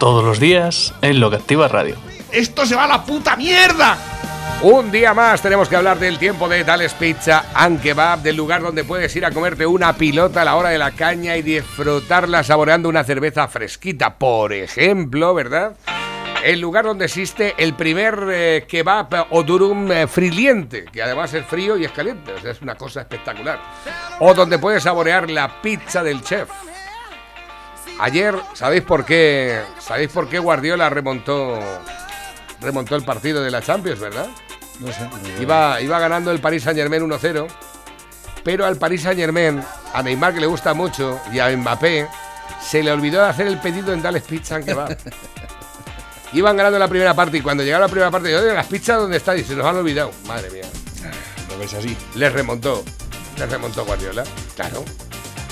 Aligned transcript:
Todos 0.00 0.24
los 0.24 0.40
días 0.40 0.94
en 1.02 1.20
Lo 1.20 1.28
que 1.28 1.36
Activa 1.36 1.68
Radio. 1.68 1.94
¡Esto 2.32 2.64
se 2.64 2.74
va 2.74 2.84
a 2.84 2.88
la 2.88 3.04
puta 3.04 3.36
mierda! 3.36 3.98
Un 4.62 4.90
día 4.90 5.12
más 5.12 5.42
tenemos 5.42 5.68
que 5.68 5.76
hablar 5.76 5.98
del 5.98 6.18
tiempo 6.18 6.48
de 6.48 6.64
Tales 6.64 6.94
Pizza 6.94 7.50
and 7.52 7.82
Kebab, 7.82 8.22
del 8.22 8.34
lugar 8.34 8.62
donde 8.62 8.82
puedes 8.82 9.14
ir 9.14 9.26
a 9.26 9.30
comerte 9.30 9.66
una 9.66 9.92
pilota 9.92 10.40
a 10.40 10.46
la 10.46 10.56
hora 10.56 10.70
de 10.70 10.78
la 10.78 10.92
caña 10.92 11.36
y 11.36 11.42
disfrutarla 11.42 12.42
saboreando 12.42 12.88
una 12.88 13.04
cerveza 13.04 13.46
fresquita, 13.48 14.16
por 14.16 14.54
ejemplo, 14.54 15.34
¿verdad? 15.34 15.76
El 16.42 16.60
lugar 16.60 16.86
donde 16.86 17.04
existe 17.04 17.54
el 17.58 17.74
primer 17.74 18.26
eh, 18.32 18.64
kebab 18.66 19.26
o 19.28 19.42
durum 19.42 19.92
eh, 19.92 20.06
friliente, 20.06 20.86
que 20.86 21.02
además 21.02 21.34
es 21.34 21.44
frío 21.44 21.76
y 21.76 21.84
es 21.84 21.92
caliente, 21.92 22.32
o 22.32 22.40
sea, 22.40 22.52
es 22.52 22.62
una 22.62 22.74
cosa 22.74 23.02
espectacular. 23.02 23.60
O 24.20 24.32
donde 24.32 24.58
puedes 24.58 24.82
saborear 24.82 25.28
la 25.28 25.60
pizza 25.60 26.02
del 26.02 26.22
chef. 26.22 26.48
Ayer, 27.98 28.34
¿sabéis 28.54 28.82
por 28.82 29.04
qué? 29.04 29.60
¿Sabéis 29.78 30.10
por 30.10 30.28
qué 30.28 30.38
Guardiola 30.38 30.88
remontó 30.88 31.58
remontó 32.60 32.96
el 32.96 33.02
partido 33.02 33.42
de 33.42 33.50
la 33.50 33.62
Champions, 33.62 34.00
verdad? 34.00 34.28
No 34.80 34.92
sé. 34.92 35.08
Iba, 35.40 35.80
iba 35.80 35.98
ganando 35.98 36.30
el 36.30 36.40
Paris 36.40 36.62
Saint 36.62 36.78
Germain 36.78 37.02
1-0, 37.02 37.46
pero 38.42 38.64
al 38.64 38.76
Paris 38.76 39.02
Saint 39.02 39.18
Germain, 39.18 39.62
a 39.92 40.02
Neymar 40.02 40.34
que 40.34 40.40
le 40.40 40.46
gusta 40.46 40.72
mucho 40.74 41.20
y 41.32 41.38
a 41.38 41.54
Mbappé, 41.54 42.08
se 42.62 42.82
le 42.82 42.90
olvidó 42.90 43.22
de 43.22 43.28
hacer 43.28 43.46
el 43.46 43.58
pedido 43.58 43.92
en 43.92 44.02
Dales 44.02 44.22
Pizza 44.22 44.56
and 44.56 44.64
Kebab. 44.64 44.96
Iban 46.32 46.56
ganando 46.56 46.78
la 46.78 46.88
primera 46.88 47.12
parte 47.12 47.38
y 47.38 47.40
cuando 47.40 47.64
llegaron 47.64 47.84
a 47.84 47.86
la 47.88 47.90
primera 47.90 48.10
parte, 48.10 48.30
yo, 48.30 48.40
las 48.40 48.66
pizzas 48.66 48.98
dónde 48.98 49.16
están? 49.16 49.36
Y 49.38 49.42
se 49.42 49.56
nos 49.56 49.66
han 49.66 49.76
olvidado. 49.76 50.12
Madre 50.26 50.48
mía. 50.50 50.64
Lo 51.48 51.58
ves 51.58 51.74
así. 51.74 51.96
Les 52.14 52.32
remontó. 52.32 52.84
Les 53.36 53.50
remontó 53.50 53.84
Guardiola. 53.84 54.22
Claro. 54.54 54.84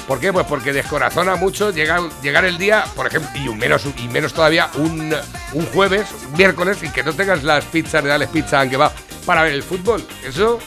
¿Por 0.08 0.20
qué? 0.20 0.32
Pues 0.32 0.46
porque 0.46 0.72
descorazona 0.72 1.36
mucho 1.36 1.70
llegar, 1.70 2.00
llegar 2.22 2.46
el 2.46 2.56
día, 2.56 2.82
por 2.96 3.06
ejemplo, 3.06 3.30
y 3.38 3.46
menos, 3.50 3.84
y 3.98 4.08
menos 4.08 4.32
todavía 4.32 4.70
un, 4.76 5.14
un 5.52 5.66
jueves, 5.66 6.06
un 6.26 6.32
miércoles, 6.32 6.78
y 6.82 6.88
que 6.88 7.02
no 7.02 7.12
tengas 7.12 7.44
las 7.44 7.66
pizzas 7.66 8.02
de 8.02 8.08
Dales 8.08 8.30
Pizza 8.30 8.60
and 8.60 8.70
Kebab 8.70 8.90
para 9.26 9.42
ver 9.42 9.52
el 9.52 9.62
fútbol. 9.62 10.02
Eso. 10.26 10.60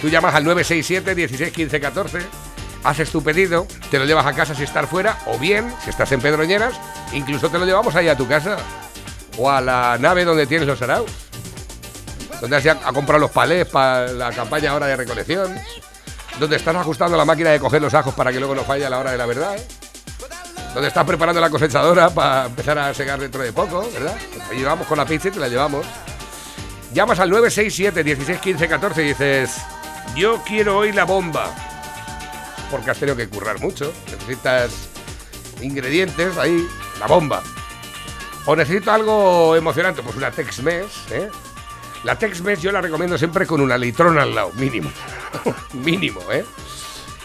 Tú 0.00 0.08
llamas 0.08 0.32
al 0.36 0.44
967 0.44 1.16
16 1.16 1.52
15 1.52 1.80
14, 1.80 2.18
haces 2.84 3.10
tu 3.10 3.20
pedido, 3.20 3.66
te 3.90 3.98
lo 3.98 4.04
llevas 4.04 4.24
a 4.24 4.32
casa 4.32 4.54
si 4.54 4.62
estás 4.62 4.88
fuera, 4.88 5.18
o 5.26 5.36
bien, 5.36 5.74
si 5.82 5.90
estás 5.90 6.12
en 6.12 6.20
Pedroñeras, 6.20 6.74
incluso 7.12 7.50
te 7.50 7.58
lo 7.58 7.66
llevamos 7.66 7.96
ahí 7.96 8.06
a 8.06 8.16
tu 8.16 8.28
casa. 8.28 8.58
O 9.38 9.50
a 9.50 9.60
la 9.60 9.98
nave 9.98 10.24
donde 10.24 10.46
tienes 10.46 10.68
los 10.68 10.80
araos. 10.82 11.10
Donde 12.40 12.56
has 12.56 12.62
ya 12.62 12.78
a 12.84 12.92
comprar 12.92 13.18
los 13.18 13.32
palés 13.32 13.66
para 13.66 14.06
la 14.12 14.30
campaña 14.30 14.70
ahora 14.70 14.86
de 14.86 14.96
recolección. 14.96 15.58
Donde 16.38 16.56
estás 16.56 16.74
ajustando 16.76 17.16
la 17.16 17.24
máquina 17.24 17.50
de 17.50 17.60
coger 17.60 17.82
los 17.82 17.92
ajos 17.92 18.14
para 18.14 18.32
que 18.32 18.38
luego 18.38 18.54
no 18.54 18.62
falle 18.62 18.86
a 18.86 18.90
la 18.90 18.98
hora 18.98 19.12
de 19.12 19.18
la 19.18 19.26
verdad. 19.26 19.56
¿eh? 19.56 19.66
Donde 20.72 20.88
estás 20.88 21.04
preparando 21.04 21.40
la 21.40 21.50
cosechadora 21.50 22.10
para 22.10 22.46
empezar 22.46 22.78
a 22.78 22.94
segar 22.94 23.18
dentro 23.18 23.42
de 23.42 23.52
poco, 23.52 23.88
¿verdad? 23.92 24.16
Te 24.48 24.56
llevamos 24.56 24.86
con 24.86 24.96
la 24.96 25.04
pizza 25.04 25.28
y 25.28 25.30
te 25.32 25.40
la 25.40 25.48
llevamos. 25.48 25.84
Llamas 26.94 27.18
al 27.20 27.30
967 27.30 28.04
16 28.04 28.38
15 28.38 28.68
14 28.68 29.02
y 29.02 29.08
dices, 29.08 29.56
yo 30.14 30.42
quiero 30.44 30.78
hoy 30.78 30.92
la 30.92 31.04
bomba. 31.04 31.50
Porque 32.70 32.90
has 32.90 32.98
tenido 32.98 33.16
que 33.16 33.28
currar 33.28 33.60
mucho. 33.60 33.92
Necesitas 34.10 34.70
ingredientes 35.60 36.38
ahí, 36.38 36.66
la 37.00 37.06
bomba. 37.06 37.42
O 38.46 38.56
necesito 38.56 38.92
algo 38.92 39.54
emocionante, 39.56 40.02
pues 40.02 40.16
una 40.16 40.30
Tex-Mex, 40.30 41.10
¿eh? 41.10 41.28
La 42.04 42.16
Tex-Mex 42.16 42.60
yo 42.60 42.72
la 42.72 42.80
recomiendo 42.80 43.18
siempre 43.18 43.44
con 43.46 43.60
una 43.60 43.76
litrona 43.76 44.22
al 44.22 44.34
lado, 44.34 44.52
mínimo. 44.54 44.90
mínimo, 45.74 46.20
¿eh? 46.30 46.44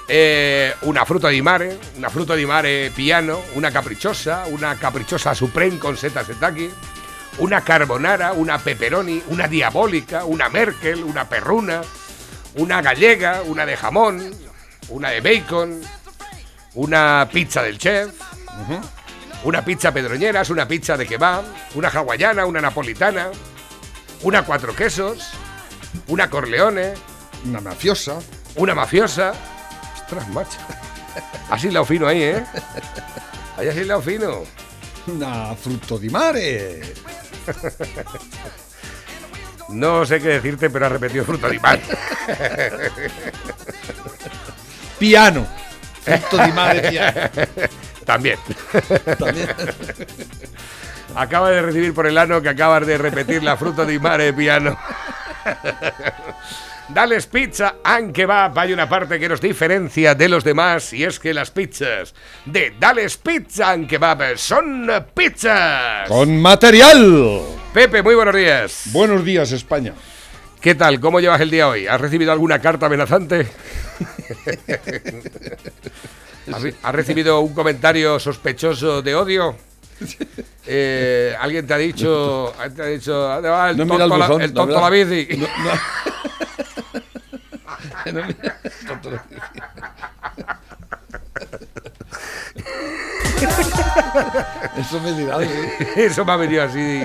Eh, 0.08 0.74
Una 0.82 1.06
fruta 1.06 1.30
di 1.30 1.42
mare, 1.42 1.80
una 1.98 2.10
fruta 2.10 2.36
di 2.36 2.46
mare 2.46 2.92
piano, 2.94 3.42
una 3.54 3.72
caprichosa, 3.72 4.44
una 4.48 4.76
caprichosa 4.76 5.34
supreme 5.34 5.78
con 5.78 5.98
seta 5.98 6.24
setaki, 6.24 6.70
una 7.38 7.62
carbonara, 7.64 8.34
una 8.34 8.60
pepperoni, 8.60 9.24
una 9.28 9.48
diabólica, 9.48 10.26
una 10.26 10.50
merkel, 10.50 11.04
una 11.04 11.28
perruna, 11.28 11.82
una 12.56 12.82
gallega, 12.82 13.42
una 13.46 13.66
de 13.66 13.76
jamón, 13.76 14.32
una 14.90 15.10
de 15.10 15.22
bacon, 15.22 15.82
una 16.76 17.28
pizza 17.32 17.64
del 17.64 17.78
chef, 17.78 18.12
una 19.44 19.64
pizza 19.64 19.92
pedroñeras, 19.92 20.50
una 20.50 20.68
pizza 20.68 20.96
de 20.98 21.08
kebab, 21.08 21.44
una 21.74 21.90
hawaiana, 21.90 22.46
una 22.46 22.62
napolitana, 22.62 23.30
una 24.26 24.44
cuatro 24.44 24.76
quesos, 24.76 25.30
una 26.08 26.30
corleone, 26.30 26.94
Una 27.46 27.62
mafiosa. 27.62 28.18
una 28.56 28.74
mafiosa. 28.74 29.34
Ostras, 30.02 30.28
macho. 30.30 30.58
Así 31.50 31.70
la 31.72 31.86
fino 31.86 32.08
ahí, 32.08 32.24
¿eh? 32.24 32.44
Ahí 33.58 33.68
así 33.68 33.84
la 33.84 34.02
fino. 34.02 34.44
Una 35.08 35.56
frutto 35.56 35.98
di 36.00 36.10
mare. 36.10 36.82
No 39.70 40.06
sé 40.06 40.20
qué 40.20 40.28
decirte, 40.30 40.70
pero 40.70 40.88
ha 40.88 40.90
repetido 40.90 41.24
fruta 41.26 41.48
de 41.48 41.60
mar. 41.60 41.80
Piano. 45.00 45.46
Frutto 46.04 46.44
di 46.44 46.52
mare 46.52 46.90
piano. 46.90 47.30
También. 48.06 48.38
También. 49.18 49.50
Acaba 51.14 51.52
de 51.52 51.62
recibir 51.62 51.94
por 51.94 52.08
el 52.08 52.18
ano 52.18 52.42
que 52.42 52.50
acabas 52.50 52.86
de 52.88 52.98
repetir 52.98 53.44
la 53.44 53.56
fruta 53.58 53.86
di 53.86 54.00
mare 54.00 54.34
piano. 54.34 54.78
Dales 56.90 57.26
pizza 57.28 57.76
and 57.84 58.14
kebab. 58.14 58.58
Hay 58.60 58.74
una 58.74 58.88
parte 58.90 59.20
que 59.20 59.28
nos 59.30 59.42
diferencia 59.42 60.14
de 60.16 60.30
los 60.30 60.44
demás 60.44 60.94
y 60.94 61.04
es 61.04 61.20
que 61.20 61.34
las 61.34 61.52
pizzas 61.52 62.14
de 62.46 62.74
Dales 62.80 63.18
Pizza 63.18 63.72
and 63.72 63.88
Kebab 63.88 64.38
son 64.38 64.88
pizzas. 65.14 66.08
Con 66.08 66.40
material. 66.42 67.42
Pepe, 67.74 68.04
muy 68.04 68.14
buenos 68.16 68.36
días. 68.36 68.84
Buenos 68.92 69.24
días, 69.26 69.52
España. 69.52 69.94
¿Qué 70.62 70.76
tal? 70.76 71.00
¿Cómo 71.00 71.20
llevas 71.20 71.42
el 71.42 71.50
día 71.52 71.68
hoy? 71.68 71.88
¿Has 71.88 72.00
recibido 72.02 72.32
alguna 72.32 72.60
carta 72.60 72.86
amenazante? 72.88 73.48
¿Has 76.54 76.62
re- 76.62 76.76
¿Has 76.84 76.96
recibido 76.96 77.40
un 77.42 77.54
comentario 77.54 78.20
sospechoso 78.20 79.02
de 79.02 79.16
odio? 79.16 79.56
Eh, 80.68 81.36
¿Alguien 81.40 81.68
te 81.68 81.76
ha 81.76 81.78
dicho, 81.78 82.52
te 82.76 82.82
ha 82.82 82.86
dicho 82.88 83.14
"¿Dónde 83.14 83.50
va 83.50 83.70
el 83.70 83.78
No 83.78 83.86
tonto, 83.86 84.04
el 84.04 84.10
la, 84.10 84.18
buzón, 84.28 84.42
el 84.42 84.52
tonto 84.52 84.82
la 84.82 84.90
bici? 84.90 85.28
No, 85.38 85.48
no. 88.14 88.22
Tonto 88.88 89.12
la 89.12 89.24
bici. 89.30 89.42
Eso 94.78 95.00
me 95.02 95.12
dirá. 95.14 95.42
¿eh? 95.44 95.70
Eso 95.98 96.26
me 96.26 96.32
ha 96.32 96.36
venido 96.36 96.64
así. 96.64 97.04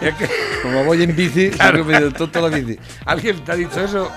Es 0.00 0.14
que 0.16 0.28
Como 0.62 0.84
voy 0.84 1.02
en 1.02 1.14
bici, 1.14 1.50
que 1.50 1.82
me 1.84 2.10
tonto 2.10 2.48
la 2.48 2.54
bici. 2.56 2.78
¿Alguien 3.06 3.44
te 3.44 3.52
ha 3.52 3.54
dicho 3.56 3.80
eso? 3.84 4.10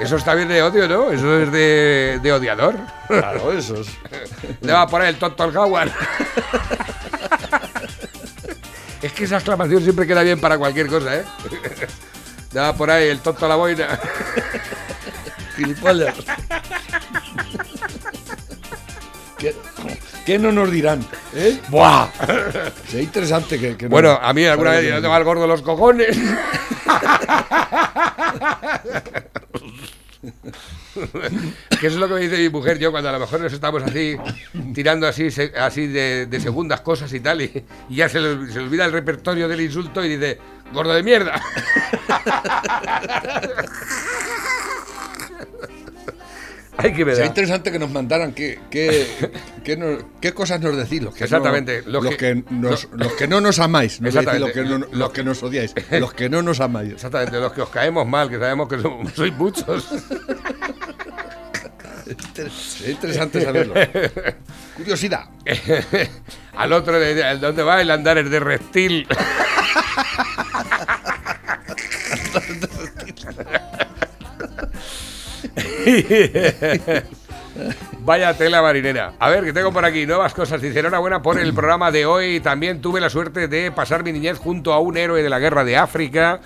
Eso 0.00 0.16
está 0.16 0.34
bien 0.34 0.48
de 0.48 0.60
odio, 0.62 0.88
¿no? 0.88 1.12
Eso 1.12 1.38
es 1.40 1.52
de, 1.52 2.18
de 2.22 2.32
odiador. 2.32 2.74
Claro, 3.06 3.52
eso 3.52 3.76
es. 3.80 3.88
Le 4.60 4.72
va 4.72 4.82
a 4.82 4.86
poner 4.88 5.08
el 5.08 5.16
tonto 5.16 5.44
al 5.44 5.52
jaguar. 5.52 5.90
Es 9.02 9.12
que 9.12 9.24
esa 9.24 9.36
exclamación 9.36 9.82
siempre 9.82 10.06
queda 10.06 10.22
bien 10.22 10.40
para 10.40 10.58
cualquier 10.58 10.88
cosa, 10.88 11.16
¿eh? 11.16 11.24
Va 12.56 12.72
por 12.74 12.90
ahí 12.90 13.08
el 13.08 13.20
tonto 13.20 13.44
a 13.46 13.48
la 13.48 13.56
boina. 13.56 13.86
Gilipollas. 15.56 16.14
¿Qué, 19.38 19.54
qué 20.26 20.38
no 20.38 20.50
nos 20.50 20.68
dirán? 20.70 21.04
¿Eh? 21.34 21.60
¡Buah! 21.68 22.08
Sería 22.88 23.02
interesante 23.04 23.58
que. 23.60 23.76
que 23.76 23.84
no- 23.84 23.90
Bueno, 23.90 24.18
a 24.20 24.32
mí 24.32 24.44
alguna 24.46 24.70
vez 24.72 24.84
yo 24.88 24.94
no- 24.96 25.02
te 25.02 25.06
va 25.06 25.16
el 25.18 25.24
gordo 25.24 25.46
los 25.46 25.62
cojones. 25.62 26.16
Que 31.80 31.86
eso 31.86 31.96
es 31.96 32.00
lo 32.00 32.08
que 32.08 32.14
me 32.14 32.20
dice 32.20 32.36
mi 32.38 32.48
mujer 32.48 32.78
yo 32.78 32.90
cuando 32.90 33.08
a 33.08 33.12
lo 33.12 33.20
mejor 33.20 33.40
nos 33.40 33.52
estamos 33.52 33.82
así 33.82 34.16
tirando 34.74 35.06
así 35.06 35.30
se- 35.30 35.52
así 35.56 35.86
de, 35.86 36.26
de 36.26 36.40
segundas 36.40 36.80
cosas 36.80 37.12
y 37.12 37.20
tal 37.20 37.42
y, 37.42 37.64
y 37.88 37.96
ya 37.96 38.08
se 38.08 38.20
le, 38.20 38.46
se 38.52 38.58
le 38.58 38.64
olvida 38.64 38.84
el 38.84 38.92
repertorio 38.92 39.48
del 39.48 39.60
insulto 39.60 40.04
y 40.04 40.16
dice 40.16 40.38
gordo 40.72 40.92
de 40.94 41.02
mierda 41.02 41.40
Ay, 46.80 46.92
qué 46.92 47.04
me 47.04 47.10
Sería 47.10 47.24
da. 47.24 47.26
interesante 47.26 47.72
que 47.72 47.78
nos 47.80 47.90
mandaran 47.90 48.32
qué, 48.32 48.60
qué, 48.70 49.04
qué, 49.64 49.76
nos- 49.76 50.04
qué 50.20 50.32
cosas 50.32 50.60
nos 50.60 50.76
decís. 50.76 51.02
Los 51.02 51.12
que 51.12 51.24
Exactamente, 51.24 51.82
No, 51.84 51.90
los 51.94 52.04
los, 52.04 52.14
que- 52.16 52.16
que, 52.16 52.44
nos, 52.54 52.88
los 52.92 53.12
que 53.14 53.26
no 53.26 53.40
nos 53.40 53.58
amáis. 53.58 54.00
No 54.00 54.08
los, 54.12 54.52
que 54.52 54.62
no- 54.62 54.86
los 54.92 55.10
que 55.10 55.24
nos 55.24 55.42
odiáis. 55.42 55.74
Los 55.90 56.14
que 56.14 56.28
no 56.28 56.40
nos 56.40 56.60
amáis. 56.60 56.92
Exactamente, 56.92 57.40
los 57.40 57.52
que 57.52 57.62
os 57.62 57.68
caemos 57.70 58.06
mal, 58.06 58.30
que 58.30 58.38
sabemos 58.38 58.68
que 58.68 58.78
somos- 58.78 59.12
sois 59.12 59.34
muchos. 59.34 59.88
Sería 62.50 62.92
interesante 62.94 63.42
saberlo. 63.42 63.74
Curiosidad. 64.76 65.24
Al 66.56 66.72
otro, 66.72 66.98
de, 66.98 67.14
de- 67.14 67.36
¿dónde 67.38 67.62
va 67.62 67.80
el 67.80 67.90
andar 67.90 68.18
es 68.18 68.30
de 68.30 68.40
reptil? 68.40 69.06
Vaya 78.00 78.34
tela 78.34 78.62
marinera. 78.62 79.12
A 79.18 79.28
ver, 79.30 79.44
que 79.44 79.52
tengo 79.52 79.72
por 79.72 79.84
aquí 79.84 80.06
nuevas 80.06 80.32
cosas. 80.32 80.60
Dice, 80.62 80.78
enhorabuena 80.80 81.20
por 81.22 81.38
el 81.38 81.52
programa 81.52 81.90
de 81.90 82.06
hoy. 82.06 82.40
También 82.40 82.80
tuve 82.80 83.00
la 83.00 83.10
suerte 83.10 83.48
de 83.48 83.70
pasar 83.72 84.04
mi 84.04 84.12
niñez 84.12 84.38
junto 84.38 84.72
a 84.72 84.78
un 84.80 84.96
héroe 84.96 85.22
de 85.22 85.28
la 85.28 85.38
guerra 85.38 85.64
de 85.64 85.76
África, 85.76 86.40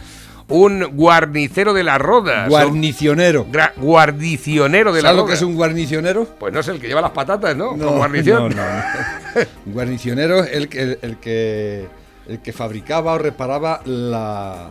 un 0.49 0.85
guarnicero 0.97 1.73
de 1.75 1.85
la 1.85 1.99
roda. 1.99 2.49
Guarnicionero. 2.49 3.47
Guarnicionero 3.77 4.93
de 4.93 5.03
la 5.03 5.09
¿Sabes 5.09 5.17
lo 5.17 5.23
roda. 5.23 5.29
que 5.33 5.37
es 5.37 5.43
un 5.43 5.55
guarnicionero? 5.55 6.25
Pues 6.39 6.53
no 6.53 6.61
es 6.61 6.69
el 6.69 6.81
que 6.81 6.89
lleva 6.89 7.01
las 7.01 7.13
patatas, 7.13 7.57
¿no? 7.57 7.75
Guarnición. 7.77 8.55
no, 8.55 8.63
no. 8.63 9.43
Un 9.67 9.73
guarnicionero 9.73 10.45
es 10.45 10.53
el, 10.55 10.69
que- 10.69 10.99
el, 11.03 11.17
que, 11.19 11.87
el 12.29 12.41
que 12.41 12.53
fabricaba 12.53 13.13
o 13.15 13.19
reparaba 13.19 13.81
la, 13.85 14.71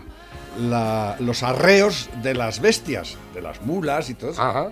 la- 0.59 1.15
los 1.19 1.44
arreos 1.44 2.09
de 2.21 2.33
las 2.33 2.59
bestias, 2.62 3.17
de 3.33 3.41
las 3.41 3.62
mulas 3.63 4.09
y 4.09 4.13
todo 4.15 4.31
eso. 4.31 4.41
Ajá. 4.41 4.71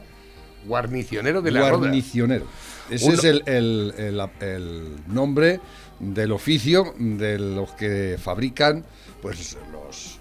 Guarnicionero 0.66 1.42
de 1.42 1.52
la 1.52 1.62
roda. 1.70 1.78
Guarnicionero. 1.80 2.46
Ese 2.90 3.06
Uno- 3.06 3.14
es 3.16 3.24
el, 3.24 3.44
el- 3.46 3.94
el- 3.98 4.30
el 4.48 4.96
nombre 5.08 5.60
del 6.00 6.32
oficio 6.32 6.94
de 6.98 7.38
los 7.40 7.72
que 7.72 8.18
fabrican 8.22 8.84
pues 9.22 9.58
los, 9.72 10.19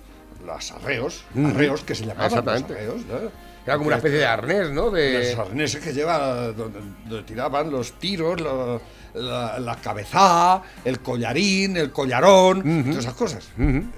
los 0.56 0.72
arreos, 0.72 1.24
arreos 1.36 1.82
que 1.82 1.94
se 1.94 2.04
llamaban 2.06 2.30
los 2.30 2.38
Exactamente. 2.38 2.74
arreos, 2.74 3.00
¿no? 3.06 3.48
Era 3.66 3.76
como 3.76 3.88
una 3.88 3.96
especie 3.96 4.18
de 4.18 4.24
arnés, 4.26 4.70
¿no? 4.70 4.90
De... 4.90 5.34
los 5.36 5.46
arneses 5.46 5.82
que 5.84 5.92
lleva 5.92 6.48
donde, 6.52 6.80
donde 7.06 7.22
tiraban 7.24 7.70
los 7.70 7.92
tiros, 7.98 8.40
lo- 8.40 8.80
la, 9.14 9.58
la 9.58 9.76
cabezada, 9.76 10.62
el 10.84 11.00
collarín, 11.00 11.76
el 11.76 11.90
collarón, 11.90 12.62
todas 12.84 12.98
esas 13.04 13.14
cosas. 13.14 13.48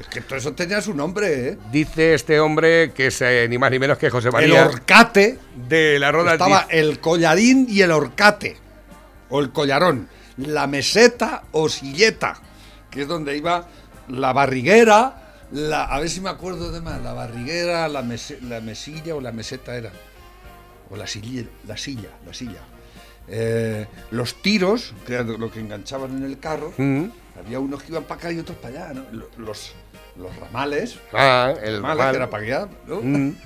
Es 0.01 0.07
que 0.09 0.21
todo 0.23 0.39
eso 0.39 0.53
tenía 0.55 0.81
su 0.81 0.95
nombre, 0.95 1.49
¿eh? 1.51 1.59
Dice 1.71 2.15
este 2.15 2.41
hombre 2.41 2.93
que 2.93 3.09
es 3.09 3.21
eh, 3.21 3.47
ni 3.49 3.59
más 3.59 3.71
ni 3.71 3.79
menos 3.79 3.99
que 3.99 4.09
José 4.11 4.29
El 4.29 4.33
María 4.33 4.67
horcate, 4.67 5.39
de 5.69 5.99
la 5.99 6.11
roda. 6.11 6.33
estaba 6.33 6.67
el 6.71 7.01
collarín 7.01 7.67
y 7.69 7.83
el 7.83 7.91
horcate, 7.93 8.57
o 9.29 9.41
el 9.41 9.51
collarón, 9.51 10.09
la 10.37 10.67
meseta 10.67 11.43
o 11.53 11.69
silleta, 11.69 12.41
que 12.91 13.03
es 13.03 13.09
donde 13.09 13.37
iba 13.37 13.67
la 14.09 14.33
barriguera, 14.33 15.20
la, 15.53 15.85
a 15.85 15.99
ver 16.01 16.09
si 16.11 16.21
me 16.21 16.31
acuerdo 16.31 16.71
de 16.73 16.81
más, 16.81 17.01
la 17.03 17.13
barriguera, 17.13 17.89
la, 17.89 18.03
la 18.43 18.61
mesilla 18.61 19.15
o 19.17 19.21
la 19.21 19.33
meseta 19.33 19.75
era, 19.77 19.91
o 20.91 20.97
la 20.97 21.07
silla, 21.07 21.45
la 21.67 21.77
silla, 21.77 22.09
la 22.27 22.35
silla. 22.35 22.61
Eh, 23.29 23.87
los 24.11 24.43
tiros, 24.43 24.93
que 25.07 25.15
era 25.15 25.23
lo 25.25 25.51
que 25.51 25.61
enganchaban 25.61 26.17
en 26.17 26.25
el 26.25 26.39
carro, 26.39 26.69
Ujú. 26.69 27.11
había 27.39 27.61
unos 27.61 27.83
que 27.83 27.93
iban 27.93 28.05
para 28.05 28.21
acá 28.21 28.33
y 28.33 28.39
otros 28.39 28.59
para 28.59 28.87
allá, 28.87 28.95
¿no? 28.95 29.05
Lo- 29.13 29.29
Los, 29.39 29.73
los 30.17 30.35
ramales, 30.37 30.99
Ah, 31.13 31.53
el 31.63 31.77
ramales, 31.83 31.99
ramal. 31.99 32.11
que 32.11 32.17
era 32.17 32.31
para 32.31 32.43
allá, 32.45 32.69
¿no? 32.87 33.01
Mm. 33.03 33.35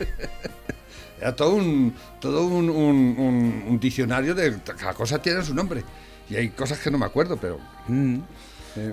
Era 1.20 1.34
todo 1.36 1.54
un, 1.54 1.94
todo 2.20 2.44
un, 2.46 2.68
un- 2.68 3.14
un- 3.18 3.64
un 3.68 3.80
diccionario 3.80 4.34
de 4.34 4.58
cada 4.62 4.92
cosa 4.94 5.22
tiene 5.22 5.42
su 5.42 5.54
nombre. 5.54 5.82
Y 6.28 6.36
hay 6.36 6.50
cosas 6.50 6.78
que 6.80 6.90
no 6.90 6.98
me 6.98 7.06
acuerdo, 7.06 7.36
pero 7.38 7.58
Mm. 7.88 8.18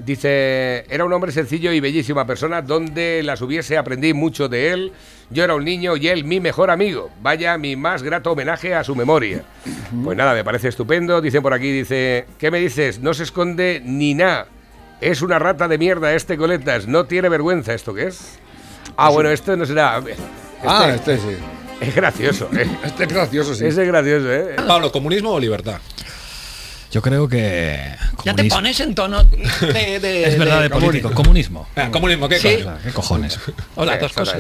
Dice, 0.06 0.86
era 0.90 1.06
un 1.06 1.14
hombre 1.14 1.32
sencillo 1.32 1.72
y 1.72 1.80
bellísima 1.80 2.26
persona, 2.26 2.62
donde 2.62 3.22
las 3.24 3.42
hubiese 3.42 3.78
aprendí 3.78 4.14
mucho 4.14 4.48
de 4.48 4.72
él. 4.72 4.92
Yo 5.30 5.44
era 5.44 5.56
un 5.56 5.66
niño 5.66 5.98
y 5.98 6.08
él 6.08 6.24
mi 6.24 6.40
mejor 6.40 6.70
amigo. 6.70 7.10
Vaya 7.22 7.58
mi 7.58 7.76
más 7.76 8.04
grato 8.04 8.32
homenaje 8.32 8.76
a 8.76 8.84
su 8.84 8.96
memoria. 8.96 9.44
Pues 10.04 10.18
nada, 10.18 10.34
me 10.34 10.44
parece 10.44 10.68
estupendo. 10.68 11.22
Dice 11.22 11.42
por 11.42 11.54
aquí, 11.54 11.72
dice, 11.72 12.26
¿qué 12.38 12.52
me 12.52 12.60
dices? 12.60 13.00
No 13.00 13.14
se 13.14 13.24
esconde 13.24 13.82
ni 13.84 14.14
nada. 14.14 14.48
Es 15.00 15.22
una 15.22 15.40
rata 15.40 15.68
de 15.68 15.78
mierda 15.78 16.14
este 16.14 16.38
coletas. 16.38 16.88
No 16.88 17.06
tiene 17.06 17.30
vergüenza. 17.30 17.74
¿Esto 17.74 17.94
qué 17.94 18.08
es? 18.08 18.40
Ah, 18.98 19.10
bueno, 19.10 19.30
esto 19.30 19.56
no 19.56 19.66
será... 19.66 19.98
Este 20.00 20.16
Ah, 20.64 20.92
este 20.94 21.18
sí. 21.18 21.38
Es 21.82 21.96
gracioso, 21.96 22.48
¿eh? 22.56 22.68
Este 22.86 23.06
es 23.06 23.10
gracioso, 23.12 23.56
sí. 23.56 23.66
Ese 23.66 23.82
es 23.82 23.88
gracioso, 23.88 24.32
¿eh? 24.32 24.56
Pablo, 24.68 24.92
¿comunismo 24.92 25.32
o 25.32 25.40
libertad? 25.40 25.80
Yo 26.92 27.02
creo 27.02 27.28
que. 27.28 27.80
Ya 28.26 28.34
te 28.36 28.44
pones 28.46 28.80
en 28.82 28.94
tono 28.94 29.24
de... 29.24 30.00
de- 30.00 30.24
Es 30.28 30.38
verdad, 30.38 30.62
de 30.62 30.70
político. 30.70 31.12
Comunismo. 31.12 31.68
Ah, 31.76 31.88
comunismo, 31.90 32.28
¿qué 32.28 32.38
Sí. 32.40 32.58
coño? 32.64 32.78
¿Qué 32.84 32.92
cojones? 32.92 33.40
O 33.76 33.86
las 33.86 34.00
dos 34.00 34.12
cosas. 34.12 34.38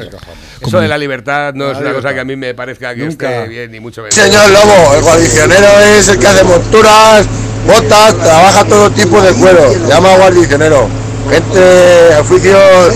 Eso 0.59 0.79
de 0.81 0.87
la 0.87 0.97
libertad 0.97 1.53
no 1.53 1.71
es 1.71 1.77
una 1.77 1.93
cosa 1.93 2.13
que 2.13 2.19
a 2.19 2.25
mí 2.25 2.35
me 2.35 2.53
parezca 2.53 2.93
que 2.93 3.05
Nunca. 3.05 3.29
esté 3.37 3.47
bien, 3.49 3.71
ni 3.71 3.79
mucho 3.79 4.01
menos. 4.01 4.13
Señor 4.15 4.49
Lobo, 4.49 4.95
el 4.95 5.01
guarnicionero 5.01 5.79
es 5.79 6.07
el 6.09 6.19
que 6.19 6.27
hace 6.27 6.43
monturas, 6.43 7.25
botas, 7.65 8.15
trabaja 8.17 8.65
todo 8.65 8.89
tipo 8.91 9.21
de 9.21 9.31
cuero. 9.33 9.73
Llama 9.87 10.15
guarnicionero. 10.17 10.89
Gente, 11.31 12.17
oficios 12.19 12.95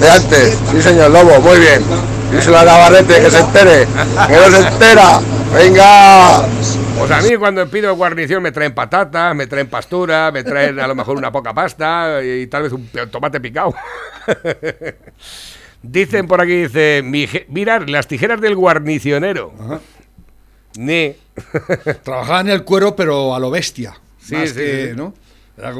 de 0.00 0.10
antes. 0.10 0.58
Sí, 0.72 0.80
señor 0.82 1.10
Lobo, 1.10 1.40
muy 1.40 1.58
bien. 1.58 1.82
Díselo 2.32 2.58
a 2.58 2.64
Navarrete, 2.64 3.20
que 3.20 3.30
se 3.30 3.38
entere. 3.38 3.86
Que 4.28 4.32
no 4.36 4.50
se 4.50 4.66
entera. 4.68 5.20
Venga. 5.54 6.42
Pues 6.98 7.10
a 7.10 7.20
mí 7.20 7.36
cuando 7.36 7.68
pido 7.68 7.94
guarnición 7.96 8.42
me 8.42 8.52
traen 8.52 8.74
patatas, 8.74 9.34
me 9.34 9.46
traen 9.46 9.68
pastura, 9.68 10.30
me 10.32 10.42
traen 10.44 10.78
a 10.78 10.86
lo 10.86 10.94
mejor 10.94 11.16
una 11.18 11.30
poca 11.32 11.52
pasta 11.52 12.22
y 12.24 12.46
tal 12.46 12.62
vez 12.64 12.72
un 12.72 12.88
tomate 13.10 13.40
picado. 13.40 13.74
Dicen 15.82 16.26
por 16.26 16.40
aquí, 16.40 16.62
dice, 16.62 17.02
"Mi 17.04 17.26
je- 17.26 17.44
mirar 17.48 17.90
las 17.90 18.06
tijeras 18.08 18.40
del 18.40 18.54
guarnicionero. 18.56 19.52
Ni. 20.76 21.14
Trabajaba 22.02 22.40
en 22.40 22.48
el 22.50 22.64
cuero, 22.64 22.96
pero 22.96 23.34
a 23.34 23.38
lo 23.38 23.50
bestia. 23.50 23.94
Sí, 24.18 24.34
más 24.36 24.48
sí, 24.50 24.54
que, 24.56 24.88
sí. 24.90 24.96
¿no? 24.96 25.12
Era 25.58 25.72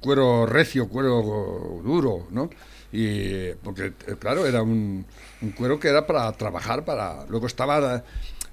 cuero, 0.00 0.46
recio, 0.46 0.88
cuero 0.88 1.80
duro, 1.82 2.28
¿no? 2.30 2.48
Y 2.92 3.48
porque, 3.54 3.92
claro, 4.20 4.46
era 4.46 4.62
un, 4.62 5.04
un 5.42 5.50
cuero 5.50 5.80
que 5.80 5.88
era 5.88 6.06
para 6.06 6.30
trabajar, 6.32 6.84
para. 6.84 7.24
Luego 7.28 7.48
estaban 7.48 8.04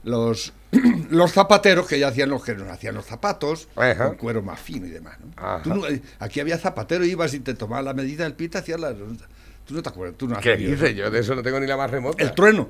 los, 0.04 0.54
los 1.10 1.32
zapateros 1.32 1.88
que 1.88 2.00
ya 2.00 2.08
hacían 2.10 2.30
los 2.30 2.44
que 2.44 2.56
nos 2.56 2.68
hacían 2.70 2.96
los 2.96 3.06
zapatos, 3.06 3.68
Ajá. 3.76 4.08
con 4.08 4.18
cuero 4.18 4.42
más 4.42 4.60
fino 4.60 4.86
y 4.86 4.90
demás. 4.90 5.18
¿no? 5.20 5.62
Tú 5.62 5.70
no- 5.74 5.88
eh, 5.88 6.02
aquí 6.20 6.40
había 6.40 6.58
zapatero, 6.58 7.04
ibas 7.06 7.34
y 7.34 7.40
te 7.40 7.54
tomabas 7.54 7.86
la 7.86 7.94
medida 7.94 8.24
del 8.24 8.34
pie, 8.34 8.50
te 8.50 8.58
hacías 8.58 8.80
la. 8.80 8.94
Tú 8.94 9.76
no 9.76 9.84
te 9.84 9.90
acuerdas, 9.90 10.18
tú 10.18 10.28
no 10.28 10.40
¿Qué 10.40 10.56
vivido 10.56 10.72
dice? 10.76 10.86
eso. 10.88 10.96
Yo 10.96 11.12
de 11.12 11.20
eso 11.20 11.36
no 11.36 11.44
tengo 11.44 11.60
ni 11.60 11.68
la 11.68 11.78
más 11.78 11.90
remota. 11.92 12.22
El 12.24 12.34
trueno, 12.34 12.70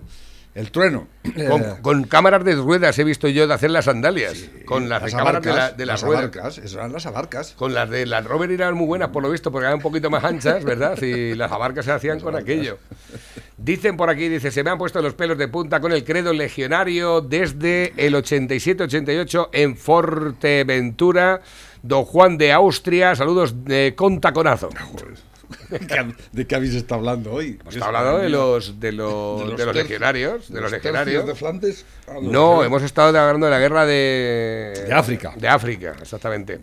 el 0.53 0.69
trueno. 0.71 1.07
Con, 1.23 1.61
Eh, 1.61 1.75
con 1.81 2.03
cámaras 2.03 2.43
de 2.43 2.55
ruedas 2.55 2.99
he 2.99 3.03
visto 3.05 3.27
yo 3.29 3.47
de 3.47 3.53
hacer 3.53 3.71
las 3.71 3.85
sandalias. 3.85 4.37
con 4.65 4.89
las, 4.89 5.01
las 5.03 5.11
cámaras 5.15 5.41
de, 5.41 5.49
la- 5.49 5.53
abarcas, 5.55 5.77
de 5.77 5.85
las 5.85 5.93
las 6.01 6.07
ruedas. 6.07 6.23
abarcas, 6.23 6.57
esas 6.57 6.73
eran 6.73 6.91
las 6.91 7.05
abarcas. 7.05 7.51
Con 7.53 7.73
las 7.73 7.89
de 7.89 8.05
Land 8.05 8.27
Rover 8.27 8.51
eran 8.51 8.75
muy 8.75 8.85
buenas, 8.87 9.09
por 9.09 9.23
lo 9.23 9.31
visto, 9.31 9.51
porque 9.51 9.65
eran 9.67 9.75
un 9.77 9.81
poquito 9.81 10.09
más 10.09 10.23
anchas, 10.25 10.63
¿verdad? 10.65 10.97
Y 11.01 11.33
las 11.35 11.51
abarcas 11.51 11.85
se 11.85 11.91
hacían 11.93 12.19
con 12.19 12.35
aquello. 12.35 12.77
Dicen 13.63 13.95
por 13.95 14.09
aquí, 14.09 14.27
dice, 14.27 14.49
se 14.49 14.63
me 14.63 14.71
han 14.71 14.79
puesto 14.79 15.03
los 15.03 15.13
pelos 15.13 15.37
de 15.37 15.47
punta 15.47 15.79
con 15.79 15.91
el 15.91 16.03
credo 16.03 16.33
legionario 16.33 17.21
desde 17.21 17.93
el 17.95 18.15
87-88 18.15 19.49
en 19.51 19.77
Fuerteventura. 19.77 21.41
Don 21.83 22.03
Juan 22.05 22.39
de 22.39 22.51
Austria, 22.53 23.15
saludos 23.15 23.63
de 23.63 23.93
Contaconazo. 23.95 24.69
¿De 26.31 26.47
qué 26.47 26.55
habéis 26.55 26.73
estado 26.73 26.99
hablando 26.99 27.33
hoy? 27.33 27.59
Está 27.69 27.85
hablando 27.85 28.17
de 28.17 28.29
los, 28.29 28.79
de 28.79 28.93
los, 28.93 29.55
de 29.55 29.65
los 29.65 29.75
legionarios, 29.75 30.51
de 30.51 30.59
los 30.59 30.71
legionarios. 30.71 31.27
de 31.27 31.35
Flandes? 31.35 31.85
Ah, 32.07 32.13
los 32.15 32.23
No, 32.23 32.63
hemos 32.63 32.81
estado 32.81 33.15
hablando 33.15 33.45
de 33.45 33.51
la 33.51 33.59
guerra 33.59 33.85
de... 33.85 34.85
De 34.87 34.93
África. 34.93 35.33
De 35.37 35.47
África, 35.47 35.95
exactamente. 36.01 36.59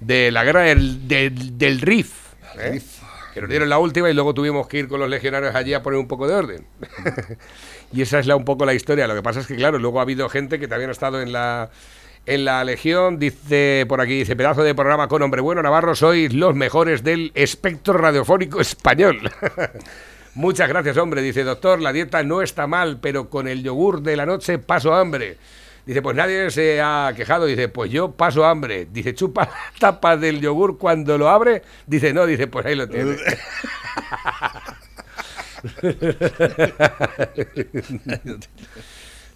De 0.00 0.30
la 0.30 0.44
guerra 0.44 0.62
del, 0.62 1.06
del, 1.06 1.58
del 1.58 1.80
Rif. 1.82 2.28
¿eh? 2.58 2.80
Que 3.38 3.42
nos 3.42 3.50
dieron 3.50 3.68
la 3.68 3.78
última 3.78 4.10
y 4.10 4.14
luego 4.14 4.34
tuvimos 4.34 4.66
que 4.66 4.80
ir 4.80 4.88
con 4.88 4.98
los 4.98 5.08
legionarios 5.08 5.54
allí 5.54 5.72
a 5.72 5.80
poner 5.80 6.00
un 6.00 6.08
poco 6.08 6.26
de 6.26 6.34
orden. 6.34 6.66
y 7.92 8.02
esa 8.02 8.18
es 8.18 8.26
la, 8.26 8.34
un 8.34 8.44
poco 8.44 8.66
la 8.66 8.74
historia. 8.74 9.06
Lo 9.06 9.14
que 9.14 9.22
pasa 9.22 9.38
es 9.38 9.46
que, 9.46 9.54
claro, 9.54 9.78
luego 9.78 10.00
ha 10.00 10.02
habido 10.02 10.28
gente 10.28 10.58
que 10.58 10.66
también 10.66 10.88
ha 10.88 10.92
estado 10.92 11.22
en 11.22 11.30
la, 11.30 11.70
en 12.26 12.44
la 12.44 12.64
Legión. 12.64 13.20
Dice 13.20 13.86
por 13.88 14.00
aquí, 14.00 14.18
dice, 14.18 14.34
pedazo 14.34 14.64
de 14.64 14.74
programa 14.74 15.06
con 15.06 15.22
hombre 15.22 15.40
bueno, 15.40 15.62
Navarro, 15.62 15.94
sois 15.94 16.34
los 16.34 16.56
mejores 16.56 17.04
del 17.04 17.30
espectro 17.36 17.94
radiofónico 17.94 18.60
español. 18.60 19.30
Muchas 20.34 20.68
gracias, 20.68 20.96
hombre. 20.96 21.22
Dice, 21.22 21.44
doctor, 21.44 21.80
la 21.80 21.92
dieta 21.92 22.24
no 22.24 22.42
está 22.42 22.66
mal, 22.66 22.98
pero 23.00 23.30
con 23.30 23.46
el 23.46 23.62
yogur 23.62 24.02
de 24.02 24.16
la 24.16 24.26
noche 24.26 24.58
paso 24.58 24.94
hambre. 24.94 25.36
Dice, 25.88 26.02
pues 26.02 26.14
nadie 26.14 26.50
se 26.50 26.82
ha 26.82 27.14
quejado. 27.16 27.46
Dice, 27.46 27.70
pues 27.70 27.90
yo 27.90 28.10
paso 28.10 28.44
hambre. 28.44 28.86
Dice, 28.92 29.14
chupa 29.14 29.46
la 29.46 29.54
tapa 29.78 30.18
del 30.18 30.38
yogur 30.38 30.76
cuando 30.76 31.16
lo 31.16 31.30
abre. 31.30 31.62
Dice, 31.86 32.12
no, 32.12 32.26
dice, 32.26 32.46
pues 32.46 32.66
ahí 32.66 32.74
lo 32.74 32.86
tiene. 32.90 33.16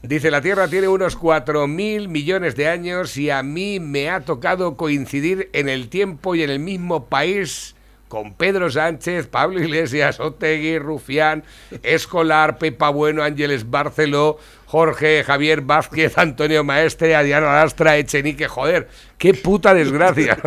Dice, 0.02 0.30
la 0.30 0.42
Tierra 0.42 0.68
tiene 0.68 0.88
unos 0.88 1.18
4.000 1.18 2.08
millones 2.08 2.54
de 2.54 2.68
años 2.68 3.16
y 3.16 3.30
a 3.30 3.42
mí 3.42 3.80
me 3.80 4.10
ha 4.10 4.20
tocado 4.20 4.76
coincidir 4.76 5.48
en 5.54 5.70
el 5.70 5.88
tiempo 5.88 6.34
y 6.34 6.42
en 6.42 6.50
el 6.50 6.58
mismo 6.58 7.06
país 7.06 7.74
con 8.12 8.34
Pedro 8.34 8.70
Sánchez, 8.70 9.26
Pablo 9.26 9.58
Iglesias, 9.58 10.20
Otegui, 10.20 10.78
Rufián, 10.78 11.44
Escolar, 11.82 12.58
Pepa 12.58 12.90
Bueno, 12.90 13.22
Ángeles 13.22 13.70
Barceló, 13.70 14.38
Jorge, 14.66 15.24
Javier 15.24 15.62
Vázquez, 15.62 16.18
Antonio 16.18 16.62
Maestre, 16.62 17.16
Adriano 17.16 17.46
Lastra, 17.46 17.96
Echenique, 17.96 18.48
joder, 18.48 18.90
qué 19.16 19.32
puta 19.32 19.72
desgracia. 19.72 20.36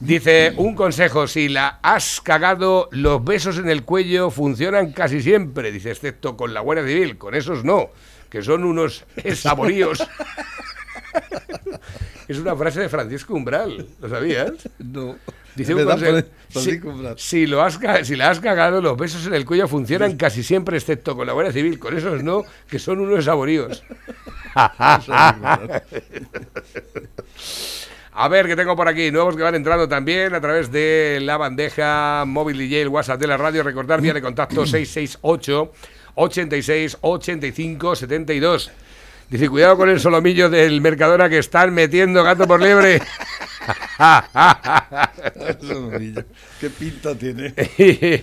Dice, 0.00 0.52
un 0.56 0.74
consejo, 0.74 1.28
si 1.28 1.48
la 1.48 1.78
has 1.80 2.20
cagado, 2.20 2.88
los 2.90 3.24
besos 3.24 3.58
en 3.58 3.68
el 3.68 3.84
cuello 3.84 4.32
funcionan 4.32 4.90
casi 4.90 5.22
siempre, 5.22 5.70
dice, 5.70 5.92
excepto 5.92 6.36
con 6.36 6.52
la 6.52 6.58
Guardia 6.58 6.88
Civil, 6.88 7.18
con 7.18 7.36
esos 7.36 7.62
no, 7.62 7.90
que 8.28 8.42
son 8.42 8.64
unos 8.64 9.04
saboríos. 9.34 10.04
es 12.28 12.38
una 12.38 12.56
frase 12.56 12.80
de 12.80 12.88
Francisco 12.88 13.34
Umbral, 13.34 13.86
¿lo 14.00 14.08
sabías? 14.08 14.52
No. 14.78 15.16
Dice 15.54 15.74
un 15.74 15.84
consejo, 15.84 16.18
si, 16.48 16.80
si 17.16 17.46
lo 17.46 17.62
has, 17.62 17.78
si 18.02 18.16
la 18.16 18.30
has 18.30 18.40
cagado, 18.40 18.80
los 18.80 18.96
besos 18.96 19.24
en 19.26 19.34
el 19.34 19.44
cuello 19.44 19.68
funcionan 19.68 20.16
casi 20.16 20.42
siempre, 20.42 20.76
excepto 20.76 21.16
con 21.16 21.28
la 21.28 21.32
Guardia 21.32 21.52
Civil, 21.52 21.78
con 21.78 21.96
esos 21.96 22.24
no, 22.24 22.42
que 22.68 22.80
son 22.80 22.98
unos 23.00 23.24
saboríos. 23.24 23.84
A 28.16 28.28
ver, 28.28 28.46
que 28.46 28.54
tengo 28.54 28.76
por 28.76 28.86
aquí? 28.86 29.10
Nuevos 29.10 29.34
que 29.36 29.42
van 29.42 29.56
entrando 29.56 29.88
también 29.88 30.34
a 30.34 30.40
través 30.40 30.70
de 30.70 31.18
la 31.20 31.36
bandeja 31.36 32.22
móvil 32.24 32.58
DJ, 32.58 32.82
el 32.82 32.88
WhatsApp 32.88 33.18
de 33.20 33.26
la 33.26 33.36
radio. 33.36 33.64
Recordar 33.64 34.00
vía 34.00 34.14
de 34.14 34.22
contacto 34.22 34.64
668 34.64 35.72
86 36.14 36.98
85 37.00 37.96
72. 37.96 38.70
Dice, 39.30 39.48
cuidado 39.48 39.76
con 39.76 39.88
el 39.88 39.98
solomillo 40.00 40.48
del 40.50 40.80
Mercadona 40.80 41.28
que 41.28 41.38
están 41.38 41.72
metiendo 41.74 42.22
gato 42.22 42.46
por 42.46 42.60
liebre. 42.62 43.00
¿Qué 46.60 46.70
pinta 46.70 47.14
tiene? 47.16 47.54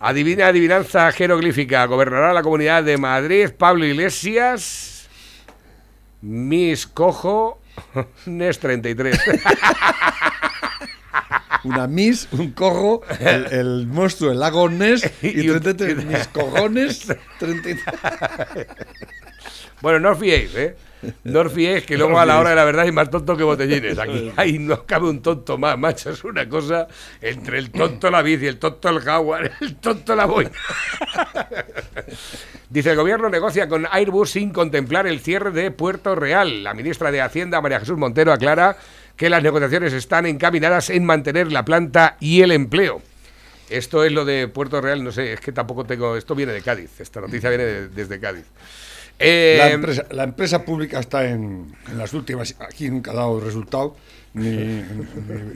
Adivina, 0.00 0.46
adivinanza 0.48 1.10
jeroglífica. 1.12 1.84
Gobernará 1.86 2.32
la 2.32 2.42
comunidad 2.42 2.82
de 2.84 2.96
Madrid 2.98 3.50
Pablo 3.56 3.84
Iglesias. 3.84 5.08
Mis 6.22 6.86
cojo. 6.86 7.60
Nes 8.26 8.58
33. 8.58 9.18
Una 11.64 11.86
Miss, 11.86 12.28
un 12.32 12.50
cojo, 12.52 13.00
el, 13.20 13.46
el 13.46 13.86
monstruo, 13.86 14.30
el 14.32 14.38
lago 14.38 14.68
Ness 14.68 15.10
y, 15.22 15.46
Y 15.46 15.48
un- 15.48 15.60
33 15.62 16.04
mis 16.04 16.28
cojones, 16.28 17.06
33. 17.38 17.82
Bueno, 19.84 20.00
no 20.00 20.12
os 20.12 20.18
fiéis, 20.18 20.54
¿eh? 20.56 20.74
No 21.24 21.40
os 21.40 21.52
fiéis 21.52 21.84
que 21.84 21.98
luego 21.98 22.18
a 22.18 22.24
la 22.24 22.38
hora 22.40 22.48
de 22.50 22.56
la 22.56 22.64
verdad 22.64 22.86
hay 22.86 22.92
más 22.92 23.10
tonto 23.10 23.36
que 23.36 23.42
botellines. 23.44 23.98
Aquí 23.98 24.32
ahí 24.36 24.58
no 24.58 24.84
cabe 24.86 25.10
un 25.10 25.20
tonto 25.20 25.58
más, 25.58 25.78
macho. 25.78 26.08
Es 26.08 26.24
una 26.24 26.48
cosa 26.48 26.88
entre 27.20 27.58
el 27.58 27.70
tonto 27.70 28.10
la 28.10 28.22
bici, 28.22 28.46
el 28.46 28.58
tonto 28.58 28.88
el 28.88 29.00
jaguar, 29.00 29.52
el 29.60 29.76
tonto 29.76 30.16
la 30.16 30.24
boina. 30.24 30.50
Dice, 32.70 32.92
el 32.92 32.96
gobierno 32.96 33.28
negocia 33.28 33.68
con 33.68 33.86
Airbus 33.90 34.30
sin 34.30 34.50
contemplar 34.54 35.06
el 35.06 35.20
cierre 35.20 35.50
de 35.50 35.70
Puerto 35.70 36.14
Real. 36.14 36.64
La 36.64 36.72
ministra 36.72 37.10
de 37.10 37.20
Hacienda, 37.20 37.60
María 37.60 37.80
Jesús 37.80 37.98
Montero, 37.98 38.32
aclara 38.32 38.76
que 39.16 39.28
las 39.28 39.42
negociaciones 39.42 39.92
están 39.92 40.24
encaminadas 40.24 40.88
en 40.88 41.04
mantener 41.04 41.52
la 41.52 41.64
planta 41.66 42.16
y 42.20 42.40
el 42.40 42.50
empleo. 42.52 43.02
Esto 43.68 44.02
es 44.04 44.12
lo 44.12 44.24
de 44.24 44.48
Puerto 44.48 44.80
Real, 44.80 45.04
no 45.04 45.12
sé, 45.12 45.34
es 45.34 45.40
que 45.40 45.52
tampoco 45.52 45.84
tengo... 45.84 46.16
Esto 46.16 46.34
viene 46.34 46.52
de 46.52 46.62
Cádiz, 46.62 47.00
esta 47.00 47.20
noticia 47.20 47.48
viene 47.50 47.64
de- 47.64 47.88
desde 47.88 48.18
Cádiz. 48.20 48.44
Eh, 49.18 49.56
La 49.58 49.70
empresa, 49.70 50.04
la 50.10 50.24
empresa 50.24 50.64
pública 50.64 50.98
está 51.00 51.28
en, 51.28 51.74
en 51.88 51.98
las 51.98 52.12
últimas, 52.12 52.54
aquí 52.58 52.90
nunca 52.90 53.12
ha 53.12 53.14
dado 53.14 53.40
resultado, 53.40 53.96
ni, 54.34 54.48
ni, 54.50 54.82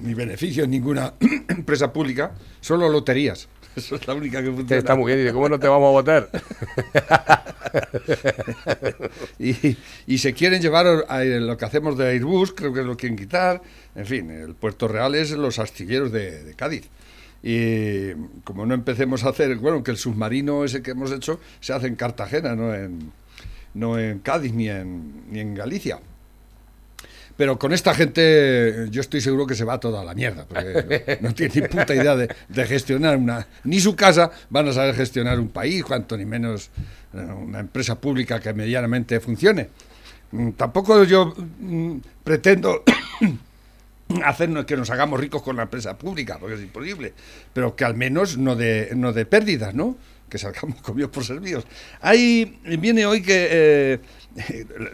ni 0.03 0.15
beneficio 0.15 0.65
en 0.65 0.71
ninguna 0.71 1.15
empresa 1.49 1.93
pública, 1.93 2.33
solo 2.61 2.89
loterías. 2.89 3.49
Eso 3.77 3.97
es 3.97 4.07
la 4.07 4.15
única 4.15 4.43
que 4.43 4.51
funciona. 4.51 4.77
está 4.79 4.95
muy 4.95 5.07
bien, 5.13 5.19
dice, 5.21 5.33
¿cómo 5.33 5.49
no 5.49 5.59
te 5.59 5.69
vamos 5.69 5.89
a 5.89 5.91
votar? 5.91 6.31
y, 9.39 9.77
y 10.07 10.19
se 10.19 10.33
quieren 10.33 10.61
llevar 10.63 10.87
a 11.09 11.25
lo 11.25 11.57
que 11.57 11.65
hacemos 11.65 11.97
de 11.99 12.09
Airbus, 12.09 12.53
creo 12.53 12.73
que 12.73 12.83
lo 12.83 12.97
quieren 12.97 13.17
quitar. 13.19 13.61
En 13.95 14.07
fin, 14.07 14.31
el 14.31 14.55
Puerto 14.55 14.89
Real 14.89 15.15
es 15.15 15.31
los 15.33 15.59
astilleros 15.59 16.13
de, 16.13 16.45
de 16.45 16.55
Cádiz. 16.55 16.89
Y 17.43 18.13
como 18.43 18.67
no 18.67 18.75
empecemos 18.75 19.25
a 19.25 19.29
hacer, 19.29 19.57
bueno, 19.57 19.85
que 19.85 19.93
el 19.93 19.97
submarino 19.97 20.65
ese 20.65 20.83
que 20.83 20.91
hemos 20.93 21.13
hecho 21.13 21.39
se 21.61 21.73
hace 21.73 21.87
en 21.87 21.95
Cartagena, 21.95 22.57
no 22.57 22.75
en, 22.75 23.13
no 23.75 23.99
en 23.99 24.21
Cádiz 24.21 24.53
ni 24.53 24.69
en, 24.69 25.31
ni 25.31 25.41
en 25.41 25.55
Galicia. 25.55 25.99
Pero 27.39 27.57
con 27.57 27.73
esta 27.73 27.95
gente 27.95 28.89
yo 28.91 29.01
estoy 29.01 29.21
seguro 29.21 29.47
que 29.47 29.55
se 29.55 29.63
va 29.63 29.79
toda 29.79 30.03
la 30.03 30.13
mierda, 30.13 30.45
porque 30.45 31.19
no 31.21 31.33
tiene 31.33 31.55
ni 31.55 31.69
puta 31.69 31.95
idea 31.95 32.17
de, 32.17 32.67
gestionar 32.67 33.17
una... 33.17 33.47
Ni 33.63 33.79
su 33.79 33.95
casa 33.95 34.33
van 34.51 34.67
a 34.67 34.73
saber 34.73 34.97
gestionar 34.97 35.39
un 35.39 35.49
país, 35.51 35.85
cuanto 35.85 36.17
ni 36.17 36.25
menos 36.25 36.71
eh, 37.15 37.19
una 37.19 37.61
empresa 37.61 38.01
pública 38.01 38.41
que 38.41 38.53
medianamente 38.53 39.21
funcione. 39.21 39.69
Mm, 40.33 40.51
Tampoco 40.51 41.05
yo 41.05 41.33
mm, 41.61 41.99
pretendo 42.25 42.83
hacernos 44.25 44.65
que 44.65 44.77
nos 44.77 44.91
hagamos 44.91 45.21
ricos 45.21 45.41
con 45.41 45.55
la 45.55 45.63
empresa 45.63 45.97
pública, 45.97 46.39
porque 46.41 46.57
es 46.57 46.63
imposible, 46.63 47.15
pero 47.53 47.77
que 47.77 47.85
al 47.85 47.95
menos 47.95 48.37
no 48.37 48.57
de, 48.57 48.91
no 48.97 49.13
de 49.13 49.27
pérdidas, 49.27 49.77
¿no? 49.77 49.97
Que 50.29 50.39
salgamos 50.39 50.81
comidos 50.83 51.11
por 51.11 51.25
servidos. 51.25 51.65
Ahí 52.01 52.59
viene 52.79 53.07
hoy 53.07 53.23
que, 53.23 53.49
eh, 53.51 54.01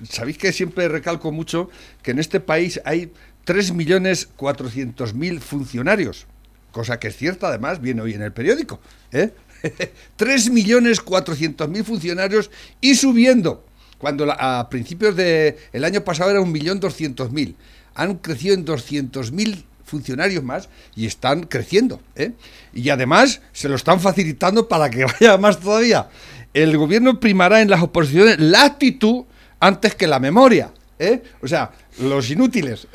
sabéis 0.09 0.39
que 0.39 0.53
siempre 0.53 0.89
recalco 0.89 1.33
mucho 1.33 1.71
que 2.03 2.13
en 2.13 2.19
este 2.19 2.41
país 2.41 2.81
hay 2.85 3.13
3.400.000 3.47 5.41
funcionarios, 5.41 6.27
cosa 6.73 6.99
que 6.99 7.09
es 7.09 7.17
cierta, 7.17 7.49
además, 7.49 7.81
viene 7.81 8.03
hoy 8.03 8.15
en 8.15 8.23
el 8.23 8.33
periódico. 8.33 8.81
¿eh? 9.13 9.33
3.400.000 10.19 11.85
funcionarios 11.85 12.51
y 12.81 12.95
subiendo, 12.95 13.65
cuando 13.99 14.31
a 14.31 14.69
principios 14.69 15.17
del 15.17 15.57
el 15.73 15.85
año 15.85 16.03
pasado 16.03 16.31
era 16.31 16.41
1.200.000 16.41 17.55
han 17.95 18.17
crecido 18.17 18.55
en 18.55 18.65
200.000 18.65 19.65
funcionarios 19.95 20.43
más 20.43 20.69
y 20.97 21.07
están 21.07 21.45
creciendo. 21.45 22.01
¿eh? 22.17 22.33
Y 22.73 22.89
además 22.91 23.41
se 23.53 23.69
lo 23.69 23.77
están 23.77 24.01
facilitando 24.01 24.67
para 24.69 24.91
que 24.91 25.05
vaya 25.21 25.39
más 25.39 25.61
todavía. 25.61 26.09
El 26.53 26.77
gobierno 26.77 27.21
primará 27.21 27.61
en 27.63 27.71
las 27.71 27.83
oposiciones 27.83 28.39
la 28.41 28.65
actitud 28.65 29.25
antes 29.61 29.95
que 29.95 30.07
la 30.07 30.19
memoria. 30.19 30.73
¿eh? 30.99 31.23
O 31.43 31.49
sea, 31.49 31.71
los 32.01 32.29
inútiles. 32.31 32.87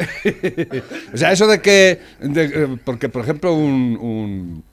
o 1.13 1.18
sea, 1.18 1.32
eso 1.32 1.48
de 1.48 1.62
que... 1.62 2.00
eh, 2.22 2.77
porque, 2.84 3.10
por 3.10 3.24
ejemplo, 3.24 3.53
un- 3.53 3.98
un, 4.00 4.63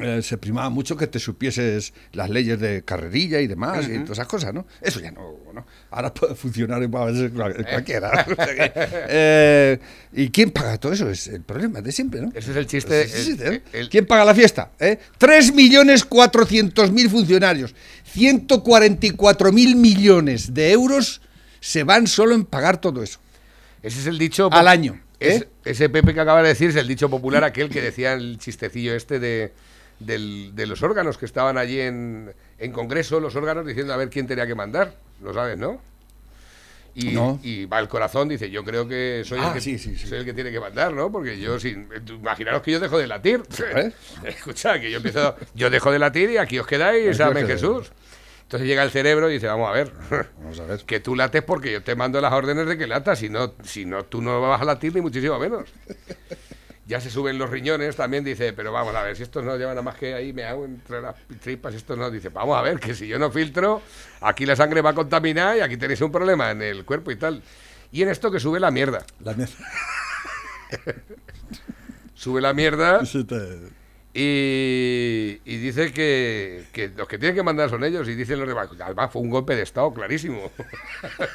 eh, 0.00 0.20
se 0.22 0.38
primaba 0.38 0.70
mucho 0.70 0.96
que 0.96 1.06
te 1.08 1.18
supieses 1.18 1.92
las 2.12 2.30
leyes 2.30 2.60
de 2.60 2.82
carrerilla 2.84 3.40
y 3.40 3.48
demás 3.48 3.86
y 3.88 3.94
todas 3.98 4.10
esas 4.18 4.28
cosas, 4.28 4.54
¿no? 4.54 4.64
Eso 4.80 5.00
ya 5.00 5.10
no, 5.10 5.34
¿no? 5.52 5.66
Ahora 5.90 6.14
puede 6.14 6.36
funcionar 6.36 6.80
en 6.82 6.84
en 6.94 7.30
cual- 7.34 7.66
cualquiera. 7.68 8.24
Eh, 9.08 9.78
¿Y 10.12 10.30
quién 10.30 10.52
paga 10.52 10.78
todo 10.78 10.92
eso? 10.92 11.10
Es 11.10 11.26
el 11.26 11.42
problema 11.42 11.80
de 11.80 11.90
siempre, 11.90 12.20
¿no? 12.20 12.28
Ese 12.34 12.52
es 12.52 12.56
el 12.56 12.66
chiste. 12.68 13.02
Ese 13.02 13.12
es 13.12 13.18
el 13.20 13.26
chiste, 13.34 13.48
el- 13.48 13.54
¿eh? 13.54 13.62
el- 13.72 13.88
¿Quién 13.88 14.06
paga 14.06 14.24
la 14.24 14.34
fiesta? 14.34 14.70
¿Eh? 14.78 14.98
3.400.000 15.18 17.08
funcionarios, 17.10 17.74
144.000 18.14 19.74
millones 19.76 20.54
de 20.54 20.70
euros 20.72 21.20
se 21.60 21.84
van 21.84 22.06
solo 22.06 22.34
en 22.34 22.44
pagar 22.44 22.80
todo 22.80 23.02
eso. 23.02 23.18
ese 23.82 24.00
es 24.00 24.06
el 24.06 24.18
dicho. 24.18 24.48
Al 24.52 24.68
año, 24.68 25.00
Es- 25.18 25.46
ese 25.64 25.88
Pepe 25.90 26.14
que 26.14 26.20
acaba 26.20 26.42
de 26.42 26.48
decir 26.48 26.70
es 26.70 26.76
el 26.76 26.86
dicho 26.88 27.10
popular, 27.10 27.44
aquel 27.44 27.68
que 27.68 27.82
decía 27.82 28.12
el 28.14 28.38
chistecillo 28.38 28.94
este 28.94 29.18
de, 29.18 29.52
del- 30.00 30.50
de 30.54 30.66
los 30.66 30.82
órganos 30.82 31.16
que 31.16 31.26
estaban 31.26 31.56
allí 31.56 31.80
en, 31.80 32.34
en 32.58 32.72
Congreso, 32.72 33.20
los 33.20 33.36
órganos 33.36 33.64
diciendo 33.66 33.92
a 33.94 33.96
ver 33.96 34.10
quién 34.10 34.26
tenía 34.26 34.46
que 34.46 34.54
mandar. 34.56 34.94
Lo 35.22 35.32
sabes, 35.32 35.56
¿no? 35.56 35.80
Y, 36.92 37.12
No. 37.12 37.38
y 37.44 37.66
va 37.66 37.78
el 37.78 37.86
corazón, 37.88 38.28
dice, 38.28 38.50
yo 38.50 38.64
creo 38.64 38.88
que 38.88 39.22
soy, 39.24 39.38
Ah, 39.40 39.48
el, 39.48 39.52
que, 39.54 39.60
sí, 39.60 39.78
sí, 39.78 39.94
sí. 39.96 40.08
soy 40.08 40.18
el 40.18 40.24
que 40.24 40.34
tiene 40.34 40.50
que 40.50 40.58
mandar, 40.58 40.92
¿no? 40.92 41.12
Porque 41.12 41.38
yo, 41.38 41.60
sin, 41.60 41.88
imaginaros 42.08 42.62
que 42.62 42.72
yo 42.72 42.80
dejo 42.80 42.98
de 42.98 43.06
latir. 43.06 43.42
¿Eh? 43.76 43.92
Escucha, 44.24 44.80
que 44.80 44.90
yo 44.90 44.96
empiezo, 44.96 45.36
yo 45.54 45.70
dejo 45.70 45.92
de 45.92 46.00
latir 46.00 46.30
y 46.30 46.36
aquí 46.38 46.58
os 46.58 46.66
quedáis, 46.66 47.20
amén. 47.20 47.46
Jesús. 47.46 47.92
Entonces 48.42 48.66
llega 48.66 48.82
el 48.82 48.90
cerebro 48.90 49.30
y 49.30 49.34
dice, 49.34 49.46
vamos 49.46 49.68
a 49.68 49.72
ver, 49.72 49.92
Vamos 50.40 50.58
a 50.58 50.64
ver. 50.64 50.80
que 50.86 50.98
tú 50.98 51.14
lates 51.14 51.44
porque 51.44 51.70
yo 51.70 51.82
te 51.84 51.94
mando 51.94 52.20
las 52.20 52.32
órdenes 52.32 52.66
de 52.66 52.76
que 52.76 52.88
latas, 52.88 53.20
si 53.20 53.28
no, 53.28 53.54
si 53.62 53.84
no 53.84 54.04
tú 54.06 54.20
no 54.20 54.40
vas 54.40 54.60
a 54.60 54.64
latir 54.64 54.92
ni 54.92 55.00
muchísimo 55.00 55.38
menos. 55.38 55.68
Ya 56.90 57.00
se 57.00 57.08
suben 57.08 57.38
los 57.38 57.48
riñones, 57.48 57.94
también 57.94 58.24
dice, 58.24 58.52
pero 58.52 58.72
vamos 58.72 58.92
a 58.96 59.02
ver, 59.04 59.16
si 59.16 59.22
estos 59.22 59.44
no 59.44 59.56
llevan 59.56 59.76
nada 59.76 59.82
más 59.82 59.94
que 59.94 60.12
ahí 60.12 60.32
me 60.32 60.42
hago 60.42 60.64
entre 60.64 61.00
las 61.00 61.14
tripas, 61.40 61.72
estos 61.72 61.96
no, 61.96 62.10
dice, 62.10 62.30
vamos 62.30 62.58
a 62.58 62.62
ver, 62.62 62.80
que 62.80 62.96
si 62.96 63.06
yo 63.06 63.16
no 63.16 63.30
filtro, 63.30 63.80
aquí 64.20 64.44
la 64.44 64.56
sangre 64.56 64.82
va 64.82 64.90
a 64.90 64.94
contaminar 64.94 65.56
y 65.56 65.60
aquí 65.60 65.76
tenéis 65.76 66.00
un 66.00 66.10
problema 66.10 66.50
en 66.50 66.62
el 66.62 66.84
cuerpo 66.84 67.12
y 67.12 67.16
tal. 67.16 67.44
Y 67.92 68.02
en 68.02 68.08
esto 68.08 68.28
que 68.32 68.40
sube 68.40 68.58
la 68.58 68.72
mierda, 68.72 69.06
La 69.20 69.34
mierda. 69.34 69.54
sube 72.14 72.40
la 72.40 72.52
mierda 72.54 73.02
y, 74.12 75.40
y 75.44 75.56
dice 75.58 75.92
que, 75.92 76.64
que 76.72 76.88
los 76.88 77.06
que 77.06 77.18
tienen 77.18 77.36
que 77.36 77.44
mandar 77.44 77.70
son 77.70 77.84
ellos 77.84 78.08
y 78.08 78.16
dicen 78.16 78.40
los 78.40 78.48
demás. 78.48 78.68
Además 78.80 79.12
fue 79.12 79.22
un 79.22 79.30
golpe 79.30 79.54
de 79.54 79.62
Estado 79.62 79.94
clarísimo. 79.94 80.50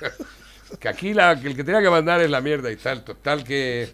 que 0.82 0.90
aquí 0.90 1.14
la, 1.14 1.40
que 1.40 1.48
el 1.48 1.56
que 1.56 1.64
tenía 1.64 1.82
que 1.82 1.90
mandar 1.90 2.20
es 2.20 2.30
la 2.30 2.42
mierda 2.42 2.70
y 2.70 2.76
tal. 2.76 3.06
Total 3.06 3.46
que 3.46 3.94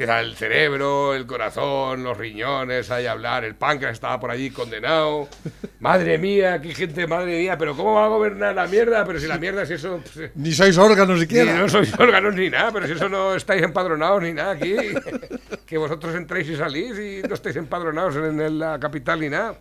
empieza 0.00 0.20
el 0.20 0.34
cerebro, 0.34 1.14
el 1.14 1.26
corazón, 1.26 2.02
los 2.02 2.16
riñones, 2.16 2.90
ahí 2.90 3.04
a 3.04 3.12
hablar. 3.12 3.44
El 3.44 3.54
páncreas 3.54 3.92
estaba 3.92 4.18
por 4.18 4.30
allí 4.30 4.48
condenado. 4.48 5.28
Madre 5.80 6.16
mía, 6.16 6.58
qué 6.62 6.74
gente, 6.74 7.06
madre 7.06 7.38
mía. 7.38 7.58
Pero 7.58 7.76
¿cómo 7.76 7.94
va 7.94 8.06
a 8.06 8.08
gobernar 8.08 8.54
la 8.54 8.66
mierda? 8.66 9.04
Pero 9.04 9.20
si 9.20 9.26
la 9.26 9.36
mierda 9.38 9.62
es 9.62 9.70
eso... 9.70 10.00
pues, 10.02 10.30
Ni 10.36 10.52
sois 10.52 10.76
órganos 10.78 11.16
ni 11.16 11.22
siquiera. 11.22 11.54
no 11.54 11.68
sois 11.68 11.92
órganos 11.98 12.34
ni 12.34 12.48
nada, 12.48 12.70
pero 12.72 12.86
si 12.86 12.92
eso 12.92 13.10
no 13.10 13.34
estáis 13.34 13.62
empadronados 13.62 14.22
ni 14.22 14.32
nada 14.32 14.52
aquí. 14.52 14.74
Que 15.66 15.78
vosotros 15.78 16.14
entréis 16.16 16.48
y 16.48 16.56
salís 16.56 16.98
y 16.98 17.22
no 17.28 17.34
estáis 17.34 17.54
empadronados 17.56 18.16
en, 18.16 18.40
en 18.40 18.58
la 18.58 18.80
capital 18.80 19.20
ni 19.20 19.28
nada. 19.28 19.54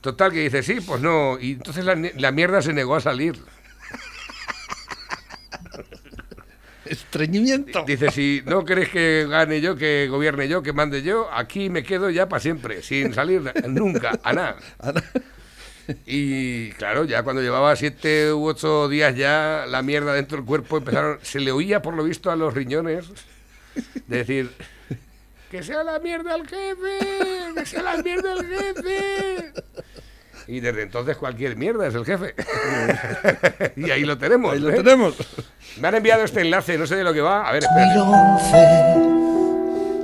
Total, 0.00 0.32
que 0.32 0.40
dice, 0.40 0.62
sí, 0.62 0.80
pues 0.80 1.00
no. 1.00 1.38
Y 1.40 1.52
entonces 1.52 1.84
la, 1.84 1.94
la 1.94 2.32
mierda 2.32 2.60
se 2.60 2.72
negó 2.72 2.96
a 2.96 3.00
salir. 3.00 3.36
Estreñimiento. 6.90 7.84
Dice, 7.86 8.10
si 8.10 8.42
no 8.44 8.64
queréis 8.64 8.88
que 8.88 9.26
gane 9.28 9.60
yo, 9.60 9.76
que 9.76 10.08
gobierne 10.10 10.48
yo, 10.48 10.60
que 10.60 10.72
mande 10.72 11.02
yo, 11.02 11.28
aquí 11.32 11.70
me 11.70 11.84
quedo 11.84 12.10
ya 12.10 12.28
para 12.28 12.40
siempre, 12.40 12.82
sin 12.82 13.14
salir 13.14 13.42
nunca, 13.68 14.18
a 14.24 14.32
nada. 14.32 14.56
Y 16.04 16.70
claro, 16.72 17.04
ya 17.04 17.22
cuando 17.22 17.42
llevaba 17.42 17.76
siete 17.76 18.32
u 18.32 18.44
ocho 18.44 18.88
días 18.88 19.14
ya 19.14 19.66
la 19.68 19.82
mierda 19.82 20.14
dentro 20.14 20.38
del 20.38 20.46
cuerpo 20.46 20.78
empezaron, 20.78 21.20
se 21.22 21.38
le 21.38 21.52
oía 21.52 21.80
por 21.80 21.94
lo 21.94 22.02
visto 22.02 22.30
a 22.30 22.36
los 22.36 22.54
riñones 22.54 23.06
de 24.08 24.16
decir, 24.16 24.50
que 25.48 25.62
sea 25.62 25.84
la 25.84 26.00
mierda 26.00 26.34
el 26.34 26.46
jefe, 26.48 27.54
que 27.54 27.66
sea 27.66 27.82
la 27.82 28.02
mierda 28.02 28.32
el 28.32 28.46
jefe. 28.46 29.52
Y 30.50 30.58
desde 30.58 30.82
entonces 30.82 31.16
cualquier 31.16 31.56
mierda 31.56 31.86
es 31.86 31.94
el 31.94 32.04
jefe. 32.04 32.34
y 33.76 33.88
ahí 33.92 34.02
lo 34.02 34.18
tenemos. 34.18 34.52
Ahí 34.52 34.58
lo 34.58 34.70
¿eh? 34.70 34.82
tenemos. 34.82 35.14
Me 35.80 35.86
han 35.86 35.94
enviado 35.94 36.24
este 36.24 36.40
enlace, 36.40 36.76
no 36.76 36.88
sé 36.88 36.96
de 36.96 37.04
lo 37.04 37.12
que 37.12 37.20
va. 37.20 37.48
A 37.48 37.52
ver, 37.52 37.62
espérate. 37.62 37.94
2011, 37.94 38.58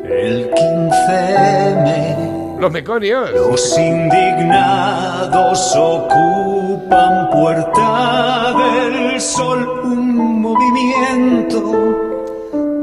el 0.04 0.48
15M. 0.52 2.60
Los 2.60 2.70
meconios. 2.70 3.32
Los 3.32 3.76
indignados 3.76 5.74
ocupan 5.76 7.28
Puerta 7.30 8.54
del 8.56 9.20
Sol, 9.20 9.68
un 9.82 10.42
movimiento 10.42 11.60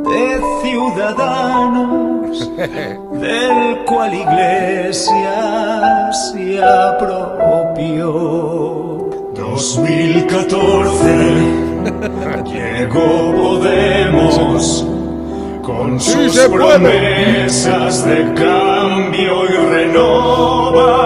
de 0.04 0.42
ciudadanos 0.64 2.13
del 2.40 3.84
cual 3.86 4.14
Iglesias 4.14 6.32
se 6.32 6.64
apropió. 6.64 8.14
2014 9.36 11.64
llegó 12.46 13.34
Podemos 13.36 14.88
con 15.62 16.00
sus 16.00 16.40
promesas 16.40 18.06
de 18.06 18.34
cambio 18.34 19.44
y 19.46 19.50
renovación. 19.70 21.04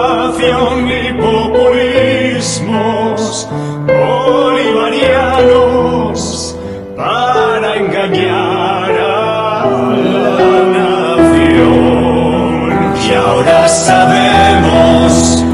Y 0.88 1.12
populismos 1.20 3.46
bolivarianos 3.86 6.56
para 6.96 7.76
engañar 7.76 8.77
ahora 13.28 13.68
sabemos, 13.68 15.44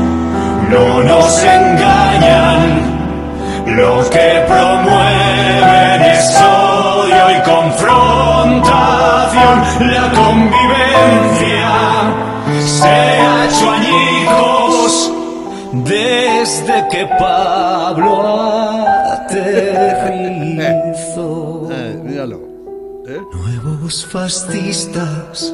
no 0.70 1.02
nos 1.02 1.42
engañan. 1.42 2.94
Lo 3.76 4.08
que 4.10 4.44
promueven 4.46 6.02
es 6.02 6.36
odio 6.40 7.30
y 7.36 7.40
confrontación. 7.42 9.64
La 9.94 10.12
convivencia 10.12 11.72
se 12.60 12.88
ha 12.88 13.46
hecho 13.46 13.70
añicos 13.70 15.10
desde 15.72 16.88
que 16.90 17.06
Pablo 17.18 18.22
aterrizó. 19.16 21.68
Eh, 21.72 22.00
míralo. 22.04 22.38
¿eh? 23.08 23.20
Nuevos 23.32 24.06
fascistas, 24.06 25.52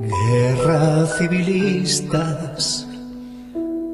guerra 0.00 1.06
civilistas, 1.06 2.86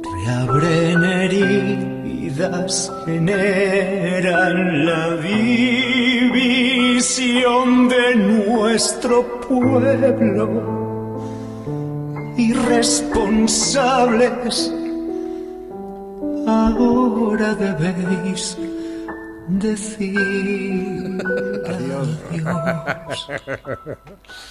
reabren 0.02 1.04
heridas, 1.04 2.92
generan 3.06 4.84
la 4.84 5.16
división 5.16 6.68
de 7.88 8.16
nuestro 8.16 9.40
pueblo. 9.40 10.74
Irresponsables, 12.36 14.70
ahora 16.46 17.54
debéis 17.54 18.58
decir 19.48 21.18
adiós. 21.66 22.08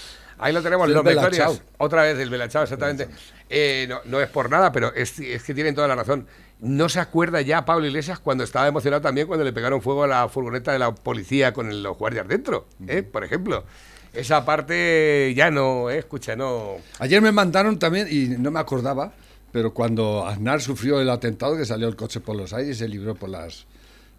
Ahí 0.43 0.51
lo 0.51 0.61
tenemos, 0.61 0.89
El 0.89 0.93
los. 0.93 1.61
Otra 1.77 2.01
vez 2.01 2.19
el 2.19 2.29
Belachao, 2.29 2.63
exactamente. 2.63 3.07
Eh, 3.49 3.85
no, 3.87 4.01
no 4.03 4.19
es 4.19 4.27
por 4.27 4.49
nada, 4.49 4.73
pero 4.73 4.93
es, 4.93 5.17
es 5.19 5.41
que 5.41 5.53
tienen 5.53 5.73
toda 5.73 5.87
la 5.87 5.95
razón. 5.95 6.27
No 6.59 6.89
se 6.89 6.99
acuerda 6.99 7.39
ya 7.39 7.63
Pablo 7.63 7.87
Iglesias 7.87 8.19
cuando 8.19 8.43
estaba 8.43 8.67
emocionado 8.67 9.01
también 9.01 9.25
cuando 9.25 9.45
le 9.45 9.53
pegaron 9.53 9.81
fuego 9.81 10.03
a 10.03 10.07
la 10.07 10.27
furgoneta 10.27 10.73
de 10.73 10.79
la 10.79 10.93
policía 10.93 11.53
con 11.53 11.81
los 11.81 11.97
guardias 11.97 12.27
dentro, 12.27 12.65
¿eh? 12.87 13.03
por 13.03 13.23
ejemplo. 13.23 13.63
Esa 14.11 14.43
parte 14.43 15.33
ya 15.33 15.49
no, 15.49 15.89
¿eh? 15.89 15.99
escucha, 15.99 16.35
no. 16.35 16.75
Ayer 16.99 17.21
me 17.21 17.31
mandaron 17.31 17.79
también, 17.79 18.07
y 18.11 18.27
no 18.37 18.51
me 18.51 18.59
acordaba, 18.59 19.13
pero 19.53 19.73
cuando 19.73 20.27
Aznar 20.27 20.61
sufrió 20.61 20.99
el 20.99 21.09
atentado, 21.09 21.55
que 21.55 21.65
salió 21.65 21.87
el 21.87 21.95
coche 21.95 22.19
por 22.19 22.35
los 22.35 22.51
aires 22.51 22.75
y 22.75 22.79
se 22.79 22.89
libró 22.89 23.15
por 23.15 23.29
las. 23.29 23.65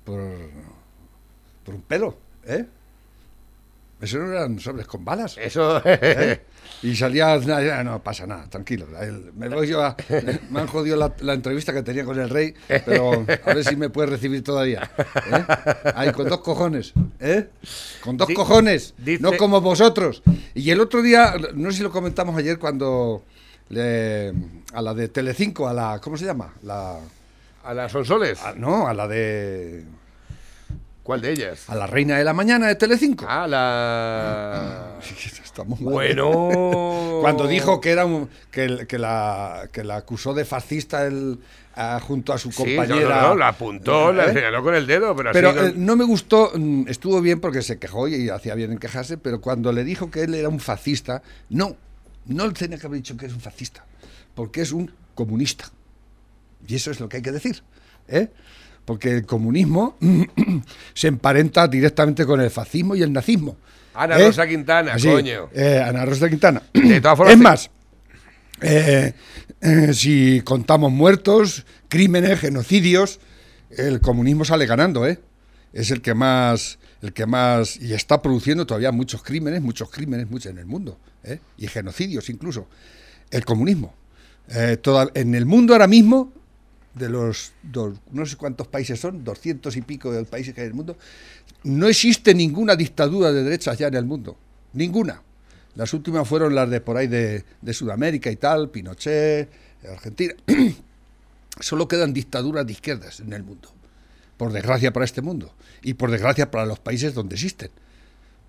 por, 0.05 0.23
por 1.65 1.75
un 1.75 1.83
pelo, 1.83 2.17
¿eh? 2.47 2.65
Eso 4.05 4.19
no 4.19 4.31
eran 4.33 4.59
sobres 4.61 4.87
con 4.87 5.05
balas. 5.05 5.37
Eso. 5.39 5.83
¿eh? 5.85 6.41
Y 6.83 6.95
salía 6.97 7.37
no 7.83 8.03
pasa 8.03 8.27
nada, 8.27 8.49
tranquilo. 8.49 8.87
Me, 9.35 9.49
voy 9.49 9.67
yo 9.69 9.83
a- 9.83 9.97
me 10.51 10.61
han 10.61 10.67
jodido 10.67 10.97
la, 10.97 11.13
la 11.21 11.33
entrevista 11.33 11.73
que 11.73 11.83
tenía 11.83 12.05
con 12.05 12.19
el 12.21 12.29
rey, 12.29 12.55
pero 12.69 13.13
a 13.45 13.55
ver 13.55 13.65
si 13.65 13.75
me 13.77 13.89
puede 13.91 14.09
recibir 14.11 14.45
todavía. 14.45 14.91
¿eh? 15.33 15.45
Ahí, 15.95 16.13
con 16.13 16.29
dos 16.29 16.41
cojones, 16.41 16.93
¿eh? 17.21 17.49
Con 18.03 18.17
dos 18.17 18.29
cojones, 18.35 18.95
dice- 18.99 19.23
no 19.23 19.33
como 19.37 19.61
vosotros. 19.61 20.23
Y 20.55 20.71
el 20.71 20.81
otro 20.81 21.01
día, 21.03 21.35
no 21.55 21.71
sé 21.71 21.79
si 21.79 21.83
lo 21.83 21.91
comentamos 21.91 22.37
ayer 22.37 22.59
cuando 22.59 23.25
le- 23.71 24.33
a 24.75 24.83
la 24.83 24.93
de 24.95 25.09
Telecinco, 25.09 25.67
a 25.69 25.73
la, 25.73 26.01
¿cómo 26.03 26.17
se 26.19 26.27
llama? 26.27 26.53
La, 26.63 26.99
a 27.65 27.73
las 27.75 27.93
Sonsoles. 27.93 28.43
a- 28.43 28.55
no, 28.55 28.87
a 28.89 28.93
la 28.95 29.09
de, 29.09 29.85
¿Cuál 31.05 31.21
de 31.21 31.33
ellas? 31.33 31.69
a 31.69 31.75
la 31.77 31.87
reina 31.87 32.17
de 32.19 32.25
la 32.25 32.33
mañana 32.33 32.67
de 32.67 32.75
Telecinco. 32.77 33.27
Ah, 33.29 33.47
la. 33.47 34.99
Estamos 35.45 35.81
mal. 35.81 35.93
Bueno. 35.93 37.19
Cuando 37.21 37.47
dijo 37.47 37.81
que 37.81 37.91
era 37.91 38.05
un- 38.07 38.29
que, 38.51 38.87
que 38.89 38.99
la 38.99 39.69
que 39.71 39.85
la 39.85 39.97
acusó 39.97 40.35
de 40.35 40.45
fascista 40.45 41.07
el, 41.07 41.39
ah, 41.77 42.01
junto 42.03 42.33
a 42.33 42.39
su 42.39 42.51
Sí, 42.51 42.63
no, 42.75 42.83
compañera. 42.83 43.21
no, 43.23 43.29
no, 43.29 43.35
la 43.37 43.49
apuntó, 43.49 44.13
la 44.13 44.27
¿Eh? 44.27 44.33
señaló 44.33 44.63
con 44.63 44.75
el 44.75 44.87
dedo, 44.87 45.15
pero, 45.15 45.31
Pero 45.33 45.51
así. 45.51 45.59
no- 45.59 45.67
eh, 45.67 45.73
no 45.77 45.95
me 45.97 46.05
gustó, 46.05 46.51
mm, 46.57 46.89
estuvo 46.89 47.21
bien 47.21 47.39
porque 47.41 47.61
se 47.63 47.79
quejó 47.79 48.09
y 48.09 48.31
hacía 48.31 48.55
bien 48.55 48.73
en 48.73 48.79
quejarse, 48.79 49.17
pero 49.19 49.41
cuando 49.43 49.73
le 49.73 49.85
dijo 49.85 50.11
que 50.11 50.23
él 50.25 50.35
era 50.35 50.49
un 50.49 50.59
fascista, 50.59 51.23
no, 51.51 51.77
no 52.27 52.47
le 52.47 52.53
tenía 52.55 52.79
que 52.79 52.87
haber 52.87 52.99
dicho 53.01 53.17
que 53.17 53.27
es 53.27 53.33
un 53.35 53.41
fascista, 53.41 53.85
porque 54.35 54.63
es 54.63 54.73
un 54.73 54.91
comunista. 55.15 55.67
Y 56.67 56.75
eso 56.77 56.91
es 56.91 56.99
lo 56.99 57.09
que 57.11 57.19
hay 57.19 57.23
que 57.23 57.33
decir, 57.33 57.63
¿eh? 58.09 58.29
Porque 58.85 59.11
el 59.13 59.27
comunismo 59.27 59.97
se 60.95 61.09
emparenta 61.09 61.67
directamente 61.69 62.27
con 62.27 62.41
el 62.41 62.51
fascismo 62.51 62.95
y 62.95 63.03
el 63.03 63.13
nazismo. 63.13 63.57
Ana 63.95 64.19
¿eh? 64.19 64.27
Rosa 64.27 64.47
Quintana, 64.47 64.95
Así, 64.95 65.09
coño. 65.09 65.49
eh, 65.55 65.83
Ana 65.85 66.05
Rosa 66.05 66.29
Quintana. 66.29 66.63
De 66.73 67.01
todas 67.01 67.17
formas, 67.17 67.35
es 67.35 67.41
más, 67.41 67.71
eh, 68.61 69.13
si 69.93 70.41
contamos 70.45 70.93
muertos, 70.93 71.65
crímenes, 71.89 72.41
genocidios, 72.41 73.21
el 73.71 74.01
comunismo 74.01 74.45
sale 74.45 74.67
ganando, 74.67 75.07
¿eh? 75.07 75.19
Es 75.73 75.91
el 75.91 76.03
que 76.03 76.15
más, 76.15 76.79
el 77.03 77.13
que 77.13 77.27
más, 77.27 77.77
y 77.77 77.95
está 77.95 78.21
produciendo 78.23 78.67
todavía 78.67 78.93
muchos 78.93 79.23
crímenes, 79.23 79.63
muchos 79.63 79.91
crímenes, 79.91 80.31
muchos 80.31 80.53
en 80.53 80.59
el 80.59 80.67
mundo, 80.67 80.99
¿eh? 81.25 81.39
Y 81.59 81.67
genocidios 81.69 82.29
incluso. 82.31 82.69
El 83.31 83.45
comunismo. 83.45 83.95
Toda- 84.83 85.11
en 85.15 85.35
el 85.35 85.47
mundo 85.47 85.73
ahora 85.73 85.87
mismo, 85.87 86.33
de 86.95 87.09
los, 87.09 87.53
dos- 87.63 87.99
no 88.13 88.25
sé 88.27 88.37
cuántos 88.37 88.69
países 88.69 89.01
son, 89.01 89.25
doscientos 89.25 89.77
y 89.77 89.83
pico 89.83 90.13
de 90.13 90.25
países 90.25 90.55
que 90.55 90.61
hay 90.61 90.67
en 90.67 90.71
el 90.73 90.77
mundo, 90.77 90.97
no 91.65 91.87
existe 91.89 92.35
ninguna 92.35 92.77
dictadura 92.77 93.33
de 93.33 93.43
derechas 93.43 93.79
ya 93.79 93.89
en 93.89 93.95
el 93.95 94.05
mundo. 94.05 94.37
Ninguna. 94.73 95.23
Las 95.75 95.93
últimas 95.93 96.29
fueron 96.29 96.55
las 96.55 96.71
de 96.71 96.81
por 96.81 96.97
ahí 96.97 97.07
de, 97.09 97.45
de 97.61 97.73
Sudamérica 97.75 98.31
y 98.31 98.37
tal, 98.37 98.71
Pinochet, 98.71 99.49
Argentina. 99.91 100.35
Solo 101.61 101.87
quedan 101.89 102.13
dictaduras 102.13 102.67
de 102.67 102.73
izquierdas 102.73 103.21
en 103.21 103.33
el 103.33 103.43
mundo. 103.45 103.71
Por 104.37 104.53
desgracia 104.53 104.93
para 104.93 105.05
este 105.05 105.23
mundo. 105.23 105.55
Y 105.83 105.95
por 105.95 106.11
desgracia 106.11 106.51
para 106.51 106.67
los 106.67 106.81
países 106.81 107.15
donde 107.15 107.35
existen. 107.37 107.71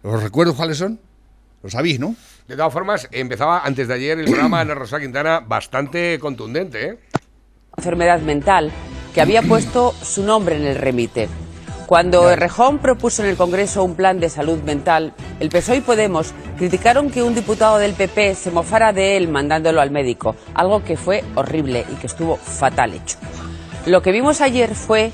¿Los 0.04 0.22
recuerdo 0.24 0.56
cuáles 0.56 0.78
son? 0.78 1.00
Lo 1.64 1.70
sabéis, 1.70 2.00
¿no? 2.00 2.16
De 2.48 2.56
todas 2.56 2.74
formas, 2.74 3.08
empezaba 3.12 3.66
antes 3.66 3.88
de 3.88 3.94
ayer 3.96 4.20
el 4.20 4.26
programa 4.26 4.60
Ana 4.60 4.76
Rosa 4.76 5.00
Quintana 5.00 5.40
bastante 5.40 6.20
contundente, 6.20 6.86
¿eh? 6.90 7.00
Enfermedad 7.78 8.20
mental 8.22 8.72
que 9.14 9.22
había 9.22 9.42
puesto 9.48 9.94
su 10.02 10.24
nombre 10.24 10.56
en 10.56 10.66
el 10.66 10.76
remite. 10.76 11.30
Cuando 11.86 12.32
Errejón 12.32 12.80
propuso 12.80 13.22
en 13.22 13.30
el 13.30 13.38
Congreso 13.38 13.84
un 13.84 13.94
plan 13.94 14.20
de 14.20 14.30
salud 14.30 14.60
mental, 14.64 15.14
el 15.40 15.50
PSOE 15.50 15.78
y 15.78 15.82
Podemos 15.82 16.34
criticaron 16.58 17.12
que 17.12 17.22
un 17.22 17.36
diputado 17.36 17.78
del 17.78 17.94
PP 17.94 18.34
se 18.34 18.50
mofara 18.50 18.92
de 18.92 19.18
él 19.18 19.28
mandándolo 19.28 19.82
al 19.82 19.92
médico, 19.92 20.36
algo 20.56 20.84
que 20.84 20.98
fue 20.98 21.24
horrible 21.36 21.86
y 21.92 21.96
que 21.96 22.08
estuvo 22.08 22.38
fatal 22.38 22.94
hecho. 22.94 23.18
Lo 23.86 24.02
que 24.02 24.12
vimos 24.12 24.42
ayer 24.42 24.74
fue 24.74 25.12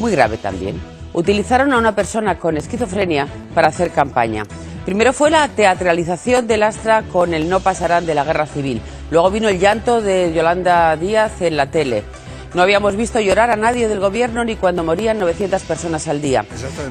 muy 0.00 0.10
grave 0.10 0.38
también. 0.38 0.80
Utilizaron 1.12 1.72
a 1.72 1.78
una 1.78 1.94
persona 1.94 2.36
con 2.36 2.56
esquizofrenia 2.56 3.28
para 3.54 3.68
hacer 3.68 3.92
campaña. 3.92 4.42
Primero 4.84 5.12
fue 5.12 5.30
la 5.30 5.46
teatralización 5.48 6.48
del 6.48 6.64
Astra 6.64 7.02
con 7.12 7.32
el 7.32 7.48
no 7.48 7.60
pasarán 7.60 8.06
de 8.06 8.14
la 8.14 8.24
guerra 8.24 8.46
civil. 8.46 8.82
Luego 9.10 9.30
vino 9.30 9.48
el 9.48 9.58
llanto 9.58 10.02
de 10.02 10.32
Yolanda 10.34 10.96
Díaz 10.96 11.40
en 11.40 11.56
la 11.56 11.70
tele. 11.70 12.02
No 12.54 12.62
habíamos 12.62 12.96
visto 12.96 13.20
llorar 13.20 13.50
a 13.50 13.56
nadie 13.56 13.86
del 13.86 14.00
gobierno 14.00 14.42
ni 14.44 14.56
cuando 14.56 14.82
morían 14.82 15.18
900 15.18 15.62
personas 15.62 16.08
al 16.08 16.22
día. 16.22 16.44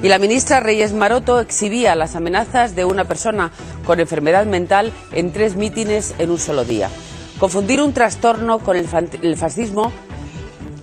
Y 0.03 0.07
la 0.07 0.19
ministra 0.19 0.59
Reyes 0.59 0.93
Maroto 0.93 1.39
exhibía 1.39 1.95
las 1.95 2.15
amenazas 2.15 2.75
de 2.75 2.85
una 2.85 3.05
persona 3.05 3.51
con 3.85 3.99
enfermedad 3.99 4.45
mental 4.45 4.93
en 5.11 5.33
tres 5.33 5.55
mítines 5.55 6.13
en 6.19 6.29
un 6.29 6.39
solo 6.39 6.65
día. 6.65 6.89
Confundir 7.39 7.81
un 7.81 7.93
trastorno 7.93 8.59
con 8.59 8.77
el, 8.77 8.87
el 9.21 9.35
fascismo 9.35 9.91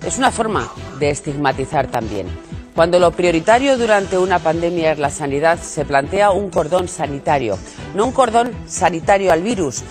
es 0.04 0.18
una 0.18 0.32
forma 0.32 0.68
de 0.98 1.10
estigmatizar 1.10 1.86
también. 1.86 2.26
Cuando 2.74 2.98
lo 2.98 3.10
prioritario 3.10 3.76
durante 3.76 4.16
una 4.16 4.38
pandemia 4.38 4.92
es 4.92 4.98
la 4.98 5.10
sanidad, 5.10 5.58
se 5.60 5.84
plantea 5.84 6.30
un 6.30 6.48
cordón 6.48 6.88
sanitario. 6.88 7.58
No 7.94 8.06
un 8.06 8.12
cordón 8.12 8.52
sanitario 8.66 9.30
al 9.30 9.42
virus 9.42 9.82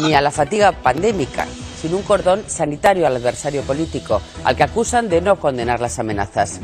ni 0.00 0.14
a 0.14 0.20
la 0.20 0.30
fatiga 0.30 0.70
pandémica, 0.70 1.48
sino 1.82 1.96
un 1.96 2.04
cordón 2.04 2.44
sanitario 2.46 3.04
al 3.04 3.16
adversario 3.16 3.62
político, 3.62 4.22
al 4.44 4.54
que 4.54 4.62
acusan 4.62 5.08
de 5.08 5.20
no 5.20 5.40
condenar 5.40 5.80
las 5.80 5.98
amenazas. 5.98 6.60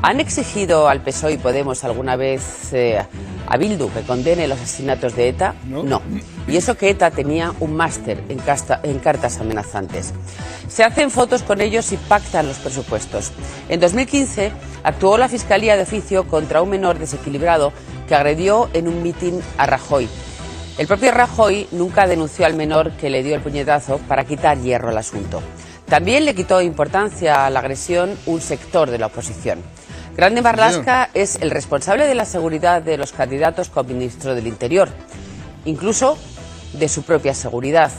¿Han 0.00 0.20
exigido 0.20 0.88
al 0.88 1.02
PSOE 1.02 1.32
y 1.32 1.38
Podemos 1.38 1.82
alguna 1.82 2.14
vez 2.14 2.72
eh, 2.72 3.04
a 3.48 3.56
Bildu 3.56 3.92
que 3.92 4.02
condene 4.02 4.46
los 4.46 4.60
asesinatos 4.60 5.16
de 5.16 5.28
ETA? 5.28 5.56
No. 5.66 6.00
Y 6.46 6.56
eso 6.56 6.76
que 6.76 6.90
ETA 6.90 7.10
tenía 7.10 7.52
un 7.58 7.74
máster 7.74 8.22
en, 8.28 8.40
en 8.84 8.98
cartas 9.00 9.40
amenazantes. 9.40 10.14
Se 10.68 10.84
hacen 10.84 11.10
fotos 11.10 11.42
con 11.42 11.60
ellos 11.60 11.90
y 11.90 11.96
pactan 11.96 12.46
los 12.46 12.58
presupuestos. 12.58 13.32
En 13.68 13.80
2015 13.80 14.52
actuó 14.84 15.18
la 15.18 15.28
Fiscalía 15.28 15.76
de 15.76 15.82
Oficio 15.82 16.28
contra 16.28 16.62
un 16.62 16.70
menor 16.70 16.98
desequilibrado 16.98 17.72
que 18.06 18.14
agredió 18.14 18.70
en 18.74 18.86
un 18.86 19.02
mitin 19.02 19.40
a 19.56 19.66
Rajoy. 19.66 20.08
El 20.78 20.86
propio 20.86 21.10
Rajoy 21.10 21.66
nunca 21.72 22.06
denunció 22.06 22.46
al 22.46 22.54
menor 22.54 22.92
que 22.92 23.10
le 23.10 23.24
dio 23.24 23.34
el 23.34 23.42
puñetazo 23.42 23.98
para 24.06 24.24
quitar 24.24 24.58
hierro 24.58 24.90
al 24.90 24.98
asunto. 24.98 25.42
También 25.88 26.24
le 26.24 26.34
quitó 26.34 26.62
importancia 26.62 27.46
a 27.46 27.50
la 27.50 27.58
agresión 27.58 28.16
un 28.26 28.40
sector 28.40 28.90
de 28.90 28.98
la 28.98 29.06
oposición. 29.06 29.58
Grande 30.18 30.42
Marlasca 30.42 31.10
es 31.14 31.36
el 31.42 31.52
responsable 31.52 32.08
de 32.08 32.16
la 32.16 32.24
seguridad 32.24 32.82
de 32.82 32.98
los 32.98 33.12
candidatos 33.12 33.68
con 33.68 33.86
ministro 33.86 34.34
del 34.34 34.48
Interior, 34.48 34.88
incluso 35.64 36.18
de 36.72 36.88
su 36.88 37.04
propia 37.04 37.34
seguridad. 37.34 37.92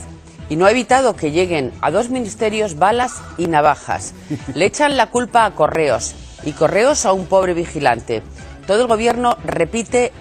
Y 0.50 0.58
no 0.58 0.66
ha 0.66 0.72
evitado 0.72 1.16
que 1.16 1.32
lleguen 1.32 1.72
a 1.80 1.92
dos 1.92 2.10
ministerios 2.10 2.78
balas 2.78 3.22
y 3.38 3.48
navajas. 3.48 4.14
Le 4.54 4.66
echan 4.66 4.98
la 4.98 5.08
culpa 5.08 5.46
a 5.46 5.56
Correos 5.56 6.14
y 6.44 6.52
Correos 6.52 7.06
a 7.06 7.14
un 7.14 7.26
pobre 7.26 7.54
vigilante. 7.54 8.22
Todo 8.68 8.82
el 8.82 8.88
gobierno 8.88 9.38
repite 9.46 10.12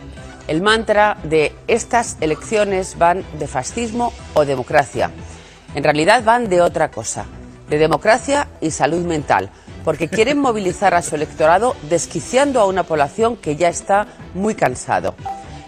el 0.47 0.63
mantra 0.63 1.17
de 1.25 1.53
estas 1.67 2.17
elecciones 2.21 2.97
van 2.97 3.25
de 3.41 3.49
fascismo 3.49 4.13
o 4.35 4.45
democracia. 4.45 5.11
En 5.75 5.83
realidad 5.83 6.23
van 6.23 6.49
de 6.49 6.61
otra 6.61 6.93
cosa, 6.93 7.27
de 7.69 7.77
democracia 7.77 8.47
y 8.61 8.71
salud 8.71 9.05
mental, 9.05 9.51
porque 9.85 10.09
quieren 10.09 10.39
movilizar 10.39 10.95
a 10.95 11.03
su 11.03 11.15
electorado 11.15 11.77
desquiciando 11.89 12.61
a 12.61 12.67
una 12.67 12.83
población 12.83 13.37
que 13.37 13.57
ya 13.57 13.69
está 13.69 14.07
muy 14.35 14.55
cansado. 14.55 15.15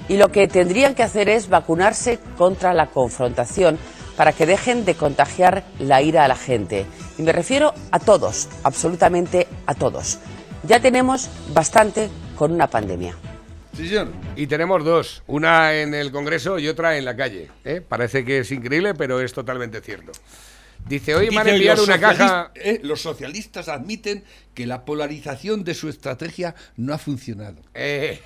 Y 0.09 0.17
lo 0.17 0.33
que 0.33 0.49
tendrían 0.49 0.95
que 0.95 1.03
hacer 1.03 1.29
es 1.29 1.49
vacunarse 1.49 2.19
contra 2.37 2.75
la 2.75 2.87
confrontación 2.87 3.79
para 4.17 4.33
que 4.33 4.45
dejen 4.45 4.85
de 4.85 4.95
contagiar 4.95 5.65
la 5.79 6.03
ira 6.03 6.25
a 6.25 6.29
la 6.29 6.37
gente. 6.37 6.85
Y 7.17 7.23
me 7.23 7.33
refiero 7.33 7.73
a 7.91 7.99
todos, 7.99 8.49
absolutamente 8.65 9.47
a 9.67 9.75
todos. 9.75 10.19
Ya 10.65 10.81
tenemos 10.81 11.31
bastante 11.55 12.11
con 12.37 12.53
una 12.53 12.67
pandemia. 12.67 13.15
Sí. 13.75 13.97
Y 14.37 14.47
tenemos 14.47 14.85
dos, 14.85 15.23
una 15.27 15.75
en 15.75 15.95
el 15.95 16.13
Congreso 16.13 16.59
y 16.59 16.69
otra 16.69 16.99
en 16.99 17.05
la 17.05 17.17
calle. 17.17 17.49
¿eh? 17.65 17.81
Parece 17.81 18.25
que 18.25 18.41
es 18.41 18.51
increíble, 18.53 18.95
pero 18.95 19.21
es 19.21 19.33
totalmente 19.33 19.81
cierto. 19.81 20.13
Dice, 20.89 21.15
hoy 21.15 21.31
me 21.31 21.39
han 21.39 21.49
enviado 21.49 21.85
una 21.85 22.01
caja... 22.01 22.51
eh, 22.57 22.81
los 22.83 23.01
socialistas 23.01 23.69
admiten 23.69 24.25
que 24.55 24.67
la 24.67 24.85
polarización 24.85 25.65
de 25.65 25.75
su 25.75 25.89
estrategia 25.89 26.55
no 26.77 26.95
ha 26.95 26.99
funcionado. 26.99 27.57
Eh, 27.83 28.21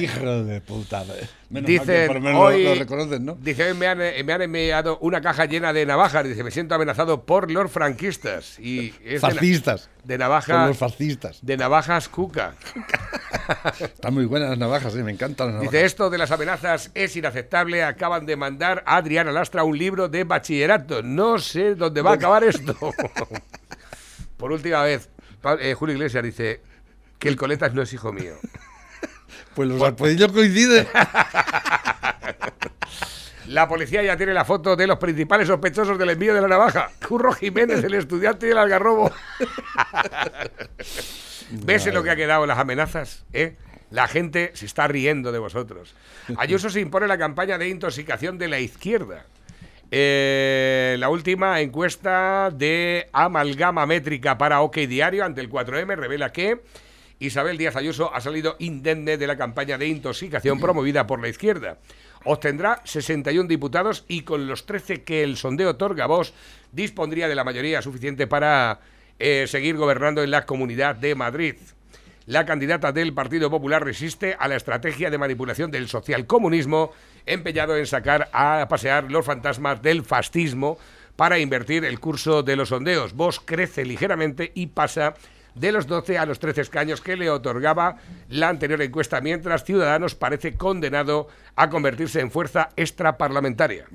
Hijo 0.00 0.44
de 0.44 0.60
puta. 0.62 1.04
Menos 1.50 1.68
Dicen, 1.68 2.06
por 2.06 2.20
menos 2.20 2.40
hoy, 2.40 2.64
lo 2.64 2.74
reconocen, 2.76 3.24
¿no? 3.24 3.34
dice, 3.34 3.68
hoy 3.70 3.76
me 3.76 3.88
han, 3.88 4.00
eh, 4.00 4.22
me 4.24 4.32
han 4.32 4.42
enviado 4.42 4.98
una 5.00 5.20
caja 5.20 5.44
llena 5.44 5.72
de 5.72 5.84
navajas. 5.84 6.24
Dice, 6.24 6.42
me 6.42 6.50
siento 6.50 6.74
amenazado 6.74 7.26
por 7.26 7.50
los 7.50 7.70
franquistas. 7.70 8.58
Y 8.58 8.94
es 9.04 9.20
de 9.20 9.20
Fascistas. 9.20 9.90
De, 10.04 10.14
Son 10.14 10.20
navaja, 10.20 10.66
los 10.66 10.78
fascistas. 10.78 11.38
de 11.42 11.56
navajas 11.58 12.08
cuca. 12.08 12.54
Están 13.80 14.14
muy 14.14 14.24
buenas 14.24 14.50
las 14.50 14.58
navajas, 14.58 14.94
eh, 14.94 15.02
me 15.02 15.12
encantan 15.12 15.48
las 15.48 15.54
navajas. 15.56 15.72
Dice, 15.72 15.84
esto 15.84 16.08
de 16.08 16.18
las 16.18 16.30
amenazas 16.30 16.90
es 16.94 17.14
inaceptable. 17.16 17.82
Acaban 17.82 18.24
de 18.24 18.36
mandar 18.36 18.82
a 18.86 18.96
Adriana 18.96 19.30
Lastra 19.32 19.64
un 19.64 19.76
libro 19.76 20.08
de 20.08 20.24
bachillerato. 20.24 21.02
No 21.02 21.38
sé 21.38 21.74
dónde 21.74 22.00
va 22.00 22.12
a 22.12 22.14
acabar 22.14 22.44
esto. 22.44 22.74
Por 24.38 24.52
última 24.52 24.82
vez, 24.84 25.10
eh, 25.60 25.74
Julio 25.74 25.94
Iglesias 25.94 26.22
dice 26.24 26.60
que 27.18 27.28
el 27.28 27.36
Coletas 27.36 27.74
no 27.74 27.82
es 27.82 27.92
hijo 27.92 28.12
mío. 28.12 28.34
Pues 29.54 29.68
los 29.68 29.82
arpodillos 29.82 30.30
coinciden. 30.30 30.86
La 33.50 33.66
policía 33.66 34.00
ya 34.00 34.16
tiene 34.16 34.32
la 34.32 34.44
foto 34.44 34.76
de 34.76 34.86
los 34.86 34.98
principales 34.98 35.48
sospechosos 35.48 35.98
del 35.98 36.10
envío 36.10 36.32
de 36.32 36.40
la 36.40 36.46
navaja. 36.46 36.88
Curro 37.06 37.32
Jiménez, 37.32 37.82
el 37.82 37.94
estudiante 37.94 38.46
del 38.46 38.58
algarrobo. 38.58 39.10
¿Ves 41.50 41.84
en 41.88 41.94
lo 41.94 42.04
que 42.04 42.10
ha 42.10 42.16
quedado 42.16 42.46
las 42.46 42.58
amenazas? 42.58 43.24
¿Eh? 43.32 43.56
La 43.90 44.06
gente 44.06 44.52
se 44.54 44.66
está 44.66 44.86
riendo 44.86 45.32
de 45.32 45.40
vosotros. 45.40 45.96
Ayuso 46.36 46.70
se 46.70 46.78
impone 46.78 47.08
la 47.08 47.18
campaña 47.18 47.58
de 47.58 47.68
intoxicación 47.68 48.38
de 48.38 48.46
la 48.46 48.60
izquierda. 48.60 49.26
Eh, 49.92 50.96
la 50.98 51.08
última 51.08 51.60
encuesta 51.60 52.50
de 52.54 53.08
amalgama 53.12 53.86
métrica 53.86 54.38
para 54.38 54.60
OK 54.60 54.76
Diario 54.76 55.24
ante 55.24 55.40
el 55.40 55.50
4M 55.50 55.96
revela 55.96 56.30
que 56.32 56.60
Isabel 57.18 57.58
Díaz 57.58 57.74
Ayuso 57.74 58.14
ha 58.14 58.20
salido 58.20 58.56
indemne 58.60 59.18
de 59.18 59.26
la 59.26 59.36
campaña 59.36 59.76
de 59.78 59.88
intoxicación 59.88 60.60
promovida 60.60 61.06
por 61.06 61.20
la 61.20 61.28
izquierda. 61.28 61.78
Obtendrá 62.24 62.80
61 62.84 63.48
diputados 63.48 64.04
y 64.06 64.22
con 64.22 64.46
los 64.46 64.64
13 64.64 65.02
que 65.02 65.24
el 65.24 65.36
sondeo 65.36 65.70
otorga 65.70 66.04
a 66.04 66.06
Vox 66.06 66.32
dispondría 66.70 67.28
de 67.28 67.34
la 67.34 67.44
mayoría 67.44 67.82
suficiente 67.82 68.26
para 68.26 68.80
eh, 69.18 69.46
seguir 69.48 69.76
gobernando 69.76 70.22
en 70.22 70.30
la 70.30 70.46
Comunidad 70.46 70.94
de 70.94 71.14
Madrid. 71.14 71.56
La 72.26 72.46
candidata 72.46 72.92
del 72.92 73.12
Partido 73.12 73.50
Popular 73.50 73.84
resiste 73.84 74.36
a 74.38 74.46
la 74.46 74.56
estrategia 74.56 75.10
de 75.10 75.18
manipulación 75.18 75.70
del 75.70 75.88
socialcomunismo 75.88 76.92
empeñado 77.26 77.76
en 77.76 77.86
sacar 77.86 78.28
a 78.32 78.66
pasear 78.68 79.10
los 79.10 79.24
fantasmas 79.24 79.82
del 79.82 80.04
fascismo 80.04 80.78
para 81.16 81.38
invertir 81.38 81.84
el 81.84 82.00
curso 82.00 82.42
de 82.42 82.56
los 82.56 82.70
sondeos. 82.70 83.12
Vox 83.14 83.40
crece 83.44 83.84
ligeramente 83.84 84.52
y 84.54 84.68
pasa 84.68 85.14
de 85.54 85.72
los 85.72 85.86
12 85.86 86.18
a 86.18 86.26
los 86.26 86.38
13 86.38 86.62
escaños 86.62 87.00
que 87.00 87.16
le 87.16 87.30
otorgaba 87.30 87.96
la 88.28 88.48
anterior 88.48 88.80
encuesta, 88.82 89.20
mientras 89.20 89.64
Ciudadanos 89.64 90.14
parece 90.14 90.54
condenado 90.54 91.28
a 91.56 91.68
convertirse 91.68 92.20
en 92.20 92.30
fuerza 92.30 92.70
extraparlamentaria. 92.76 93.86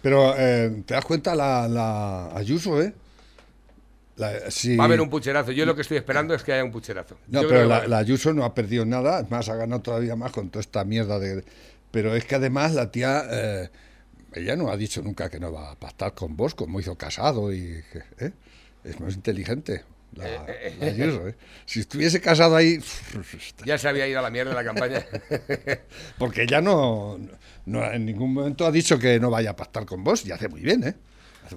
Pero 0.00 0.34
eh, 0.36 0.82
te 0.86 0.94
das 0.94 1.04
cuenta 1.04 1.34
la, 1.34 1.68
la 1.68 2.36
Ayuso, 2.36 2.80
¿eh? 2.80 2.94
La-. 4.16 4.30
Va 4.30 4.84
a 4.84 4.86
haber 4.86 5.00
un 5.00 5.10
pucherazo. 5.10 5.52
Yo 5.52 5.66
lo 5.66 5.74
que 5.74 5.82
estoy 5.82 5.96
esperando 5.96 6.34
es 6.34 6.42
que 6.42 6.52
haya 6.52 6.64
un 6.64 6.72
pucherazo. 6.72 7.16
No, 7.28 7.42
Yo 7.42 7.48
pero 7.48 7.66
la 7.66 7.98
Ayuso 7.98 8.32
no 8.32 8.44
ha 8.44 8.54
perdido 8.54 8.84
nada, 8.84 9.20
es 9.20 9.30
más, 9.30 9.48
ha 9.48 9.56
ganado 9.56 9.82
todavía 9.82 10.16
más 10.16 10.32
con 10.32 10.48
toda 10.48 10.60
esta 10.60 10.84
mierda 10.84 11.18
de... 11.18 11.44
Pero 11.92 12.16
es 12.16 12.24
que 12.24 12.34
además 12.34 12.74
la 12.74 12.90
tía, 12.90 13.22
eh, 13.30 13.70
ella 14.34 14.56
no 14.56 14.70
ha 14.70 14.76
dicho 14.76 15.02
nunca 15.02 15.30
que 15.30 15.38
no 15.38 15.52
va 15.52 15.70
a 15.70 15.76
pactar 15.76 16.14
con 16.14 16.36
vos, 16.36 16.54
como 16.54 16.80
hizo 16.80 16.96
Casado 16.96 17.52
y... 17.52 17.84
¿eh? 18.18 18.32
Es 18.82 18.98
más 18.98 19.14
inteligente. 19.14 19.84
La, 20.14 20.24
la 20.24 20.86
Ayuso, 20.86 21.28
¿eh? 21.28 21.36
Si 21.64 21.80
estuviese 21.80 22.20
casado 22.20 22.56
ahí... 22.56 22.78
Ya 23.64 23.78
se 23.78 23.88
había 23.88 24.06
ido 24.06 24.18
a 24.18 24.22
la 24.22 24.30
mierda 24.30 24.52
la 24.52 24.64
campaña. 24.64 25.06
Porque 26.18 26.42
ella 26.42 26.60
no, 26.60 27.18
no 27.66 27.92
en 27.92 28.04
ningún 28.04 28.34
momento 28.34 28.66
ha 28.66 28.72
dicho 28.72 28.98
que 28.98 29.20
no 29.20 29.30
vaya 29.30 29.50
a 29.50 29.56
pactar 29.56 29.86
con 29.86 30.02
vos 30.02 30.26
y 30.26 30.32
hace 30.32 30.48
muy 30.48 30.60
bien, 30.60 30.84
¿eh? 30.84 30.94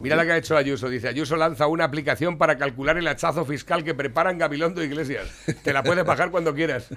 Mira 0.02 0.16
la 0.16 0.26
que 0.26 0.32
ha 0.32 0.38
hecho 0.38 0.58
Ayuso. 0.58 0.90
Dice, 0.90 1.08
Ayuso 1.08 1.36
lanza 1.36 1.68
una 1.68 1.86
aplicación 1.86 2.38
para 2.38 2.58
calcular 2.58 2.98
el 2.98 3.08
hachazo 3.08 3.46
fiscal 3.46 3.84
que 3.84 3.94
preparan 3.94 4.38
Gabilondo 4.38 4.82
e 4.82 4.86
Iglesias. 4.86 5.28
Te 5.64 5.74
la 5.74 5.84
puedes 5.84 6.04
bajar 6.04 6.32
cuando 6.32 6.54
quieras. 6.54 6.90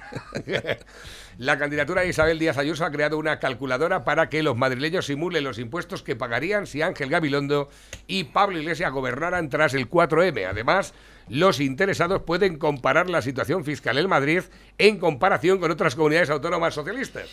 la 1.38 1.57
candidatura 1.57 2.03
de 2.03 2.09
Isabel 2.09 2.38
Díaz 2.38 2.59
Ayuso 2.59 2.85
ha 2.85 2.90
creado 2.90 3.16
una 3.16 3.38
calculadora 3.38 4.03
para 4.05 4.29
que 4.29 4.42
los 4.42 4.57
madrileños 4.57 5.07
simulen 5.07 5.44
los 5.44 5.59
impuestos 5.59 6.03
que 6.03 6.16
pagarían 6.16 6.66
si 6.66 6.83
Ángel 6.83 7.09
Gabilondo 7.11 7.68
y 8.09 8.24
Pablo 8.24 8.59
Iglesias 8.59 8.90
gobernaran 8.92 9.48
tras 9.48 9.72
el 9.74 9.88
4M. 9.88 10.48
Además, 10.51 10.94
los 11.29 11.61
interesados 11.61 12.22
pueden 12.22 12.59
comparar 12.59 13.09
la 13.09 13.22
situación 13.22 13.64
fiscal 13.64 13.98
en 13.98 14.09
Madrid 14.09 14.42
en 14.79 14.98
comparación 14.98 15.59
con 15.61 15.70
otras 15.70 15.94
comunidades 15.94 16.29
autónomas 16.31 16.74
socialistas. 16.74 17.29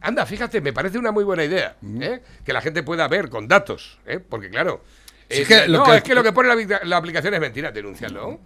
Anda, 0.00 0.24
fíjate, 0.24 0.62
me 0.62 0.72
parece 0.72 0.98
una 0.98 1.12
muy 1.12 1.22
buena 1.22 1.44
idea, 1.44 1.76
¿eh? 2.00 2.22
que 2.44 2.52
la 2.54 2.62
gente 2.62 2.82
pueda 2.82 3.06
ver 3.06 3.28
con 3.28 3.46
datos, 3.48 3.98
¿eh? 4.06 4.18
porque 4.18 4.48
claro, 4.48 4.82
Sí, 5.30 5.38
eh, 5.38 5.42
es 5.42 5.48
que 5.48 5.68
lo 5.68 5.78
no, 5.78 5.84
que- 5.84 5.96
es 5.98 6.02
que 6.02 6.14
lo 6.14 6.22
que 6.22 6.32
pone 6.32 6.48
la, 6.48 6.80
la 6.84 6.96
aplicación 6.96 7.34
es 7.34 7.40
mentira, 7.40 7.70
denúncialo, 7.70 8.40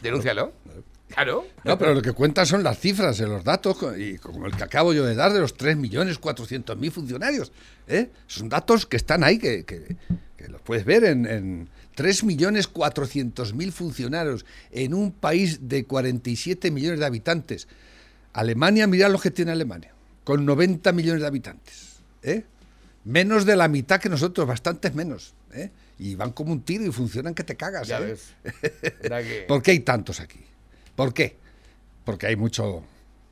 denúncialo, 0.00 0.52
claro. 1.08 1.46
No, 1.64 1.78
pero 1.78 1.94
lo 1.94 2.02
que 2.02 2.12
cuentan 2.12 2.46
son 2.46 2.62
las 2.62 2.78
cifras 2.78 3.18
de 3.18 3.26
los 3.26 3.44
datos, 3.44 3.76
y 3.98 4.18
como 4.18 4.46
el 4.46 4.56
que 4.56 4.64
acabo 4.64 4.92
yo 4.92 5.04
de 5.04 5.14
dar 5.14 5.32
de 5.32 5.40
los 5.40 5.56
3.400.000 5.56 6.90
funcionarios. 6.90 7.52
¿eh? 7.88 8.10
Son 8.26 8.48
datos 8.48 8.86
que 8.86 8.96
están 8.96 9.22
ahí, 9.24 9.38
que, 9.38 9.64
que- 9.64 9.96
que 10.36 10.48
los 10.48 10.60
puedes 10.60 10.84
ver 10.84 11.04
en, 11.04 11.24
en 11.26 11.68
3.400.000 11.96 13.70
funcionarios 13.72 14.44
en 14.70 14.94
un 14.94 15.12
país 15.12 15.68
de 15.68 15.84
47 15.84 16.70
millones 16.70 16.98
de 17.00 17.06
habitantes. 17.06 17.68
Alemania, 18.32 18.86
mirad 18.86 19.10
lo 19.10 19.18
que 19.18 19.30
tiene 19.30 19.52
Alemania, 19.52 19.92
con 20.24 20.44
90 20.44 20.92
millones 20.92 21.20
de 21.22 21.26
habitantes. 21.26 21.96
¿eh? 22.22 22.44
Menos 23.04 23.44
de 23.44 23.56
la 23.56 23.68
mitad 23.68 24.00
que 24.00 24.08
nosotros, 24.08 24.46
bastantes 24.46 24.94
menos. 24.94 25.34
¿eh? 25.52 25.70
Y 25.98 26.14
van 26.16 26.32
como 26.32 26.52
un 26.52 26.62
tiro 26.62 26.84
y 26.84 26.90
funcionan 26.90 27.34
que 27.34 27.44
te 27.44 27.54
cagas. 27.56 27.86
Ya 27.86 28.00
¿eh? 28.00 28.04
ves. 28.06 28.34
Que- 29.02 29.44
¿Por 29.46 29.62
qué 29.62 29.70
hay 29.72 29.80
tantos 29.80 30.20
aquí? 30.20 30.40
¿Por 30.96 31.12
qué? 31.14 31.36
Porque 32.04 32.26
hay 32.26 32.36
mucho 32.36 32.82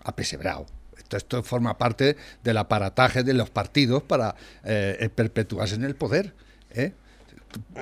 apesebrado. 0.04 0.66
Esto, 1.10 1.42
forma 1.42 1.76
parte 1.76 2.16
del 2.42 2.56
aparataje 2.56 3.22
de 3.22 3.34
los 3.34 3.50
partidos 3.50 4.02
para 4.02 4.34
eh, 4.64 5.10
perpetuarse 5.14 5.74
en 5.74 5.84
el 5.84 5.94
poder. 5.94 6.32
¿eh? 6.70 6.92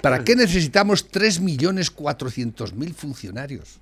¿Para 0.03 0.25
qué 0.25 0.35
necesitamos 0.35 1.09
3.400.000 1.13 2.93
funcionarios? 2.95 3.79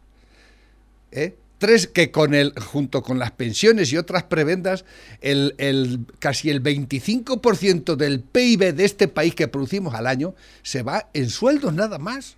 ¿eh? 1.12 1.34
Tres 1.56 1.86
que 1.88 2.10
con 2.12 2.34
el, 2.34 2.52
junto 2.60 3.02
con 3.02 3.18
las 3.18 3.30
pensiones 3.32 3.90
y 3.92 3.96
otras 3.96 4.22
prebendas, 4.24 4.84
el, 5.22 5.54
el- 5.58 6.04
casi 6.18 6.50
el 6.50 6.62
25% 6.62 7.96
del 7.96 8.20
PIB 8.20 8.74
de 8.74 8.84
este 8.84 9.08
país 9.08 9.34
que 9.34 9.48
producimos 9.48 9.94
al 9.94 10.06
año 10.06 10.34
se 10.62 10.82
va 10.82 11.08
en 11.14 11.30
sueldos 11.30 11.72
nada 11.74 11.98
más. 11.98 12.36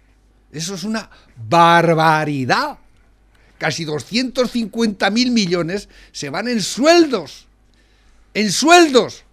Eso 0.53 0.75
es 0.75 0.85
una 0.85 1.11
barbaridad. 1.49 2.79
Casi 3.61 3.85
250 3.85 5.11
mil 5.11 5.33
millones 5.33 5.91
se 6.13 6.31
van 6.31 6.49
en 6.49 6.63
sueldos. 6.63 7.47
En 8.33 8.51
sueldos. 8.51 9.27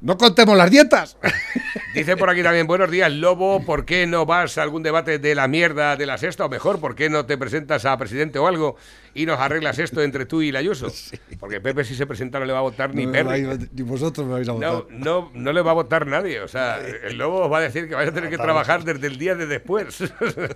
No 0.00 0.18
contemos 0.18 0.56
las 0.56 0.68
dietas. 0.68 1.16
Dice 1.94 2.16
por 2.16 2.28
aquí 2.28 2.42
también, 2.42 2.66
buenos 2.66 2.90
días, 2.90 3.10
Lobo, 3.10 3.64
¿por 3.64 3.86
qué 3.86 4.06
no 4.06 4.26
vas 4.26 4.58
a 4.58 4.62
algún 4.62 4.82
debate 4.82 5.18
de 5.18 5.34
la 5.34 5.48
mierda 5.48 5.96
de 5.96 6.06
la 6.06 6.18
sexta? 6.18 6.44
O 6.44 6.48
mejor, 6.48 6.80
¿por 6.80 6.94
qué 6.94 7.08
no 7.08 7.24
te 7.24 7.38
presentas 7.38 7.86
a 7.86 7.96
presidente 7.96 8.38
o 8.38 8.46
algo 8.46 8.76
y 9.14 9.24
nos 9.26 9.38
arreglas 9.38 9.78
esto 9.78 10.02
entre 10.02 10.26
tú 10.26 10.42
y 10.42 10.52
la 10.52 10.58
Ayuso? 10.58 10.92
Porque 11.40 11.60
Pepe 11.60 11.84
si 11.84 11.94
se 11.94 12.04
presenta 12.04 12.38
no 12.38 12.46
le 12.46 12.52
va 12.52 12.58
a 12.58 12.62
votar 12.62 12.94
ni 12.94 13.06
Perry. 13.06 13.68
Ni 13.72 13.82
vosotros 13.82 14.26
me 14.26 14.32
vais 14.34 14.48
a 14.48 14.52
No, 14.54 14.86
no, 14.90 15.30
no 15.32 15.52
le 15.52 15.62
va 15.62 15.70
a 15.70 15.74
votar 15.74 16.06
nadie. 16.06 16.40
O 16.40 16.48
sea, 16.48 16.78
el 16.78 17.16
lobo 17.16 17.44
os 17.44 17.52
va 17.52 17.58
a 17.58 17.62
decir 17.62 17.88
que 17.88 17.94
vais 17.94 18.08
a 18.08 18.12
tener 18.12 18.28
que 18.28 18.38
trabajar 18.38 18.84
desde 18.84 19.06
el 19.06 19.18
día 19.18 19.36
de 19.36 19.46
después. 19.46 20.00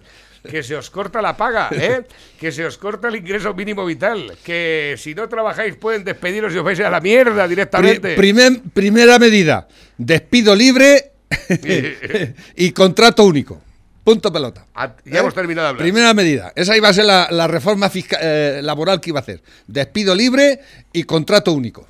que 0.49 0.63
se 0.63 0.75
os 0.77 0.89
corta 0.91 1.21
la 1.21 1.37
paga, 1.37 1.69
¿eh? 1.73 2.03
Que 2.39 2.51
se 2.53 2.65
os 2.65 2.79
corta 2.79 3.09
el 3.09 3.17
ingreso 3.17 3.53
mínimo 3.55 3.85
vital. 3.85 4.37
Que 4.45 4.95
si 4.99 5.15
no 5.15 5.29
trabajáis 5.29 5.77
pueden 5.77 6.05
despediros 6.05 6.53
y 6.55 6.59
os 6.59 6.65
vais 6.65 6.81
a 6.81 6.91
la 6.91 7.01
mierda 7.01 7.47
directamente. 7.49 8.15
Pri- 8.15 8.33
primer- 8.33 8.61
primera 8.73 9.19
medida, 9.19 9.69
despido 9.99 10.55
libre 10.55 11.13
y 12.57 12.71
contrato 12.73 13.25
único. 13.25 13.61
Punto 14.03 14.33
pelota. 14.33 14.65
Ah, 14.75 14.95
ya 15.05 15.21
hemos 15.21 15.35
terminado 15.35 15.67
de 15.67 15.71
hablar. 15.71 15.83
Primera 15.83 16.15
medida. 16.15 16.53
Esa 16.57 16.75
iba 16.77 16.89
a 16.89 16.93
ser 16.95 17.05
la, 17.05 17.29
la 17.31 17.47
reforma 17.47 17.91
fisca- 17.91 18.19
eh, 18.21 18.61
laboral 18.63 18.99
que 19.01 19.11
iba 19.11 19.19
a 19.21 19.23
hacer. 19.23 19.43
Despido 19.67 20.15
libre 20.15 20.61
y 20.93 21.03
contrato 21.05 21.53
único. 21.53 21.87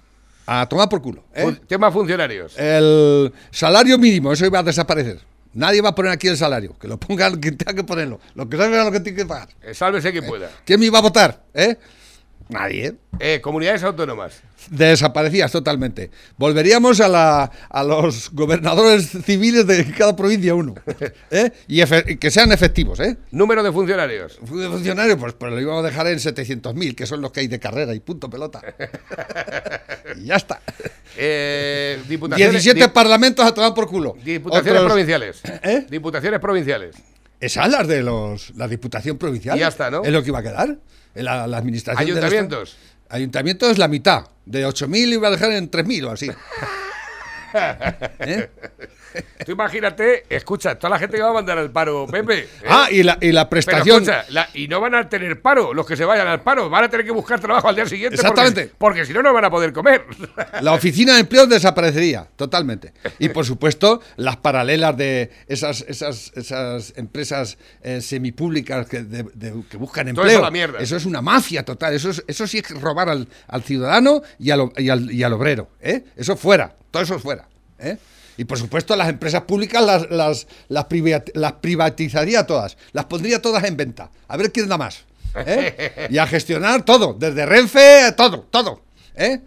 A 0.47 0.69
tomar 0.69 0.89
por 0.89 1.01
culo. 1.01 1.25
¿eh? 1.33 1.55
Tema 1.69 1.93
funcionarios. 1.93 2.59
El 2.59 3.33
salario 3.53 3.97
mínimo, 3.97 4.33
eso 4.33 4.45
iba 4.45 4.59
a 4.59 4.63
desaparecer. 4.65 5.21
Nadie 5.55 5.81
va 5.81 5.91
a 5.91 5.95
poner 5.95 6.13
aquí 6.13 6.29
el 6.29 6.37
salario. 6.37 6.77
Que 6.79 6.89
lo 6.89 6.99
ponga 6.99 7.31
quien 7.41 7.57
tenga 7.57 7.75
que 7.75 7.85
ponerlo. 7.85 8.21
Lo 8.35 8.49
que 8.49 8.57
salga 8.57 8.85
lo 8.85 8.93
que 8.93 9.01
tiene 9.01 9.19
que 9.19 9.27
pagar. 9.27 9.49
Eh, 9.63 9.75
Sálvese 9.75 10.13
quien 10.13 10.27
pueda. 10.27 10.51
¿Quién 10.65 10.81
me 10.81 10.87
iba 10.87 10.99
a 10.99 11.03
votar? 11.03 11.43
¿Eh? 11.55 11.77
Nadie. 12.51 12.95
Eh, 13.19 13.41
comunidades 13.41 13.83
autónomas. 13.83 14.41
Desaparecidas 14.71 15.53
totalmente. 15.53 16.11
Volveríamos 16.37 17.01
a, 17.01 17.09
la, 17.09 17.51
a 17.69 17.85
los 17.85 18.31
gobernadores 18.33 19.11
civiles 19.25 19.67
de 19.67 19.85
cada 19.93 20.17
provincia 20.17 20.55
uno. 20.55 20.75
¿eh? 21.31 21.53
Y 21.69 21.81
efe- 21.81 22.19
que 22.19 22.31
sean 22.31 22.51
efectivos. 22.53 22.99
¿eh? 23.01 23.17
Número 23.31 23.63
de 23.63 23.71
funcionarios. 23.73 24.39
De 24.41 24.69
funcionarios, 24.69 25.17
pues, 25.19 25.33
pues 25.35 25.53
lo 25.53 25.61
íbamos 25.61 25.85
a 25.85 25.89
dejar 25.89 26.07
en 26.09 26.19
700.000, 26.19 26.95
que 26.95 27.07
son 27.07 27.21
los 27.21 27.31
que 27.31 27.41
hay 27.41 27.49
de 27.49 27.61
carrera 27.61 27.95
y 27.95 28.01
punto 28.01 28.29
pelota. 28.29 28.61
y 30.17 30.25
ya 30.27 30.37
está. 30.37 30.61
Eh, 31.17 32.01
diputaciones, 32.09 32.53
17 32.63 32.87
di- 32.87 32.93
parlamentos 32.93 33.47
a 33.47 33.53
tomar 33.55 33.75
por 33.75 33.87
culo. 33.87 34.17
diputaciones 34.25 34.81
Otros- 34.81 34.87
provinciales. 34.93 35.41
¿Eh? 35.63 35.87
Diputaciones 35.89 36.41
provinciales. 36.41 36.97
Esas 37.41 37.71
las 37.71 37.89
de 37.89 38.03
los, 38.03 38.55
la 38.57 38.69
Diputación 38.69 39.17
Provincial. 39.17 39.57
Y 39.57 39.61
ya 39.61 39.69
está, 39.69 39.91
¿no? 39.91 40.03
Es 40.05 40.13
lo 40.13 40.23
que 40.23 40.29
iba 40.29 40.41
a 40.41 40.43
quedar. 40.43 40.77
La, 41.15 41.47
la 41.47 41.59
administración 41.59 42.09
Ayuntamientos. 42.09 42.71
Estado. 42.71 42.91
Ayuntamientos 43.11 43.79
la 43.79 43.89
mitad. 43.89 44.27
De 44.47 44.67
8.000 44.67 45.13
iba 45.13 45.29
a 45.29 45.31
dejar 45.31 45.53
en 45.53 45.71
3.000 45.71 46.07
o 46.07 46.11
así. 46.11 46.31
¿Eh? 48.21 48.49
Tú 49.45 49.53
imagínate, 49.53 50.25
escucha, 50.29 50.79
toda 50.79 50.91
la 50.91 50.99
gente 50.99 51.17
que 51.17 51.23
va 51.23 51.31
a 51.31 51.35
mandar 51.35 51.59
al 51.59 51.71
paro, 51.71 52.07
Pepe. 52.07 52.41
¿eh? 52.41 52.49
Ah, 52.69 52.89
y 52.91 53.03
la, 53.03 53.19
y 53.21 53.33
la 53.33 53.49
Pero 53.49 53.51
prestación. 53.51 54.03
escucha, 54.03 54.25
la- 54.31 54.49
y 54.55 54.69
no 54.69 54.81
van 54.81 54.95
a 54.95 55.09
tener 55.09 55.41
paro 55.41 55.73
los 55.75 55.87
que 55.87 55.97
se 55.97 56.05
vayan 56.05 56.27
al 56.29 56.43
paro, 56.43 56.69
van 56.71 56.85
a 56.85 56.89
tener 56.89 57.05
que 57.07 57.13
buscar 57.13 57.41
trabajo 57.41 57.69
al 57.69 57.75
día 57.75 57.87
siguiente. 57.87 58.17
Exactamente. 58.17 58.71
Porque, 58.79 59.05
si 59.05 59.13
no, 59.13 59.23
no 59.23 59.33
van 59.33 59.45
a 59.45 59.51
poder 59.51 59.73
comer. 59.73 60.05
La 60.61 60.73
oficina 60.73 61.15
de 61.15 61.21
empleo 61.21 61.47
desaparecería 61.47 62.27
totalmente. 62.37 62.93
Y 63.19 63.29
por 63.31 63.45
supuesto, 63.45 64.01
las 64.17 64.37
paralelas 64.37 64.97
de 64.97 65.31
esas, 65.49 65.83
esas, 65.89 66.33
esas 66.37 66.93
empresas 66.97 67.59
eh, 67.83 68.01
semipúblicas 68.01 68.87
que, 68.87 69.03
de- 69.03 69.25
de- 69.35 69.63
que 69.69 69.77
buscan 69.77 70.05
Todo 70.07 70.23
empleo. 70.23 70.27
eso 70.39 70.43
la 70.43 70.51
mierda. 70.51 70.79
Eso 70.79 70.97
es 70.97 71.07
una 71.07 71.21
mafia 71.23 71.65
total. 71.65 71.95
Eso, 71.95 72.11
es- 72.11 72.23
eso 72.27 72.47
sí 72.47 72.59
es 72.59 72.71
robar 72.81 73.09
al, 73.09 73.29
al 73.49 73.63
ciudadano 73.63 74.23
y 74.39 74.51
al, 74.51 74.71
y 74.77 74.89
al- 74.91 75.11
y 75.11 75.23
al 75.23 75.33
obrero. 75.33 75.69
¿eh? 75.81 76.05
Eso 76.17 76.37
fuera. 76.37 76.75
Todo 76.91 77.03
eso 77.03 77.19
fuera. 77.19 77.49
¿eh? 77.79 77.97
Y 78.41 78.45
por 78.47 78.57
supuesto, 78.57 78.97
las 78.97 79.11
empresas 79.11 79.43
públicas 79.43 79.85
las, 79.85 80.09
las, 80.11 80.47
las, 80.69 80.87
privat- 80.89 81.31
las 81.35 81.53
privatizaría 81.61 82.47
todas. 82.47 82.79
Las 82.93 83.05
pondría 83.05 83.43
todas 83.43 83.63
en 83.65 83.77
venta. 83.77 84.11
A 84.29 84.39
ver 84.39 84.51
quién 84.51 84.67
da 84.67 84.79
más. 84.79 85.05
¿eh? 85.37 86.07
Y 86.11 86.17
a 86.17 86.27
gestionar 86.27 86.83
todo. 86.87 87.13
Desde 87.13 87.45
Renfe, 87.45 88.13
todo, 88.17 88.47
todo. 88.51 88.81
¿eh? 89.15 89.41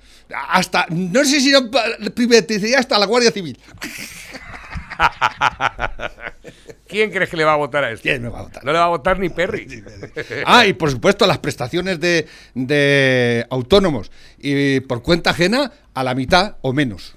Hasta, 0.50 0.86
no 0.92 1.26
sé 1.26 1.40
si 1.42 1.52
no 1.52 1.72
privatizaría 2.14 2.78
hasta 2.78 3.00
la 3.00 3.08
Guardia 3.08 3.32
Civil. 3.32 3.58
¿Quién 6.88 7.10
crees 7.10 7.30
que 7.32 7.38
le 7.38 7.44
va 7.46 7.54
a 7.54 7.58
votar 7.58 7.84
a 7.84 7.92
esto? 7.92 8.04
¿Quién 8.04 8.22
me 8.22 8.30
va 8.30 8.42
a 8.42 8.44
votar? 8.44 8.64
No 8.64 8.72
le 8.74 8.78
va 8.78 8.86
a 8.86 8.90
votar 8.90 9.18
ni 9.24 9.30
Perry. 9.30 9.84
Ah, 10.46 10.68
y 10.68 10.74
por 10.74 10.92
supuesto 10.92 11.26
las 11.26 11.40
prestaciones 11.40 12.00
de, 12.00 12.28
de 12.54 13.48
autónomos 13.50 14.12
y 14.38 14.82
por 14.82 15.02
cuenta 15.02 15.32
ajena 15.32 15.72
a 15.96 16.04
la 16.04 16.14
mitad 16.14 16.58
o 16.62 16.74
menos. 16.74 17.16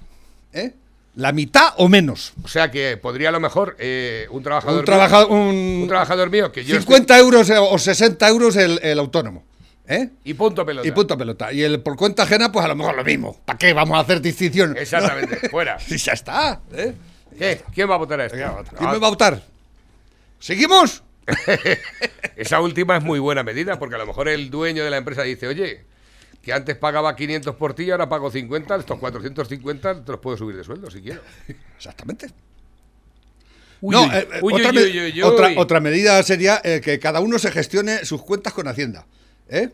¿Eh? 1.17 1.21
La 1.21 1.31
mitad 1.31 1.73
o 1.77 1.87
menos. 1.89 2.33
O 2.43 2.47
sea 2.47 2.69
que 2.71 2.97
podría 2.97 3.29
a 3.29 3.31
lo 3.31 3.39
mejor 3.39 3.75
eh, 3.79 4.27
un 4.29 4.43
trabajador 4.43 4.79
Un, 4.79 4.85
trabajador, 4.85 5.29
mío, 5.29 5.37
un, 5.39 5.81
un 5.83 5.87
trabajador 5.87 6.29
mío 6.29 6.51
que 6.51 6.63
yo 6.63 6.75
50 6.77 7.17
euros 7.19 7.49
o 7.49 7.77
60 7.77 8.27
euros 8.27 8.55
el, 8.55 8.79
el 8.83 8.99
autónomo. 8.99 9.43
¿eh? 9.87 10.09
y 10.23 10.33
punto 10.33 10.65
pelota. 10.65 10.87
Y 10.87 10.91
punto 10.91 11.17
pelota. 11.17 11.53
Y 11.53 11.63
el 11.63 11.81
por 11.81 11.95
cuenta 11.95 12.23
ajena, 12.23 12.51
pues 12.51 12.65
a 12.65 12.67
lo 12.67 12.75
mejor 12.75 12.95
lo 12.95 13.03
mismo. 13.03 13.39
¿Para 13.45 13.57
qué 13.57 13.73
vamos 13.73 13.97
a 13.97 14.01
hacer 14.01 14.21
distinción? 14.21 14.75
Exactamente, 14.77 15.37
fuera. 15.49 15.77
Y 15.87 15.97
ya 15.97 16.13
está. 16.13 16.61
¿eh? 16.73 16.93
¿Qué? 17.37 17.61
¿Quién 17.73 17.89
va 17.89 17.95
a 17.95 17.97
votar 17.97 18.19
a 18.19 18.25
esto? 18.25 18.37
¿Quién 18.77 18.89
me 18.91 18.97
va 18.97 19.07
a 19.07 19.09
votar? 19.09 19.41
¿Seguimos? 20.39 21.03
Esa 22.35 22.61
última 22.61 22.97
es 22.97 23.03
muy 23.03 23.19
buena 23.19 23.43
medida 23.43 23.79
porque 23.79 23.95
a 23.95 23.97
lo 23.97 24.05
mejor 24.05 24.27
el 24.29 24.49
dueño 24.49 24.83
de 24.83 24.89
la 24.89 24.97
empresa 24.97 25.23
dice, 25.23 25.47
oye, 25.47 25.85
que 26.47 26.53
antes 26.53 26.77
pagaba 26.77 27.13
500 27.13 27.55
por 27.57 27.73
ti, 27.73 27.91
ahora 27.91 28.07
pago 28.07 28.31
50, 28.31 28.77
estos 28.77 28.97
450 28.99 30.05
te 30.05 30.11
los 30.13 30.21
puedo 30.21 30.37
subir 30.37 30.55
de 30.55 30.63
sueldo 30.63 30.89
si 30.89 31.01
quiero. 31.01 31.19
Exactamente. 31.77 32.27
Uy, 33.81 33.93
no, 33.93 34.03
uy, 34.03 34.09
eh, 34.13 34.27
uy, 34.41 34.53
otra, 34.53 34.69
uy, 34.69 34.75
me- 34.77 34.83
uy, 34.85 34.99
uy, 35.11 35.21
otra- 35.23 35.47
uy. 35.49 35.55
otra 35.57 35.79
medida 35.81 36.23
sería 36.23 36.61
eh, 36.63 36.79
que 36.81 36.99
cada 36.99 37.19
uno 37.19 37.37
se 37.37 37.51
gestione 37.51 38.05
sus 38.05 38.21
cuentas 38.23 38.53
con 38.53 38.65
Hacienda. 38.69 39.05
¿eh? 39.49 39.71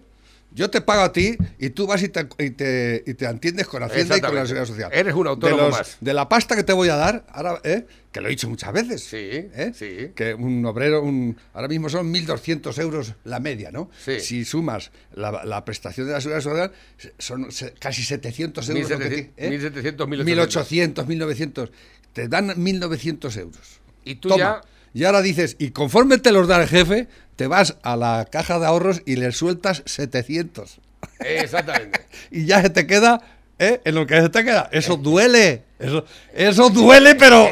Yo 0.56 0.70
te 0.70 0.82
pago 0.82 1.02
a 1.02 1.12
ti 1.12 1.36
y 1.58 1.72
tú 1.72 1.88
vas 1.88 2.04
y 2.04 2.10
te, 2.10 2.28
y 2.38 2.52
te, 2.52 3.04
y 3.08 3.14
te 3.16 3.26
entiendes 3.26 3.68
con 3.68 3.82
Hacienda 3.82 4.18
y 4.18 4.22
con 4.22 4.36
la. 4.36 4.46
Seguridad 4.46 4.66
Social. 4.68 4.90
Eres 4.94 5.14
un 5.16 5.26
autónomo 5.28 5.58
de 5.64 5.68
los- 5.70 5.78
más. 5.78 5.98
De 6.00 6.14
la 6.14 6.30
pasta 6.30 6.56
que 6.56 6.64
te 6.64 6.74
voy 6.74 6.90
a 6.90 6.96
dar, 6.96 7.26
ahora, 7.30 7.60
¿eh? 7.64 7.86
que 8.12 8.22
lo 8.22 8.28
he 8.28 8.30
dicho 8.30 8.48
muchas 8.48 8.72
veces. 8.72 9.04
Sí, 9.04 9.18
¿eh? 9.18 9.72
sí. 9.74 10.12
Que 10.16 10.36
un 10.36 10.64
obrero, 10.66 11.02
un, 11.02 11.36
ahora 11.54 11.68
mismo 11.68 11.90
son 11.90 12.14
1.200 12.14 12.78
euros 12.80 13.14
la 13.24 13.40
media, 13.40 13.72
¿no? 13.72 13.90
Sí. 14.06 14.20
Si 14.20 14.46
sumas 14.46 14.92
la, 15.16 15.44
la 15.44 15.66
prestación 15.66 16.06
de 16.06 16.14
la 16.14 16.22
Seguridad 16.22 16.44
Social, 16.44 16.72
son 17.18 17.48
casi 17.80 18.04
700 18.04 18.70
euros. 18.70 18.90
lo 18.92 18.98
que 19.00 19.04
1700, 19.06 19.36
ti- 19.36 19.44
¿eh? 19.46 19.50
1700, 19.50 20.08
1800, 20.08 21.08
1900. 21.08 21.72
Te 22.14 22.28
dan 22.28 22.50
1.900 22.50 23.38
euros. 23.38 23.80
Y 24.06 24.16
tú 24.16 24.30
Toma. 24.30 24.38
ya. 24.40 24.62
Y 24.94 25.06
ahora 25.06 25.22
dices, 25.22 25.56
y 25.60 25.72
conforme 25.72 26.18
te 26.20 26.32
los 26.32 26.48
da 26.48 26.62
el 26.62 26.70
jefe, 26.70 27.08
te 27.36 27.48
vas 27.48 27.78
a 27.82 27.98
la 27.98 28.28
caja 28.32 28.60
de 28.60 28.68
ahorros 28.68 29.02
y 29.06 29.16
le 29.16 29.32
sueltas 29.32 29.84
700. 29.86 30.80
Exactamente. 31.20 32.02
Y 32.32 32.46
ya 32.46 32.62
se 32.62 32.70
te 32.70 32.88
queda, 32.88 33.22
¿eh? 33.60 33.82
En 33.86 33.96
lo 33.96 34.08
que 34.08 34.22
se 34.22 34.30
te 34.30 34.44
queda. 34.44 34.70
Eso 34.72 34.98
duele. 34.98 35.64
Eso, 35.80 36.06
eso 36.34 36.70
duele, 36.70 37.16
pero. 37.16 37.50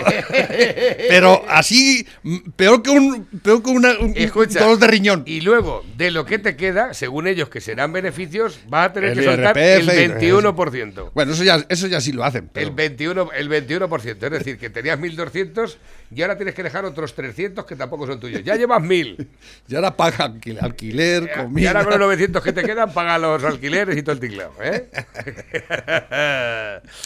pero 1.09 1.43
así, 1.49 2.07
peor 2.55 2.81
que 2.81 2.89
un, 2.91 3.25
peor 3.25 3.61
que 3.61 3.69
una, 3.71 3.97
un 3.99 4.13
Escucha. 4.15 4.65
de 4.75 4.87
riñón. 4.87 5.23
Y 5.25 5.41
luego, 5.41 5.83
de 5.97 6.11
lo 6.11 6.25
que 6.25 6.39
te 6.39 6.55
queda, 6.55 6.93
según 6.93 7.27
ellos 7.27 7.49
que 7.49 7.59
serán 7.59 7.91
beneficios, 7.91 8.59
vas 8.67 8.89
a 8.89 8.93
tener 8.93 9.09
El 9.11 9.17
que 9.19 9.23
soltar 9.25 9.57
el 9.57 9.83
IRPF 9.83 9.93
y- 10.23 10.31
21%. 10.31 11.11
Bueno, 11.13 11.33
eso 11.33 11.43
ya, 11.43 11.65
eso 11.67 11.87
ya 11.87 11.99
sí 11.99 12.13
lo 12.13 12.23
hacen. 12.23 12.49
pero- 12.53 12.67
El 12.67 12.73
21%, 12.75 13.31
el 13.35 13.49
21%, 13.49 14.23
es 14.25 14.31
decir, 14.31 14.57
que 14.57 14.69
tenías 14.69 14.97
1.200 14.99 15.77
y 16.15 16.21
ahora 16.21 16.37
tienes 16.37 16.53
que 16.55 16.63
dejar 16.63 16.85
otros 16.85 17.13
300 17.15 17.65
que 17.65 17.75
tampoco 17.75 18.05
son 18.07 18.19
tuyos. 18.19 18.43
Ya 18.43 18.55
llevas 18.55 18.81
1.000. 18.81 19.27
Y 19.67 19.75
ahora 19.75 19.95
paga 19.97 20.25
alquil- 20.29 20.59
alquiler, 20.61 21.23
Y 21.35 21.39
comida. 21.39 21.69
ahora 21.69 21.83
con 21.83 21.91
los 21.91 21.99
900 22.07 22.43
que 22.43 22.53
te 22.53 22.63
quedan, 22.63 22.93
paga 22.93 23.17
los 23.17 23.43
alquileres 23.43 23.97
y 23.97 24.03
todo 24.03 24.13
el 24.13 24.19
ticlado. 24.21 24.53
¿eh? 24.63 24.89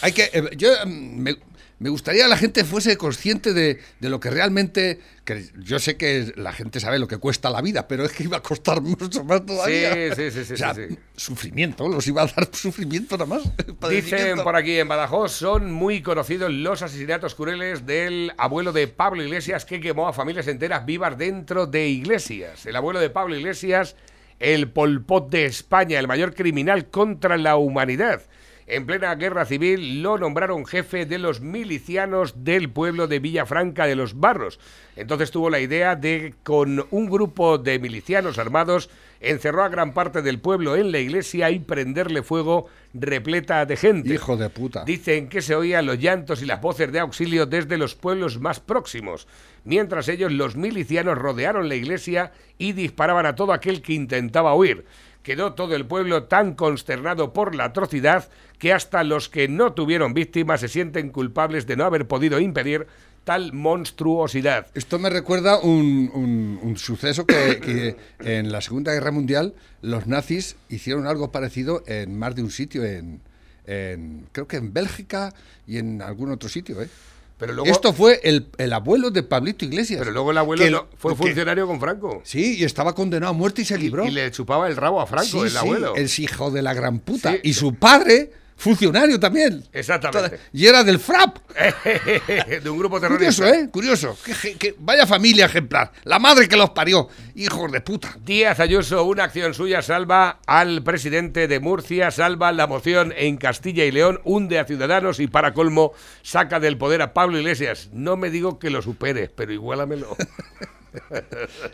Hay 0.02 0.12
que, 0.12 0.30
eh, 0.34 0.50
yo 0.58 0.70
mm, 0.86 1.05
me, 1.06 1.38
me 1.78 1.90
gustaría 1.90 2.24
que 2.24 2.30
la 2.30 2.38
gente 2.38 2.64
fuese 2.64 2.98
consciente 2.98 3.54
de, 3.54 3.80
de 4.00 4.10
lo 4.10 4.22
que 4.22 4.30
realmente, 4.30 5.00
que 5.26 5.46
yo 5.58 5.78
sé 5.80 5.98
que 5.98 6.32
la 6.38 6.54
gente 6.54 6.80
sabe 6.80 7.00
lo 7.00 7.08
que 7.08 7.18
cuesta 7.18 7.50
la 7.50 7.62
vida, 7.62 7.88
pero 7.88 8.06
es 8.06 8.14
que 8.14 8.24
iba 8.24 8.38
a 8.38 8.42
costar 8.42 8.82
mucho 8.82 9.24
más 9.26 9.46
todavía. 9.46 10.16
Sí, 10.16 10.32
sí, 10.32 10.32
sí, 10.32 10.46
sí, 10.46 10.54
O 10.54 10.58
sea, 10.58 10.74
sí, 10.74 10.82
sí. 10.90 10.98
Sufrimiento, 11.18 11.88
los 11.90 12.08
iba 12.08 12.22
a 12.22 12.28
dar 12.28 12.50
sufrimiento 12.54 13.18
nada 13.18 13.26
más. 13.26 13.44
Dicen 13.90 14.42
por 14.42 14.56
aquí 14.56 14.80
en 14.80 14.88
Badajoz, 14.88 15.34
son 15.34 15.72
muy 15.72 16.02
conocidos 16.02 16.52
los 16.52 16.82
asesinatos 16.82 17.36
crueles 17.36 17.86
del 17.86 18.32
abuelo 18.38 18.72
de 18.72 18.88
Pablo 18.88 19.24
Iglesias 19.24 19.66
que 19.66 19.82
quemó 19.82 20.08
a 20.08 20.14
familias 20.14 20.48
enteras 20.48 20.86
vivas 20.86 21.18
dentro 21.18 21.68
de 21.68 21.88
iglesias. 21.88 22.66
El 22.66 22.78
abuelo 22.78 23.02
de 23.02 23.10
Pablo 23.10 23.36
Iglesias, 23.36 23.98
el 24.40 24.70
polpot 24.70 25.30
de 25.30 25.46
España, 25.46 26.00
el 26.00 26.08
mayor 26.08 26.34
criminal 26.34 26.90
contra 26.90 27.38
la 27.38 27.58
humanidad. 27.58 28.22
En 28.68 28.88
plena 28.88 29.14
guerra 29.14 29.46
civil 29.46 30.02
lo 30.02 30.18
nombraron 30.18 30.66
jefe 30.66 31.06
de 31.06 31.20
los 31.20 31.40
milicianos 31.40 32.44
del 32.44 32.72
pueblo 32.72 33.08
de 33.08 33.20
Villafranca 33.20 33.86
de 33.86 33.96
los 33.96 34.20
Barros. 34.20 34.60
Entonces 34.96 35.30
tuvo 35.30 35.52
la 35.52 35.60
idea 35.60 35.96
de, 35.96 36.34
con 36.42 36.84
un 36.90 37.10
grupo 37.10 37.60
de 37.60 37.78
milicianos 37.78 38.40
armados, 38.40 38.90
encerró 39.20 39.64
a 39.64 39.70
gran 39.70 39.94
parte 39.94 40.24
del 40.24 40.40
pueblo 40.40 40.76
en 40.76 40.92
la 40.92 40.98
iglesia 40.98 41.52
y 41.52 41.60
prenderle 41.60 42.24
fuego 42.24 42.66
repleta 42.96 43.66
de 43.68 43.78
gente. 43.78 44.14
Hijo 44.16 44.36
de 44.36 44.50
puta. 44.50 44.84
Dicen 44.84 45.30
que 45.30 45.44
se 45.44 45.56
oían 45.56 45.86
los 45.86 46.00
llantos 46.00 46.42
y 46.42 46.46
las 46.48 46.60
voces 46.60 46.92
de 46.92 47.00
auxilio 47.00 47.46
desde 47.46 47.78
los 47.78 47.94
pueblos 47.94 48.40
más 48.40 48.60
próximos. 48.60 49.28
Mientras 49.64 50.08
ellos, 50.10 50.32
los 50.32 50.56
milicianos, 50.56 51.20
rodearon 51.20 51.70
la 51.70 51.76
iglesia 51.76 52.32
y 52.58 52.74
disparaban 52.74 53.28
a 53.28 53.36
todo 53.36 53.54
aquel 53.54 53.84
que 53.84 53.94
intentaba 53.94 54.56
huir. 54.56 54.86
Quedó 55.26 55.54
todo 55.56 55.76
el 55.76 55.88
pueblo 55.88 56.26
tan 56.26 56.54
consternado 56.54 57.34
por 57.34 57.56
la 57.56 57.66
atrocidad 57.66 58.30
que 58.60 58.72
hasta 58.74 59.04
los 59.04 59.28
que 59.28 59.48
no 59.48 59.74
tuvieron 59.74 60.14
víctimas 60.14 60.60
se 60.62 60.68
sienten 60.68 61.10
culpables 61.10 61.66
de 61.66 61.76
no 61.76 61.84
haber 61.84 62.08
podido 62.08 62.40
impedir 62.40 62.86
tal 63.24 63.52
monstruosidad. 63.52 64.68
Esto 64.76 65.00
me 65.00 65.10
recuerda 65.10 65.58
un, 65.58 66.76
suceso 66.78 67.26
que, 67.26 67.60
que 67.60 67.98
en 68.20 68.52
la 68.52 68.62
Segunda 68.62 68.94
Guerra 68.94 69.10
Mundial 69.10 69.56
los 69.82 70.06
nazis 70.06 70.58
hicieron 70.70 71.08
algo 71.08 71.32
parecido 71.32 71.82
en 71.88 72.20
más 72.20 72.36
de 72.36 72.44
un 72.44 72.52
sitio, 72.52 72.84
en, 72.86 73.20
en- 73.66 74.28
creo 74.32 74.48
que 74.48 74.58
en 74.58 74.74
Bélgica 74.74 75.34
y 75.66 75.80
en 75.80 76.04
algún 76.04 76.30
otro 76.32 76.50
sitio. 76.50 76.80
¿eh? 76.84 76.88
Pero 77.38 77.52
luego, 77.54 77.70
Esto 77.70 77.92
fue 77.92 78.22
el, 78.24 78.48
el 78.58 78.72
abuelo 78.72 79.12
de 79.12 79.22
Pablito 79.22 79.66
Iglesias. 79.66 80.00
pero 80.00 80.12
luego 80.12 80.32
el 80.32 80.38
abuelo 80.38 80.64
que- 80.64 80.72
no- 80.72 80.88
fue 80.98 81.12
que- 81.12 81.18
funcionario 81.18 81.68
con 81.68 81.80
Franco. 81.82 82.22
Sí, 82.24 82.56
y 82.58 82.64
estaba 82.64 82.96
condenado 82.96 83.32
a 83.32 83.34
muerte 83.34 83.62
y 83.64 83.66
se 83.66 83.78
libró. 83.78 84.06
Y 84.06 84.12
le 84.12 84.32
chupaba 84.32 84.68
el 84.70 84.78
rabo 84.78 85.02
a 85.02 85.06
Franco, 85.06 85.28
Sí, 85.28 85.40
el 85.40 85.50
sí, 85.50 85.58
abuelo. 85.58 85.96
Es 85.98 86.18
hijo 86.20 86.50
de 86.52 86.62
la 86.62 86.74
gran 86.74 87.00
puta. 87.00 87.34
Sí. 87.34 87.40
Y 87.44 87.54
su 87.54 87.76
padre, 87.76 88.32
funcionario 88.58 89.20
también. 89.20 89.64
Exactamente. 89.74 90.40
Y 90.54 90.66
era 90.66 90.84
del 90.84 91.00
FRAP. 91.00 91.38
de 92.64 92.70
un 92.70 92.78
grupo 92.78 93.00
terrorista. 93.00 93.44
Curioso, 93.44 93.46
¿eh? 93.48 93.70
Curioso. 93.70 94.18
Qué- 94.60 94.76
vaya 94.80 95.06
familia 95.06 95.46
ejemplar. 95.46 95.92
La 96.04 96.20
madre 96.20 96.48
que 96.48 96.58
los 96.58 96.72
parió. 96.72 97.08
Hijos 97.36 97.72
de 97.72 97.82
puta. 97.82 98.16
Díaz 98.24 98.60
Ayuso, 98.60 99.04
una 99.04 99.26
acción 99.26 99.54
suya 99.54 99.82
salva 99.82 100.40
al 100.48 100.84
presidente 100.84 101.48
de 101.48 101.60
Murcia, 101.60 102.12
salva 102.12 102.52
la 102.52 102.68
moción 102.68 103.14
en 103.16 103.38
Castilla 103.38 103.86
y 103.86 103.92
León, 103.92 104.22
hunde 104.24 104.60
a 104.60 104.66
Ciudadanos 104.66 105.20
y 105.20 105.28
para 105.28 105.54
colmo 105.54 105.94
saca 106.24 106.60
del 106.60 106.78
poder 106.78 107.02
a 107.02 107.14
Pablo 107.14 107.38
Iglesias. 107.38 107.90
No 107.94 108.18
me 108.18 108.30
digo 108.30 108.60
que 108.60 108.70
lo 108.70 108.82
supere, 108.82 109.30
pero 109.30 109.52
igualamelo. 109.54 110.16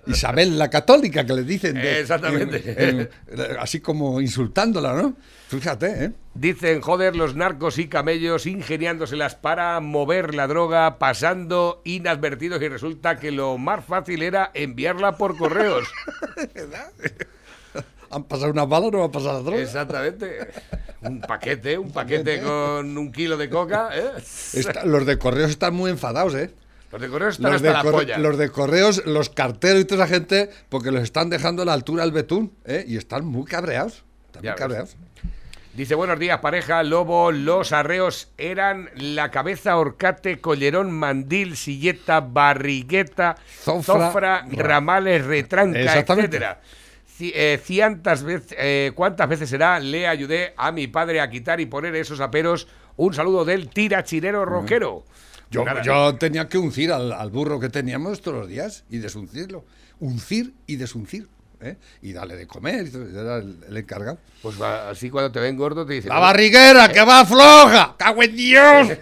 Isabel 0.07 0.57
la 0.57 0.69
católica 0.69 1.25
que 1.25 1.33
le 1.33 1.43
dicen. 1.43 1.75
de- 1.75 1.99
Exactamente. 2.01 2.63
en- 2.77 2.99
en- 2.99 3.09
así 3.59 3.79
como 3.79 4.21
insultándola, 4.21 4.93
¿no? 4.93 5.15
Fíjate, 5.49 6.05
¿eh? 6.05 6.11
Dicen, 6.33 6.79
joder, 6.81 7.15
los 7.15 7.35
narcos 7.35 7.77
y 7.77 7.87
camellos 7.87 8.45
ingeniándoselas 8.45 9.35
para 9.35 9.79
mover 9.81 10.33
la 10.33 10.47
droga, 10.47 10.97
pasando 10.97 11.81
inadvertidos 11.83 12.61
y 12.61 12.69
resulta 12.69 13.17
que 13.19 13.31
lo 13.31 13.57
más 13.57 13.83
fácil 13.83 14.21
era 14.23 14.49
enviarla 14.53 15.17
por 15.17 15.37
correos. 15.37 15.87
Han 18.13 18.25
pasado 18.25 18.51
unas 18.51 18.67
balas, 18.67 18.91
no 18.91 18.99
va 18.99 19.05
a 19.05 19.11
pasar 19.11 19.33
la 19.35 19.39
droga. 19.41 19.57
Exactamente. 19.61 20.49
Un 21.01 21.21
paquete, 21.21 21.77
un 21.77 21.91
paquete 21.91 22.41
con 22.41 22.97
un 22.97 23.11
kilo 23.11 23.37
de 23.37 23.49
coca. 23.49 23.89
¿eh? 23.93 24.11
Está- 24.53 24.83
los 24.85 25.05
de 25.05 25.17
correos 25.17 25.49
están 25.49 25.73
muy 25.73 25.89
enfadados, 25.91 26.35
¿eh? 26.35 26.51
Los 26.91 27.01
de 27.01 27.07
correos 27.09 27.35
están 27.35 27.51
Los 27.53 27.61
hasta 27.61 27.67
de, 27.67 27.73
la 27.85 27.91
polla. 27.91 28.17
los 28.17 28.37
de 28.37 28.49
correos, 28.49 29.05
los 29.05 29.29
carteros 29.29 29.81
y 29.81 29.85
toda 29.85 30.05
esa 30.05 30.13
gente, 30.13 30.49
porque 30.69 30.91
los 30.91 31.03
están 31.03 31.29
dejando 31.29 31.61
a 31.61 31.65
la 31.65 31.73
altura 31.73 32.03
del 32.03 32.11
betún, 32.11 32.53
¿eh? 32.65 32.83
Y 32.87 32.97
están 32.97 33.25
muy 33.25 33.45
cabreados. 33.45 34.03
Están 34.27 34.43
Ya 34.43 34.51
muy 34.51 34.55
ves. 34.55 34.59
cabreados. 34.59 34.97
Dice, 35.73 35.95
buenos 35.95 36.19
días, 36.19 36.39
pareja, 36.41 36.83
lobo, 36.83 37.31
los 37.31 37.71
arreos 37.71 38.29
eran 38.37 38.89
la 38.95 39.31
cabeza, 39.31 39.77
horcate, 39.77 40.41
collerón, 40.41 40.91
mandil, 40.91 41.55
silleta, 41.55 42.19
barrigueta, 42.19 43.37
Zofra, 43.63 43.81
zofra, 44.07 44.41
ra- 44.41 44.45
ramales, 44.51 45.23
retranca, 45.25 45.79
etcétera. 45.97 46.59
Eh, 47.21 47.59
cientas 47.63 48.23
veces, 48.23 48.53
eh, 48.59 48.91
¿Cuántas 48.95 49.29
veces 49.29 49.49
será? 49.49 49.79
Le 49.79 50.07
ayudé 50.07 50.53
a 50.57 50.71
mi 50.73 50.87
padre 50.87 51.21
a 51.21 51.29
quitar 51.29 51.61
y 51.61 51.67
poner 51.67 51.95
esos 51.95 52.19
aperos. 52.19 52.67
Un 52.97 53.13
saludo 53.13 53.45
del 53.45 53.69
tirachinero 53.69 54.43
rockero. 54.43 55.05
Yo, 55.51 55.63
Nada. 55.65 55.81
yo 55.83 56.15
tenía 56.15 56.47
que 56.47 56.57
uncir 56.57 56.91
al, 56.91 57.11
al 57.11 57.29
burro 57.29 57.59
que 57.59 57.69
teníamos 57.69 58.21
todos 58.21 58.39
los 58.39 58.47
días 58.47 58.85
y 58.89 58.97
desuncirlo. 58.97 59.65
Uncir 59.99 60.53
y 60.65 60.77
desuncir. 60.77 61.27
¿eh? 61.59 61.77
Y 62.01 62.13
darle 62.13 62.35
de 62.37 62.47
comer. 62.47 62.87
y 62.87 63.17
Era 63.17 63.37
el, 63.37 63.57
el 63.67 63.77
encargado. 63.77 64.17
Pues 64.41 64.59
va, 64.59 64.89
así 64.89 65.09
cuando 65.09 65.31
te 65.31 65.39
ven 65.39 65.57
gordo 65.57 65.85
te 65.85 65.93
dicen... 65.93 66.09
¡La 66.09 66.19
barriguera, 66.19 66.89
que 66.89 67.03
va 67.03 67.25
floja! 67.25 67.95
¡Cago 67.97 68.23
en 68.23 68.35
Dios! 68.35 68.87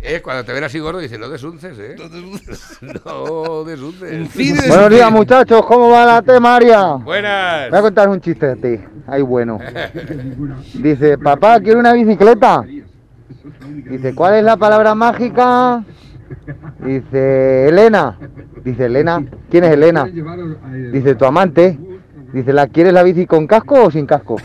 Eh, 0.00 0.20
cuando 0.22 0.44
te 0.44 0.52
ven 0.52 0.62
así 0.62 0.78
gordo 0.78 1.00
dicen, 1.00 1.20
no 1.20 1.28
desunces, 1.28 1.76
¿eh? 1.76 1.96
no 1.98 2.08
desunces. 2.08 2.78
Uncir 4.20 4.54
y 4.64 4.68
Buenos 4.68 4.90
días, 4.90 5.10
muchachos, 5.10 5.66
¿cómo 5.66 5.90
va 5.90 6.06
la 6.06 6.22
temaria? 6.22 6.92
Buenas. 6.92 7.68
Voy 7.68 7.78
a 7.80 7.82
contar 7.82 8.08
un 8.08 8.20
chiste 8.20 8.54
de 8.54 8.76
ti. 8.76 8.84
Ay, 9.08 9.22
bueno. 9.22 9.58
Dice, 10.74 11.18
papá, 11.18 11.58
quiero 11.60 11.80
una 11.80 11.94
bicicleta. 11.94 12.64
Dice, 13.88 14.14
¿cuál 14.14 14.34
es 14.34 14.44
la 14.44 14.56
palabra 14.56 14.94
mágica? 14.94 15.84
Dice, 16.80 17.68
Elena. 17.68 18.18
Dice, 18.64 18.86
Elena, 18.86 19.24
¿quién 19.50 19.64
es 19.64 19.72
Elena? 19.72 20.04
Dice, 20.92 21.14
tu 21.14 21.24
amante. 21.24 21.78
Dice, 22.32 22.52
¿la 22.52 22.66
quieres 22.66 22.92
la 22.92 23.02
bici 23.02 23.26
con 23.26 23.46
casco 23.46 23.84
o 23.84 23.90
sin 23.90 24.04
casco? 24.06 24.36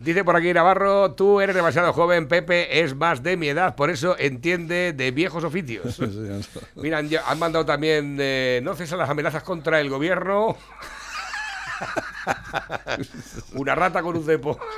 Dice 0.00 0.24
por 0.24 0.34
aquí 0.34 0.52
Navarro, 0.52 1.12
tú 1.12 1.40
eres 1.40 1.54
demasiado 1.54 1.92
joven, 1.92 2.26
Pepe 2.26 2.80
es 2.82 2.96
más 2.96 3.22
de 3.22 3.36
mi 3.36 3.46
edad, 3.48 3.76
por 3.76 3.88
eso 3.88 4.16
entiende 4.18 4.92
de 4.92 5.12
viejos 5.12 5.44
oficios. 5.44 6.00
Mira, 6.74 6.98
han, 6.98 7.08
han 7.24 7.38
mandado 7.38 7.64
también, 7.64 8.16
eh, 8.18 8.60
no 8.64 8.74
cesan 8.74 8.98
las 8.98 9.08
amenazas 9.08 9.44
contra 9.44 9.80
el 9.80 9.88
gobierno. 9.88 10.56
Una 13.54 13.74
rata 13.74 14.02
con 14.02 14.16
un 14.16 14.24
cepo. 14.24 14.58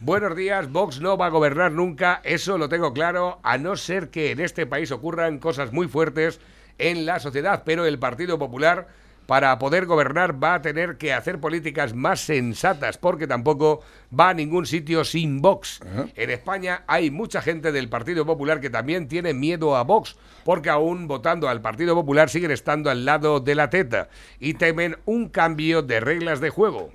Buenos 0.00 0.36
días, 0.36 0.70
Vox 0.70 1.00
no 1.00 1.16
va 1.16 1.26
a 1.26 1.30
gobernar 1.30 1.72
nunca, 1.72 2.20
eso 2.24 2.58
lo 2.58 2.68
tengo 2.68 2.92
claro, 2.92 3.40
a 3.42 3.58
no 3.58 3.76
ser 3.76 4.10
que 4.10 4.30
en 4.30 4.40
este 4.40 4.66
país 4.66 4.90
ocurran 4.92 5.38
cosas 5.38 5.72
muy 5.72 5.88
fuertes 5.88 6.40
en 6.78 7.04
la 7.04 7.20
sociedad, 7.20 7.62
pero 7.64 7.84
el 7.84 7.98
Partido 7.98 8.38
Popular 8.38 8.88
para 9.30 9.56
poder 9.60 9.86
gobernar 9.86 10.42
va 10.42 10.54
a 10.54 10.60
tener 10.60 10.96
que 10.96 11.12
hacer 11.12 11.38
políticas 11.38 11.94
más 11.94 12.18
sensatas, 12.18 12.98
porque 12.98 13.28
tampoco 13.28 13.80
va 14.12 14.30
a 14.30 14.34
ningún 14.34 14.66
sitio 14.66 15.04
sin 15.04 15.40
Vox. 15.40 15.78
En 16.16 16.30
España 16.30 16.82
hay 16.88 17.12
mucha 17.12 17.40
gente 17.40 17.70
del 17.70 17.88
Partido 17.88 18.26
Popular 18.26 18.60
que 18.60 18.70
también 18.70 19.06
tiene 19.06 19.32
miedo 19.32 19.76
a 19.76 19.84
Vox, 19.84 20.16
porque 20.44 20.68
aún 20.68 21.06
votando 21.06 21.48
al 21.48 21.60
Partido 21.60 21.94
Popular 21.94 22.28
siguen 22.28 22.50
estando 22.50 22.90
al 22.90 23.04
lado 23.04 23.38
de 23.38 23.54
la 23.54 23.70
teta 23.70 24.08
y 24.40 24.54
temen 24.54 24.96
un 25.04 25.28
cambio 25.28 25.82
de 25.82 26.00
reglas 26.00 26.40
de 26.40 26.50
juego. 26.50 26.90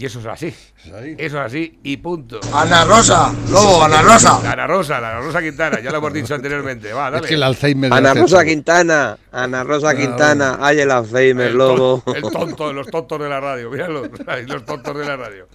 Y 0.00 0.06
eso 0.06 0.20
es 0.20 0.26
así. 0.26 0.54
Eso 0.86 1.16
es 1.18 1.34
así 1.34 1.80
y 1.82 1.96
punto. 1.96 2.38
Ana 2.54 2.84
Rosa, 2.84 3.34
Lobo, 3.50 3.82
Ana 3.82 4.00
Rosa. 4.00 4.38
Ana 4.52 4.64
Rosa, 4.68 5.00
la 5.00 5.10
Ana 5.10 5.20
Rosa 5.26 5.40
Quintana, 5.42 5.80
ya 5.80 5.90
lo 5.90 5.98
hemos 5.98 6.12
dicho 6.12 6.34
anteriormente. 6.36 6.92
Va, 6.92 7.10
dale. 7.10 7.24
Es 7.24 7.28
que 7.28 7.34
el 7.34 7.42
Alzheimer. 7.42 7.90
de 7.90 7.96
Ana 7.96 8.14
Rosa 8.14 8.44
Quintana, 8.44 9.18
Ana 9.32 9.64
Rosa 9.64 9.96
Quintana, 9.96 10.58
ay 10.60 10.78
el 10.78 10.90
Alzheimer, 10.92 11.48
El, 11.48 11.58
lobo. 11.58 12.02
ton- 12.06 12.14
el 12.16 12.22
tonto, 12.22 12.72
los 12.72 12.86
tontos 12.86 13.18
de 13.20 13.28
la 13.28 13.40
radio, 13.40 13.70
míralos, 13.70 14.08
ahí, 14.28 14.46
los 14.46 14.64
tontos 14.64 14.96
de 14.96 15.04
la 15.04 15.16
radio. 15.16 15.48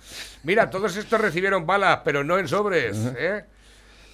Mira, 0.43 0.69
todos 0.69 0.93
estos 0.97 1.21
recibieron 1.21 1.65
balas, 1.65 1.99
pero 2.03 2.25
no 2.25 2.37
en 2.37 2.49
sobres, 2.49 2.97
¿eh? 3.17 3.45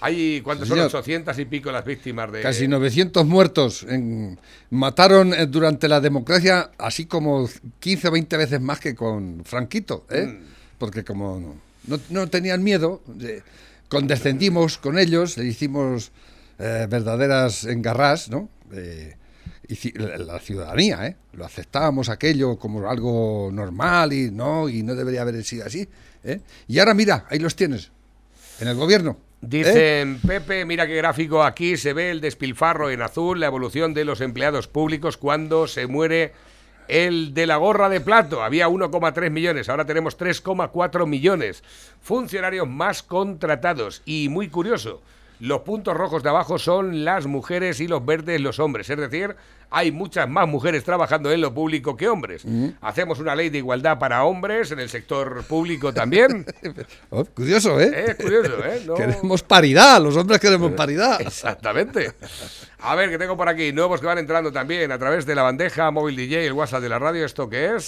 Hay, 0.01 0.41
¿cuántos 0.41 0.67
son? 0.67 0.77
Señor. 0.77 0.87
800 0.87 1.37
y 1.39 1.45
pico 1.45 1.71
las 1.71 1.83
víctimas 1.83 2.31
de... 2.31 2.41
Casi 2.41 2.67
900 2.67 3.25
muertos. 3.25 3.83
en- 3.89 4.39
mataron 4.69 5.33
eh, 5.33 5.45
durante 5.45 5.87
la 5.89 5.99
democracia 5.99 6.71
así 6.77 7.05
como 7.05 7.49
15 7.79 8.07
o 8.07 8.11
20 8.11 8.37
veces 8.37 8.61
más 8.61 8.79
que 8.79 8.95
con 8.95 9.43
Franquito. 9.43 10.05
¿eh? 10.09 10.25
Mm. 10.25 10.43
Porque 10.77 11.03
como 11.03 11.39
no, 11.39 11.55
no- 11.97 12.03
no 12.09 12.27
tenían 12.29 12.63
miedo, 12.63 13.01
eh, 13.19 13.41
condescendimos 13.89 14.77
con 14.77 14.97
ellos, 14.97 15.37
le 15.37 15.45
hicimos 15.45 16.11
eh, 16.59 16.87
verdaderas 16.89 17.65
engarras, 17.65 18.29
¿no? 18.29 18.49
Eh, 18.71 19.15
la, 19.95 20.17
la 20.17 20.39
ciudadanía, 20.39 21.05
¿eh? 21.07 21.15
Lo 21.33 21.45
aceptábamos 21.45 22.09
aquello 22.09 22.57
como 22.57 22.89
algo 22.89 23.49
normal 23.53 24.13
y 24.13 24.31
no, 24.31 24.67
y 24.69 24.81
no 24.83 24.95
debería 24.95 25.21
haber 25.21 25.43
sido 25.43 25.65
así. 25.65 25.87
¿eh? 26.23 26.39
Y 26.67 26.79
ahora 26.79 26.93
mira, 26.93 27.25
ahí 27.29 27.37
los 27.39 27.55
tienes, 27.55 27.91
en 28.61 28.67
el 28.69 28.75
gobierno. 28.75 29.17
Dicen, 29.41 30.19
Pepe, 30.25 30.65
mira 30.65 30.85
qué 30.85 30.95
gráfico 30.95 31.43
aquí, 31.43 31.77
se 31.77 31.93
ve 31.93 32.11
el 32.11 32.19
despilfarro 32.19 32.89
en 32.89 33.01
azul, 33.01 33.39
la 33.39 33.45
evolución 33.45 33.93
de 33.93 34.03
los 34.03 34.19
empleados 34.19 34.67
públicos 34.67 35.15
cuando 35.15 35.65
se 35.67 35.87
muere 35.87 36.33
el 36.89 37.33
de 37.33 37.47
la 37.47 37.55
gorra 37.55 37.87
de 37.87 38.01
plato. 38.01 38.43
Había 38.43 38.67
1,3 38.67 39.29
millones, 39.29 39.69
ahora 39.69 39.85
tenemos 39.85 40.17
3,4 40.17 41.07
millones. 41.07 41.63
Funcionarios 42.01 42.67
más 42.67 43.01
contratados. 43.01 44.01
Y 44.05 44.27
muy 44.27 44.49
curioso, 44.49 45.01
los 45.39 45.61
puntos 45.61 45.95
rojos 45.95 46.21
de 46.23 46.29
abajo 46.29 46.59
son 46.59 47.05
las 47.05 47.25
mujeres 47.25 47.79
y 47.79 47.87
los 47.87 48.05
verdes 48.05 48.41
los 48.41 48.59
hombres. 48.59 48.89
Es 48.89 48.97
decir, 48.97 49.35
hay 49.71 49.91
muchas 49.91 50.27
más 50.27 50.47
mujeres 50.47 50.83
trabajando 50.83 51.31
en 51.31 51.39
lo 51.41 51.53
público 51.53 51.95
que 51.95 52.09
hombres. 52.09 52.43
Hacemos 52.81 53.19
una 53.19 53.35
ley 53.35 53.49
de 53.49 53.59
igualdad 53.59 53.99
para 53.99 54.23
hombres 54.23 54.71
en 54.71 54.79
el 54.79 54.89
sector 54.89 55.43
público 55.45 55.93
también. 55.93 56.45
Oh, 57.11 57.23
curioso, 57.25 57.79
¿eh? 57.79 58.05
Es 58.09 58.15
curioso, 58.15 58.63
¿eh? 58.65 58.83
No- 58.85 58.93
Queremos 58.93 59.41
paridad, 59.43 59.99
los 60.01 60.15
hombres 60.15 60.39
queremos 60.39 60.71
paridad. 60.73 61.19
Exactamente. 61.21 62.11
A 62.81 62.95
ver, 62.95 63.09
que 63.09 63.17
tengo 63.17 63.35
por 63.35 63.49
aquí 63.49 63.71
nuevos 63.73 63.99
que 63.99 64.05
van 64.05 64.17
entrando 64.19 64.51
también 64.51 64.91
a 64.91 64.97
través 64.99 65.25
de 65.25 65.33
la 65.35 65.41
bandeja 65.43 65.89
móvil 65.91 66.15
DJ, 66.15 66.45
el 66.45 66.53
WhatsApp 66.53 66.81
de 66.81 66.89
la 66.89 66.99
radio. 66.99 67.25
¿Esto 67.25 67.49
qué 67.49 67.75
es? 67.77 67.85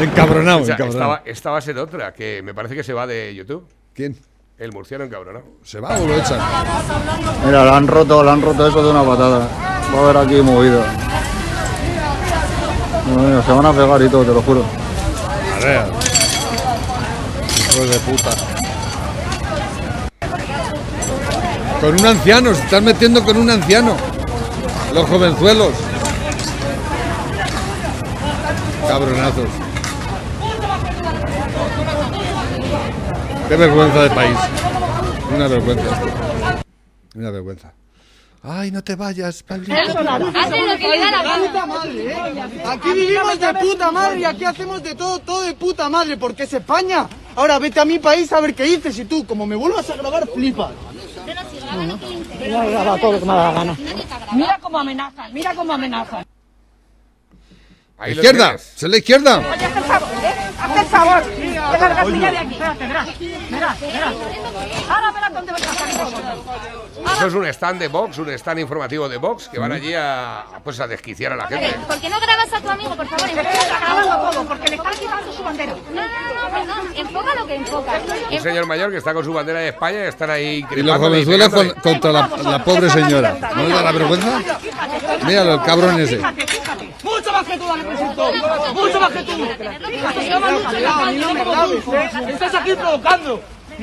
Encabronado, 0.00 0.62
O 0.62 0.64
sea, 0.64 0.74
encabronado. 0.74 1.14
estaba, 1.14 1.22
esta 1.24 1.50
va 1.50 1.58
a 1.58 1.60
ser 1.60 1.78
otra, 1.78 2.12
que 2.12 2.40
me 2.42 2.54
parece 2.54 2.74
que 2.74 2.82
se 2.82 2.92
va 2.92 3.06
de 3.06 3.34
YouTube. 3.34 3.66
¿Quién? 3.94 4.16
El 4.58 4.72
murciano 4.72 5.04
encabronado. 5.04 5.44
¿Se 5.64 5.80
va 5.80 5.98
o 5.98 6.06
lo 6.06 6.14
echan? 6.14 6.38
Mira, 7.44 7.64
lo 7.64 7.74
han 7.74 7.86
roto, 7.86 8.22
lo 8.22 8.30
han 8.30 8.42
roto 8.42 8.66
eso 8.68 8.82
de 8.82 8.90
una 8.90 9.02
patada. 9.02 9.48
Va 9.94 9.98
a 9.98 10.02
haber 10.04 10.16
aquí 10.18 10.40
movido. 10.42 10.82
Mira, 13.16 13.42
se 13.42 13.52
van 13.52 13.66
a 13.66 13.72
pegar 13.72 14.02
y 14.02 14.08
todo, 14.08 14.22
te 14.24 14.32
lo 14.34 14.42
juro. 14.42 14.64
Arrea. 15.56 15.86
Hijo 17.58 17.84
de 17.84 17.98
puta. 18.00 18.30
Con 21.80 21.94
un 22.00 22.06
anciano, 22.06 22.54
se 22.54 22.62
están 22.62 22.84
metiendo 22.84 23.24
con 23.24 23.36
un 23.36 23.50
anciano. 23.50 23.96
Los 24.94 25.08
jovenzuelos. 25.08 25.72
Cabronazos. 28.86 29.48
Qué 33.48 33.56
vergüenza 33.56 34.02
de 34.02 34.10
país. 34.10 34.38
Una 35.34 35.48
vergüenza. 35.48 36.02
Una 37.14 37.30
vergüenza. 37.30 37.72
Ay, 38.44 38.72
no 38.72 38.82
te 38.82 38.96
vayas, 38.96 39.42
Pablito. 39.44 39.72
Aquí 42.66 42.92
vivimos 42.92 43.38
de 43.38 43.54
puta 43.54 43.92
madre 43.92 44.20
y 44.20 44.24
aquí 44.24 44.44
hacemos 44.44 44.82
de 44.82 44.94
todo, 44.96 45.20
todo 45.20 45.42
de 45.42 45.54
puta 45.54 45.88
madre, 45.88 46.16
porque 46.16 46.42
es 46.42 46.52
España. 46.52 47.08
Ahora 47.36 47.58
vete 47.60 47.78
a 47.78 47.84
mi 47.84 47.98
país 48.00 48.32
a 48.32 48.40
ver 48.40 48.54
qué 48.54 48.64
dices 48.64 48.98
y 48.98 49.04
tú, 49.04 49.24
como 49.26 49.46
me 49.46 49.54
vuelvas 49.54 49.88
a 49.90 49.96
grabar, 49.96 50.26
flipas. 50.26 50.72
Voy 52.38 52.52
a 52.52 52.64
grabar 52.64 53.00
todo 53.00 53.12
lo 53.12 53.20
que 53.20 53.24
me 53.24 53.32
da 53.32 53.44
la 53.44 53.52
gana. 53.52 53.76
Mira 54.34 54.58
cómo 54.60 54.78
amenazan, 54.78 55.32
mira 55.32 55.54
cómo 55.54 55.72
amenazan. 55.72 56.24
Izquierda, 58.08 58.54
es 58.54 58.82
la 58.82 58.96
izquierda. 58.96 59.40
Haz 60.62 60.76
el 60.76 60.86
favor, 60.86 61.22
largas 61.80 62.06
mira 62.08 62.30
de 62.30 62.38
aquí. 62.38 62.54
Espérate, 62.54 62.86
verás. 62.86 63.18
Verás, 63.50 63.80
verás. 63.80 64.14
Ahora 64.88 65.12
verás 65.12 65.34
dónde 65.34 65.52
vas 65.52 65.62
a 65.62 65.74
salir 65.74 65.98
vosotros. 65.98 66.38
Eso 67.16 67.26
es 67.26 67.34
un 67.34 67.46
stand 67.46 67.80
de 67.80 67.88
Vox, 67.88 68.18
un 68.18 68.30
stand 68.30 68.60
informativo 68.60 69.08
de 69.08 69.16
Vox, 69.16 69.48
que 69.48 69.58
van 69.58 69.72
allí 69.72 69.92
a, 69.94 70.44
pues, 70.64 70.78
a 70.80 70.86
desquiciar 70.86 71.32
a 71.32 71.36
la 71.36 71.46
gente. 71.46 71.74
¿Por 71.86 71.98
qué 72.00 72.08
no 72.08 72.18
grabas 72.20 72.52
a 72.52 72.60
tu 72.60 72.68
amigo, 72.70 72.94
por 72.96 73.06
favor? 73.06 73.28
Está 73.28 73.78
grabando 73.80 74.30
todo, 74.30 74.44
porque 74.46 74.68
le 74.70 74.76
están 74.76 74.92
quitando 74.94 75.32
su 75.32 75.42
bandera. 75.42 75.72
No, 75.72 76.02
no, 76.02 76.08
no, 76.08 76.50
perdón. 76.50 76.92
Enfoca 76.96 77.34
lo 77.34 77.46
que 77.46 77.54
enfoca. 77.56 77.92
Un 78.30 78.40
señor 78.40 78.66
mayor 78.66 78.90
que 78.90 78.98
está 78.98 79.14
con 79.14 79.24
su 79.24 79.32
bandera 79.32 79.60
de 79.60 79.68
España 79.68 80.04
y 80.04 80.08
están 80.08 80.30
ahí 80.30 80.66
Y 80.76 80.82
los 80.82 80.96
jovenzuelos 80.98 81.48
con- 81.50 81.70
contra 81.70 82.12
la, 82.12 82.28
la 82.42 82.64
pobre 82.64 82.90
señora. 82.90 83.36
¿No 83.54 83.62
le 83.62 83.68
da 83.74 83.82
la 83.82 83.92
vergüenza? 83.92 84.40
Míralo, 85.24 85.54
el 85.54 85.62
cabrón 85.62 86.00
ese. 86.00 86.18
Mucho 87.02 87.32
más 87.32 87.46
que 87.46 87.58
tú, 87.58 87.66
dale 87.66 87.84
presento. 87.84 88.32
Mucho 88.74 89.00
más 89.00 89.10
que 89.12 89.22
tú. 89.22 89.32
¿eh? 89.44 89.56
Estás 92.28 92.54
aquí 92.54 92.74
provocando. 92.74 93.40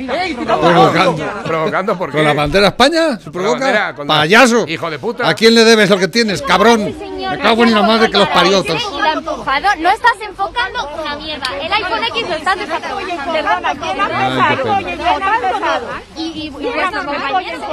¡Ey, 0.07 0.33
Provocando. 0.35 1.17
Provocando 1.43 1.97
por 1.97 2.11
¿Con 2.11 2.23
la 2.23 2.33
bandera 2.33 2.67
España? 2.67 3.19
¿Se 3.19 3.29
bandera, 3.29 3.31
provoca? 3.31 3.95
con 3.95 4.07
la- 4.07 4.13
¡Payaso! 4.13 4.65
Hijo 4.67 4.89
de 4.89 4.99
puta. 4.99 5.27
¿A 5.27 5.33
quién 5.33 5.55
le 5.55 5.63
debes 5.65 5.89
lo 5.89 5.97
que 5.97 6.07
tienes, 6.07 6.41
cabrón? 6.41 6.93
Me 7.29 7.39
cago 7.39 7.63
en 7.63 7.73
la 7.73 7.81
madre 7.83 8.09
que 8.09 8.17
los. 8.17 8.65
Y 8.65 9.01
la 9.01 9.13
empujado, 9.13 9.67
no 9.77 9.89
estás 9.89 10.21
enfocando 10.21 10.89
una 10.99 11.15
mierda. 11.15 11.45
El 11.61 11.73
iPhone 11.73 12.03
X 12.05 12.29
lo 12.29 12.35
estás 12.35 12.59
desaprovechando. 12.59 13.31
Perdona, 13.31 13.75
¿quién 13.75 13.99
ha 13.99 14.47
Ay, 14.47 14.55
qué 14.55 14.63
pena. 14.63 14.77
Oye, 14.77 14.97
¿quién 14.97 15.23
ha 15.23 15.35
empezado? 15.35 15.87
Y, 16.15 16.21
y, 16.21 16.45
y 16.45 16.49
vuestros 16.49 17.05
compañeros, 17.05 17.63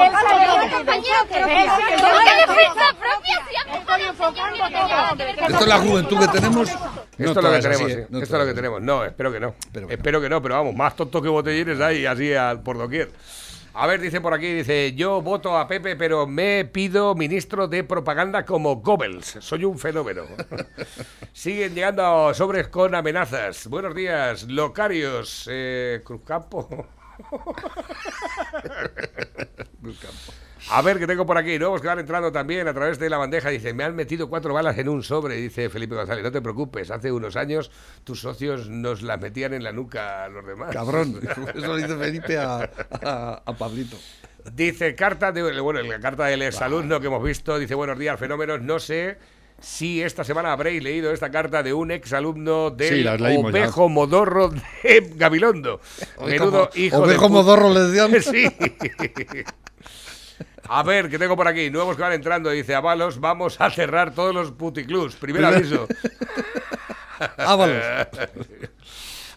el 0.63 0.71
compañero 0.71 1.19
que 1.29 1.39
¿Por 1.39 2.25
qué 2.25 2.47
defensa 2.47 2.87
propia 2.99 3.37
no 3.67 5.47
¿Esto 5.49 5.61
es 5.61 5.67
la 5.67 5.79
juventud 5.79 6.19
que 6.19 6.29
tenemos? 6.29 6.69
Esto 6.69 6.81
es 7.19 7.45
lo 7.45 7.53
que 7.53 7.59
tenemos, 7.61 7.83
así, 7.83 7.95
sí. 7.95 8.01
No 8.09 8.19
Esto 8.19 8.37
es 8.37 8.41
lo 8.43 8.47
que 8.47 8.55
tenemos. 8.55 8.83
No, 8.83 9.05
espero 9.05 9.33
que 9.33 9.41
no. 9.41 9.55
espero 9.89 10.21
que 10.21 10.29
no, 10.29 10.43
pero 10.43 10.57
vamos, 10.57 10.75
más 10.75 10.95
tontos 10.97 11.23
que 11.23 11.29
botellines 11.29 11.81
hay 11.81 12.07
así 12.07 12.33
por 12.65 12.79
doquier. 12.79 13.11
A 13.79 13.87
ver, 13.87 14.01
dice 14.01 14.23
por 14.23 14.33
aquí, 14.33 14.55
dice, 14.55 14.95
yo 14.95 15.21
voto 15.21 15.59
a 15.59 15.69
Pepe, 15.69 15.97
pero 15.97 16.27
me 16.27 16.65
pido 16.65 17.15
ministro 17.15 17.69
de 17.69 17.85
propaganda 17.85 18.47
como 18.47 18.77
Goebbels. 18.77 19.37
Soy 19.41 19.67
un 19.67 19.79
fenómeno. 19.79 20.23
Siguen 21.35 21.75
llegando 21.75 22.33
sobres 22.33 22.69
con 22.69 22.95
amenazas. 22.95 23.67
Buenos 23.67 23.95
días, 23.95 24.45
locarios. 24.45 25.47
Eh, 25.53 26.01
Cruzcampo. 26.03 26.87
A 30.71 30.83
ver, 30.83 30.99
que 30.99 31.07
tengo 31.07 31.25
por 31.25 31.39
aquí 31.39 31.59
nuevos 31.61 31.81
que 31.81 31.87
van 31.87 32.01
entrando 32.01 32.33
también 32.33 32.67
a 32.67 32.75
través 32.75 32.99
de 32.99 33.09
la 33.09 33.19
bandeja. 33.19 33.51
Dice, 33.51 33.73
me 33.73 33.85
han 33.85 33.95
metido 33.95 34.29
cuatro 34.29 34.53
balas 34.53 34.77
en 34.79 34.89
un 34.89 35.03
sobre, 35.05 35.37
dice 35.37 35.69
Felipe 35.71 35.95
González. 35.95 36.25
No 36.25 36.33
te 36.33 36.41
preocupes, 36.43 36.91
hace 36.91 37.13
unos 37.13 37.37
años 37.37 37.71
tus 38.03 38.21
socios 38.21 38.69
nos 38.69 39.03
las 39.03 39.21
metían 39.21 39.55
en 39.55 39.63
la 39.63 39.71
nuca 39.73 40.25
a 40.25 40.29
los 40.29 40.45
demás. 40.45 40.73
Cabrón. 40.73 41.21
Eso 41.55 41.67
lo 41.69 41.77
dice 41.77 41.97
Felipe 41.97 42.37
a, 42.39 42.69
a- 43.03 43.43
a 43.47 43.53
Pablito. 43.57 43.97
Dice 44.55 44.95
carta 44.97 45.31
de 45.33 45.61
bueno, 45.61 45.81
la 45.83 46.01
carta 46.01 46.27
del 46.27 46.43
exalumno 46.43 47.01
que 47.01 47.07
hemos 47.07 47.23
visto, 47.23 47.59
dice 47.59 47.75
buenos 47.75 47.99
días, 47.99 48.19
fenómenos. 48.19 48.61
No 48.61 48.79
sé 48.81 49.19
si 49.61 50.03
esta 50.03 50.25
semana 50.25 50.53
habréis 50.53 50.83
leído 50.83 51.13
esta 51.13 51.31
carta 51.31 51.63
de 51.63 51.73
un 51.75 51.91
exalumno 51.93 52.71
Sí, 52.71 52.75
del 52.77 53.05
ya. 53.05 53.15
Ovejo 53.15 53.89
Modorro 53.89 54.49
de 54.51 55.13
Gabilondo. 55.15 55.81
Menudo 56.25 56.71
hijo 56.75 56.97
de 56.99 57.03
Ovejo 57.05 57.27
pu- 57.27 57.31
Modorro 57.31 57.71
le 57.73 57.81
decían. 57.81 58.11
Sí. 58.23 58.47
A 60.69 60.83
ver, 60.83 61.09
que 61.09 61.19
tengo 61.19 61.37
por 61.37 61.47
aquí, 61.49 61.71
nuevos 61.71 61.97
que 61.97 62.03
van 62.03 62.13
entrando, 62.13 62.51
dice 62.51 62.75
Avalos, 62.75 63.21
vamos 63.21 63.61
a 63.61 63.71
cerrar 63.71 64.15
todos 64.15 64.35
los 64.35 64.53
puticlubs. 64.53 65.15
Primer 65.17 65.45
aviso. 65.45 65.87
Ábalos. 67.39 67.83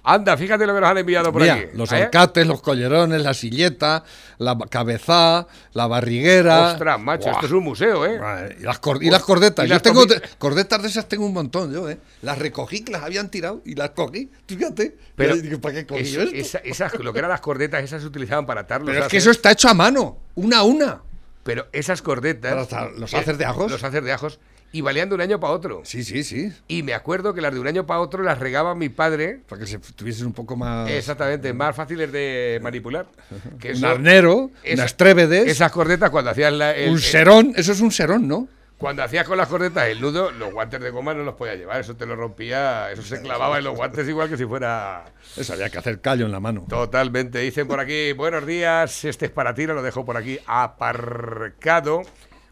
Anda, 0.02 0.38
fíjate 0.38 0.66
lo 0.66 0.74
que 0.74 0.80
nos 0.80 0.90
han 0.90 0.98
enviado 0.98 1.32
por 1.32 1.42
Mira, 1.42 1.56
aquí. 1.56 1.66
los 1.78 1.92
¿Eh? 1.92 1.98
alcates, 2.04 2.48
los 2.48 2.62
collerones, 2.62 3.22
la 3.22 3.34
silleta, 3.34 4.04
la 4.38 4.58
cabeza, 4.70 5.46
la 5.74 5.88
barriguera. 5.88 6.72
Ostras, 6.72 7.00
macho, 7.00 7.24
Buah. 7.26 7.34
esto 7.34 7.46
es 7.46 7.52
un 7.52 7.64
museo, 7.66 8.06
¿eh? 8.06 8.56
Y 8.60 8.64
las, 8.64 8.80
cor- 8.80 9.04
y 9.04 9.10
las 9.10 9.22
cordetas. 9.24 9.66
Y 9.66 9.68
yo 9.68 9.76
las 9.76 9.84
tengo 9.84 10.04
cordetas 10.38 10.82
de 10.82 10.88
esas 10.88 11.08
tengo 11.08 11.26
un 11.26 11.34
montón, 11.34 11.72
yo, 11.74 11.90
¿eh? 11.90 12.00
Las 12.22 12.40
recogí 12.40 12.82
que 12.84 12.94
las 12.94 13.04
habían 13.04 13.30
tirado 13.30 13.62
y 13.66 13.76
las 13.76 13.90
cogí. 13.92 14.32
Fíjate. 14.48 14.96
Pero 15.16 15.36
¿para 15.60 15.76
qué 15.76 15.86
cogí 15.86 16.02
es- 16.02 16.12
yo 16.12 16.22
esto? 16.22 16.36
esa- 16.36 16.60
esas, 16.60 16.94
lo 16.98 17.12
que 17.12 17.20
eran 17.20 17.30
las 17.30 17.42
cordetas, 17.42 17.84
esas 17.84 18.02
se 18.02 18.08
utilizaban 18.08 18.46
para 18.46 18.62
atar 18.62 18.80
los 18.82 18.90
Pero 18.92 19.04
es 19.04 19.12
que 19.12 19.18
eso 19.18 19.32
está 19.32 19.52
hecho 19.52 19.68
a 19.70 19.74
mano, 19.74 20.18
una 20.36 20.60
a 20.60 20.64
una. 20.64 21.02
Pero 21.44 21.68
esas 21.72 22.02
cordetas. 22.02 22.72
Los 22.98 23.14
eh, 23.14 23.18
haces 23.18 23.38
de 23.38 23.46
ajos. 23.46 23.72
Los 23.72 23.84
haces 23.84 24.04
de 24.04 24.12
ajos. 24.12 24.40
Y 24.72 24.82
valían 24.82 25.10
de 25.10 25.16
un 25.16 25.22
año 25.22 25.40
para 25.40 25.54
otro. 25.54 25.82
Sí, 25.84 26.04
sí, 26.04 26.24
sí. 26.24 26.52
Y 26.68 26.84
me 26.84 26.94
acuerdo 26.94 27.34
que 27.34 27.42
las 27.42 27.52
de 27.52 27.60
un 27.60 27.66
año 27.68 27.88
para 27.88 28.02
otro 28.02 28.22
las 28.22 28.38
regaba 28.38 28.76
mi 28.76 28.90
padre. 28.90 29.40
Para 29.50 29.62
que 29.62 29.66
se 29.68 29.80
tuviesen 29.80 30.28
un 30.28 30.34
poco 30.34 30.56
más. 30.56 30.88
Exactamente, 30.92 31.52
más 31.54 31.76
fáciles 31.76 32.12
de 32.12 32.60
manipular. 32.62 33.08
Que 33.60 33.70
un 33.70 33.76
eso- 33.78 33.88
arnero, 33.88 34.52
esa- 34.64 34.84
unas 34.84 34.96
trébedes, 34.96 35.48
Esas 35.48 35.72
cordetas 35.72 36.12
cuando 36.12 36.30
hacías 36.32 36.54
la, 36.54 36.76
el- 36.76 36.92
un 36.92 37.00
serón. 37.00 37.54
Eso 37.56 37.72
es 37.72 37.82
un 37.82 37.92
serón, 37.92 38.28
¿no? 38.28 38.48
Cuando 38.80 39.04
hacías 39.04 39.28
con 39.28 39.38
las 39.38 39.48
cordetas 39.50 39.88
el 39.90 40.00
nudo, 40.00 40.32
los 40.32 40.54
guantes 40.54 40.80
de 40.80 40.90
goma 40.90 41.14
no 41.14 41.24
los 41.24 41.36
podías 41.36 41.58
llevar, 41.58 41.82
eso 41.82 41.96
te 41.98 42.06
lo 42.06 42.16
rompía, 42.16 42.90
eso 42.92 43.02
se 43.04 43.22
clavaba 43.22 43.58
en 43.58 43.66
los 43.66 43.76
guantes 43.76 44.08
igual 44.08 44.30
que 44.30 44.38
si 44.38 44.46
fuera... 44.46 45.04
Eso 45.36 45.52
había 45.54 45.70
que 45.70 45.78
hacer 45.80 46.00
callo 46.00 46.26
en 46.26 46.32
la 46.32 46.40
mano. 46.40 46.66
Totalmente. 46.70 47.40
Dicen 47.40 47.68
por 47.68 47.82
aquí, 47.82 48.14
buenos 48.14 48.46
días, 48.48 49.04
este 49.04 49.26
es 49.26 49.32
para 49.32 49.54
ti, 49.54 49.68
lo 49.68 49.82
dejo 49.84 50.06
por 50.06 50.16
aquí 50.16 50.40
aparcado. 50.48 52.04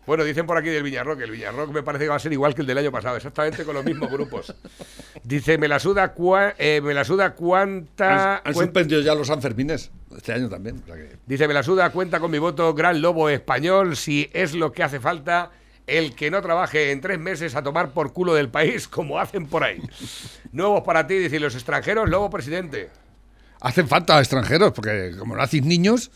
Bueno, 0.06 0.24
dicen 0.26 0.46
por 0.46 0.58
aquí 0.58 0.68
del 0.70 0.84
Villarroque, 0.84 1.24
el 1.24 1.32
Villarroque 1.32 1.74
me 1.74 1.84
parece 1.84 2.06
que 2.06 2.10
va 2.10 2.16
a 2.16 2.20
ser 2.20 2.32
igual 2.34 2.54
que 2.56 2.62
el 2.62 2.68
del 2.68 2.78
año 2.78 2.92
pasado, 2.92 3.16
exactamente 3.18 3.64
con 3.66 3.74
los 3.76 3.84
mismos 3.86 4.10
grupos. 4.12 4.54
Dice, 5.24 5.58
me 5.58 5.68
la 5.68 5.80
suda, 5.80 6.14
cua- 6.16 6.56
eh, 6.58 6.80
me 6.82 6.94
la 6.94 7.04
suda 7.06 7.36
cuánta... 7.36 8.36
Han, 8.36 8.42
han 8.46 8.54
suspendido 8.54 9.02
ya 9.02 9.16
los 9.16 9.28
Sanfermines. 9.28 9.92
Este 10.16 10.32
año 10.34 10.48
también. 10.50 10.82
o 10.84 10.86
sea 10.88 10.96
que- 10.96 11.18
Dice, 11.26 11.48
me 11.48 11.54
la 11.54 11.64
suda, 11.64 11.90
cuenta 11.90 12.20
con 12.20 12.32
mi 12.32 12.38
voto, 12.40 12.74
gran 12.74 13.02
lobo 13.02 13.30
español, 13.30 13.96
si 13.98 14.30
es 14.34 14.54
lo 14.56 14.72
que 14.72 14.84
hace 14.84 15.00
falta, 15.02 15.52
el 15.88 16.14
que 16.16 16.30
no 16.30 16.42
trabaje 16.42 16.92
en 16.92 17.02
tres 17.02 17.18
meses 17.20 17.56
a 17.56 17.64
tomar 17.64 17.92
por 17.92 18.14
culo 18.14 18.34
del 18.36 18.50
país, 18.50 18.88
como 18.88 19.20
hacen 19.20 19.48
por 19.48 19.64
ahí. 19.64 19.82
Nuevos 20.52 20.84
para 20.84 21.08
ti, 21.08 21.16
dice, 21.18 21.38
¿y 21.38 21.40
los 21.40 21.56
extranjeros, 21.56 22.10
lobo 22.10 22.30
presidente. 22.30 22.90
Hacen 23.62 23.88
falta 23.88 24.20
extranjeros, 24.20 24.72
porque 24.74 25.14
como 25.18 25.36
no 25.36 25.42
hacéis 25.42 25.64
niños, 25.66 26.12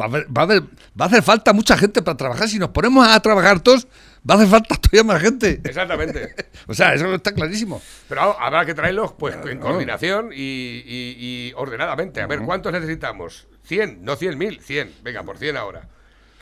va 0.00 0.06
a, 0.06 0.08
haber- 0.08 0.26
va, 0.34 0.42
a 0.42 0.44
haber- 0.44 0.62
va 0.62 1.04
a 1.04 1.08
hacer 1.08 1.22
falta 1.22 1.52
mucha 1.52 1.76
gente 1.76 2.00
para 2.02 2.16
trabajar. 2.16 2.48
Si 2.48 2.58
nos 2.58 2.70
ponemos 2.70 3.06
a 3.06 3.20
trabajar 3.20 3.60
todos, 3.60 3.86
va 4.28 4.34
a 4.34 4.36
hacer 4.38 4.48
falta 4.48 4.76
todavía 4.76 5.04
más 5.04 5.20
gente. 5.20 5.60
Exactamente. 5.64 6.34
O 6.68 6.74
sea, 6.74 6.94
eso 6.94 7.14
está 7.14 7.32
clarísimo. 7.32 7.80
Pero 8.08 8.22
habrá 8.40 8.64
que 8.66 8.74
traerlos 8.74 9.12
pues 9.12 9.36
en 9.44 9.58
coordinación 9.60 10.30
y, 10.32 10.36
y- 10.36 11.16
y 11.18 11.52
ordenadamente. 11.54 12.20
A 12.22 12.26
ver, 12.26 12.40
¿cuántos 12.40 12.72
necesitamos? 12.72 13.46
¿100? 13.68 13.98
No 14.00 14.16
100.000, 14.16 14.60
100. 14.60 14.94
Venga, 15.02 15.22
por 15.22 15.38
100 15.38 15.56
ahora. 15.56 15.88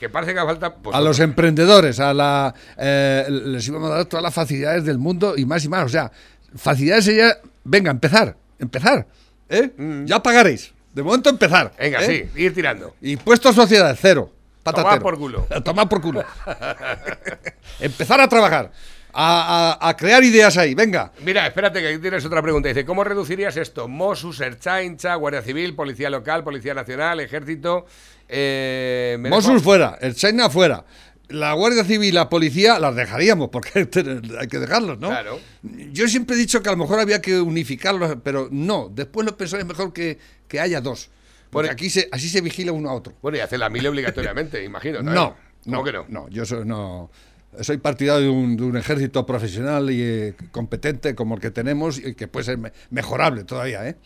Que 0.04 0.10
parece 0.10 0.34
que 0.34 0.40
falta... 0.40 0.74
pues, 0.74 0.94
a 0.94 1.00
los 1.00 1.18
emprendedores, 1.18 1.98
a 1.98 2.12
la 2.12 2.54
eh, 2.76 3.24
les 3.30 3.66
íbamos 3.66 3.90
a 3.90 3.94
dar 3.94 4.04
todas 4.04 4.22
las 4.22 4.34
facilidades 4.34 4.84
del 4.84 4.98
mundo 4.98 5.32
y 5.34 5.46
más 5.46 5.64
y 5.64 5.68
más. 5.70 5.86
O 5.86 5.88
sea, 5.88 6.12
facilidades 6.54 7.08
ella, 7.08 7.38
venga, 7.64 7.90
empezar, 7.90 8.36
empezar. 8.58 9.06
¿eh? 9.48 9.70
Ya 10.04 10.22
pagaréis. 10.22 10.74
De 10.92 11.02
momento 11.02 11.30
empezar. 11.30 11.68
Mm. 11.78 11.80
Venga, 11.82 12.04
¿eh? 12.04 12.28
sí, 12.34 12.42
ir 12.42 12.52
tirando. 12.52 12.94
Impuestos 13.00 13.54
sociedades, 13.54 13.98
cero. 13.98 14.30
Tomar 14.62 14.76
Patatero. 14.82 15.02
por 15.02 15.16
culo. 15.16 15.46
A 15.50 15.60
tomar 15.62 15.88
por 15.88 16.02
culo. 16.02 16.22
empezar 17.80 18.20
a 18.20 18.28
trabajar. 18.28 18.72
A, 19.16 19.78
a- 19.80 19.88
a 19.88 19.96
crear 19.96 20.22
ideas 20.22 20.58
ahí, 20.58 20.74
venga. 20.74 21.12
Mira, 21.24 21.46
espérate 21.46 21.80
que 21.80 21.88
aquí 21.88 21.98
tienes 21.98 22.22
otra 22.26 22.42
pregunta. 22.42 22.68
Dice, 22.68 22.84
¿cómo 22.84 23.04
reducirías 23.04 23.56
esto? 23.56 23.88
Mossos, 23.88 24.38
Erchaincha, 24.40 25.14
Guardia 25.14 25.40
Civil, 25.40 25.74
Policía 25.74 26.10
Local, 26.10 26.44
Policía 26.44 26.74
Nacional, 26.74 27.20
Ejército... 27.20 27.86
Eh, 28.28 29.16
dejo- 29.20 29.60
fuera, 29.60 29.98
el 30.00 30.14
China 30.14 30.48
fuera. 30.50 30.84
La 31.28 31.52
Guardia 31.54 31.84
Civil 31.84 32.08
y 32.08 32.12
la 32.12 32.28
policía 32.28 32.78
las 32.78 32.94
dejaríamos, 32.94 33.48
porque 33.48 33.70
hay 34.40 34.46
que 34.48 34.58
dejarlos, 34.58 34.98
¿no? 34.98 35.08
Claro. 35.08 35.40
Yo 35.92 36.06
siempre 36.06 36.36
he 36.36 36.38
dicho 36.38 36.62
que 36.62 36.68
a 36.68 36.72
lo 36.72 36.78
mejor 36.78 37.00
había 37.00 37.20
que 37.22 37.40
unificarlos, 37.40 38.18
pero 38.22 38.48
no. 38.50 38.90
Después 38.94 39.24
lo 39.26 39.36
pensé, 39.36 39.58
es 39.58 39.64
mejor 39.66 39.92
que, 39.92 40.18
que 40.46 40.60
haya 40.60 40.80
dos. 40.80 41.08
Porque 41.50 41.68
Bueno, 41.68 41.72
aquí 41.72 41.88
se, 41.88 42.08
así 42.12 42.28
se 42.28 42.40
vigila 42.40 42.72
uno 42.72 42.90
a 42.90 42.94
otro. 42.94 43.14
Bueno, 43.22 43.38
y 43.38 43.40
hace 43.40 43.56
la 43.56 43.70
mil 43.70 43.86
obligatoriamente, 43.86 44.62
imagino. 44.64 45.02
No, 45.02 45.12
¿no? 45.12 45.36
no, 45.64 45.78
¿Cómo 45.78 45.84
que 45.84 45.92
no? 45.92 46.04
no, 46.08 46.28
yo 46.28 46.44
soy, 46.44 46.64
no, 46.66 47.10
soy 47.60 47.78
partidario 47.78 48.24
de 48.24 48.28
un, 48.28 48.56
de 48.56 48.64
un 48.64 48.76
ejército 48.76 49.24
profesional 49.24 49.90
y 49.90 50.02
eh, 50.02 50.34
competente 50.50 51.14
como 51.14 51.36
el 51.36 51.40
que 51.40 51.50
tenemos 51.50 51.98
y 51.98 52.14
que 52.14 52.28
puede 52.28 52.44
ser 52.44 52.58
me- 52.58 52.72
mejorable 52.90 53.44
todavía, 53.44 53.88
¿eh? 53.88 53.96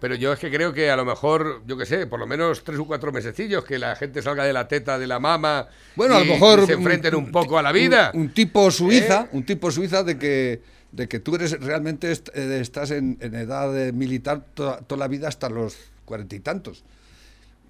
Pero 0.00 0.14
yo 0.14 0.32
es 0.32 0.38
que 0.38 0.50
creo 0.50 0.72
que 0.72 0.90
a 0.90 0.96
lo 0.96 1.04
mejor, 1.04 1.62
yo 1.66 1.76
qué 1.76 1.86
sé, 1.86 2.06
por 2.06 2.18
lo 2.20 2.26
menos 2.26 2.62
tres 2.64 2.78
o 2.78 2.86
cuatro 2.86 3.12
mesecillos, 3.12 3.64
que 3.64 3.78
la 3.78 3.96
gente 3.96 4.22
salga 4.22 4.44
de 4.44 4.52
la 4.52 4.68
teta 4.68 4.98
de 4.98 5.06
la 5.06 5.18
mama 5.18 5.68
Bueno, 5.96 6.14
a 6.16 6.20
y- 6.22 6.26
lo 6.26 6.32
mejor 6.34 6.66
se 6.66 6.72
enfrenten 6.74 7.14
un, 7.14 7.30
poco 7.30 7.58
a 7.58 7.62
la 7.62 7.72
vida. 7.72 8.10
Un, 8.14 8.22
un 8.22 8.28
tipo 8.30 8.70
suiza, 8.70 9.22
¿Eh? 9.22 9.28
un 9.32 9.44
tipo 9.44 9.70
suiza 9.70 10.02
de 10.04 10.18
que 10.18 10.62
de 10.92 11.06
que 11.06 11.20
tú 11.20 11.36
eres 11.36 11.52
realmente 11.60 12.10
est- 12.10 12.30
eh, 12.34 12.58
estás 12.60 12.90
en, 12.90 13.16
en 13.20 13.36
edad 13.36 13.72
de 13.72 13.92
militar 13.92 14.44
toda, 14.54 14.78
toda 14.78 14.98
la 14.98 15.06
vida 15.06 15.28
hasta 15.28 15.48
los 15.48 15.76
cuarenta 16.04 16.34
y 16.34 16.40
tantos 16.40 16.82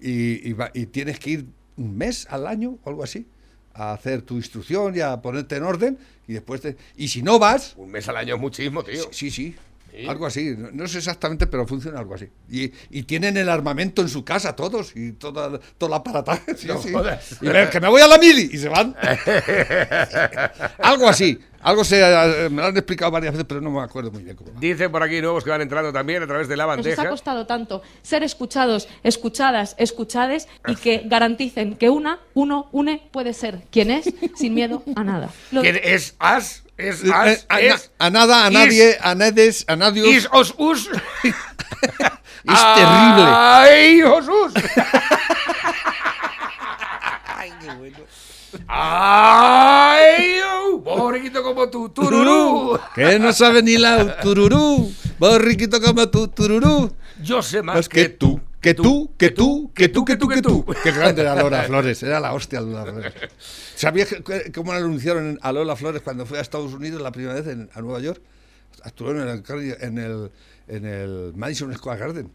y, 0.01 0.47
y 0.49 0.53
va- 0.53 0.71
y 0.73 0.87
tienes 0.87 1.19
que 1.19 1.29
ir 1.29 1.45
un 1.77 1.97
mes 1.97 2.25
al 2.31 2.47
año 2.47 2.77
o 2.83 2.89
algo 2.89 3.03
así 3.03 3.27
a 3.73 3.93
hacer 3.93 4.23
tu 4.23 4.37
instrucción 4.37 4.95
y 4.95 5.01
a 5.01 5.21
ponerte 5.21 5.55
en 5.55 5.63
orden 5.63 5.97
y 6.27 6.33
después 6.33 6.61
te, 6.61 6.75
y 6.97 7.09
si 7.09 7.21
no 7.21 7.37
vas 7.39 7.73
Un 7.77 7.91
mes 7.91 8.07
al 8.09 8.17
año 8.17 8.35
es 8.35 8.41
muchísimo, 8.41 8.83
tío. 8.83 9.03
sí 9.11 9.29
sí 9.29 9.31
Sí. 9.31 9.55
Algo 10.07 10.25
así 10.25 10.55
no, 10.57 10.69
no 10.71 10.87
sé 10.87 10.99
exactamente 10.99 11.47
pero 11.47 11.67
funciona 11.67 11.99
algo 11.99 12.15
así 12.15 12.27
y, 12.49 12.71
y 12.89 13.03
tienen 13.03 13.37
el 13.37 13.49
armamento 13.49 14.01
en 14.01 14.09
su 14.09 14.23
casa 14.23 14.55
todos 14.55 14.95
y 14.95 15.13
toda 15.13 15.59
todo 15.77 15.87
el 15.89 15.93
aparataje 15.93 16.55
sí, 16.55 16.67
No 16.71 16.81
sí. 16.81 16.93
y 17.41 17.47
ven, 17.47 17.69
que 17.69 17.79
me 17.79 17.87
voy 17.89 18.01
a 18.01 18.07
la 18.07 18.17
mili 18.17 18.49
y 18.53 18.57
se 18.57 18.69
van 18.69 18.95
algo 20.79 21.07
así. 21.07 21.39
Algo 21.63 21.83
se, 21.83 22.01
eh, 22.01 22.49
me 22.49 22.59
lo 22.63 22.69
han 22.69 22.75
explicado 22.77 23.11
varias 23.11 23.33
veces, 23.33 23.45
pero 23.47 23.61
no 23.61 23.69
me 23.69 23.81
acuerdo 23.81 24.09
muy 24.11 24.23
bien 24.23 24.35
cómo. 24.35 24.51
va. 24.51 24.59
Dice 24.59 24.89
por 24.89 25.03
aquí 25.03 25.21
nuevos 25.21 25.43
que 25.43 25.51
van 25.51 25.61
entrando 25.61 25.93
también 25.93 26.23
a 26.23 26.25
través 26.27 26.47
de 26.47 26.57
la 26.57 26.65
Nos 26.65 26.77
les 26.77 26.85
ha 26.87 26.89
bandeja. 26.97 27.09
costado 27.11 27.45
tanto 27.45 27.83
ser 28.01 28.23
escuchados, 28.23 28.87
escuchadas, 29.03 29.75
escuchades 29.77 30.47
y 30.67 30.75
que 30.75 31.03
garanticen 31.05 31.75
que 31.75 31.91
una, 31.91 32.19
uno, 32.33 32.67
une 32.71 33.07
puede 33.11 33.33
ser 33.35 33.61
quien 33.69 33.91
es 33.91 34.11
sin 34.35 34.55
miedo 34.55 34.81
a 34.95 35.03
nada. 35.03 35.29
Lo- 35.51 35.61
¿Quién 35.61 35.79
es 35.83 36.15
as? 36.17 36.63
Es 36.81 37.03
Eh, 37.03 37.11
as? 37.13 37.45
a, 37.49 37.59
es, 37.61 37.91
a 37.99 38.09
nada, 38.09 38.45
a 38.45 38.47
is- 38.49 38.53
nadie, 38.53 38.97
a 39.01 39.15
nedes, 39.15 39.65
a 39.67 39.75
nadie. 39.75 40.09
is 40.09 40.27
os 40.31 40.53
us. 40.57 40.89
Es 42.43 42.59
terrible. 42.75 43.25
¡Ay, 43.27 44.01
Jesús! 44.01 44.53
¡Ay! 48.67 50.39
oh, 50.45 50.77
Borriquito 50.79 51.43
como 51.43 51.69
tú, 51.69 51.89
tururú. 51.89 52.79
Que 52.95 53.19
no 53.19 53.31
sabe 53.33 53.61
ni 53.61 53.77
la 53.77 54.19
tururú. 54.19 54.91
Borriquito 55.19 55.79
como 55.81 56.09
tú, 56.09 56.27
tururú. 56.29 56.91
Yo 57.21 57.41
sé 57.43 57.61
más 57.61 57.75
Más 57.75 57.89
que 57.89 58.09
tú, 58.09 58.39
que 58.61 58.73
tú, 58.75 59.13
que 59.17 59.31
tú, 59.31 59.71
que 59.73 59.89
tú, 59.89 60.05
que 60.05 60.15
tú, 60.17 60.27
que 60.27 60.41
tú. 60.41 60.65
Qué 60.83 60.91
grande 60.91 61.21
era 61.23 61.35
Lola 61.35 61.63
Flores, 61.63 62.01
era 62.03 62.19
la 62.19 62.33
hostia 62.33 62.61
Lola 62.61 62.83
Flores. 62.85 63.13
¿Sabías 63.75 64.15
cómo 64.53 64.71
la 64.73 64.79
anunciaron 64.79 65.39
a 65.41 65.51
Lola 65.51 65.75
Flores 65.75 66.01
cuando 66.03 66.25
fue 66.25 66.37
a 66.37 66.41
Estados 66.41 66.73
Unidos 66.73 67.01
la 67.01 67.11
primera 67.11 67.33
vez 67.33 67.47
en- 67.47 67.69
a 67.73 67.81
Nueva 67.81 67.99
York? 67.99 68.21
Actuó 68.83 69.11
en 69.11 69.17
el, 69.27 69.43
en 69.81 69.97
el, 69.97 70.31
en 70.67 70.85
el 70.85 71.33
Madison 71.35 71.73
Square 71.73 71.99
Garden. 71.99 72.31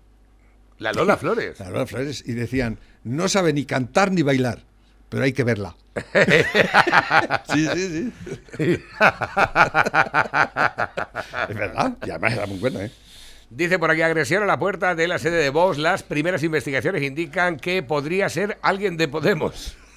La 0.78 0.92
Lola 0.92 1.16
Flores. 1.16 1.58
La 1.60 1.70
Lola 1.70 1.86
Flores. 1.86 2.22
Y 2.26 2.32
decían, 2.34 2.78
no 3.04 3.28
sabe 3.28 3.52
ni 3.52 3.64
cantar 3.64 4.12
ni 4.12 4.22
bailar, 4.22 4.62
pero 5.08 5.22
hay 5.24 5.32
que 5.32 5.44
verla. 5.44 5.74
sí, 7.52 7.66
sí, 7.72 7.88
sí. 7.88 8.12
es 11.48 11.56
verdad. 11.56 11.96
Y 12.06 12.10
además 12.10 12.32
era 12.34 12.46
muy 12.46 12.58
buena, 12.58 12.84
¿eh? 12.84 12.90
Dice 13.50 13.78
por 13.78 13.90
aquí 13.90 14.02
agresión 14.02 14.42
a 14.42 14.46
la 14.46 14.58
puerta 14.58 14.94
de 14.94 15.06
la 15.06 15.18
sede 15.18 15.36
de 15.42 15.50
Vox. 15.50 15.78
Las 15.78 16.02
primeras 16.02 16.42
investigaciones 16.42 17.02
indican 17.02 17.58
que 17.58 17.82
podría 17.82 18.28
ser 18.28 18.58
alguien 18.62 18.96
de 18.96 19.08
Podemos. 19.08 19.76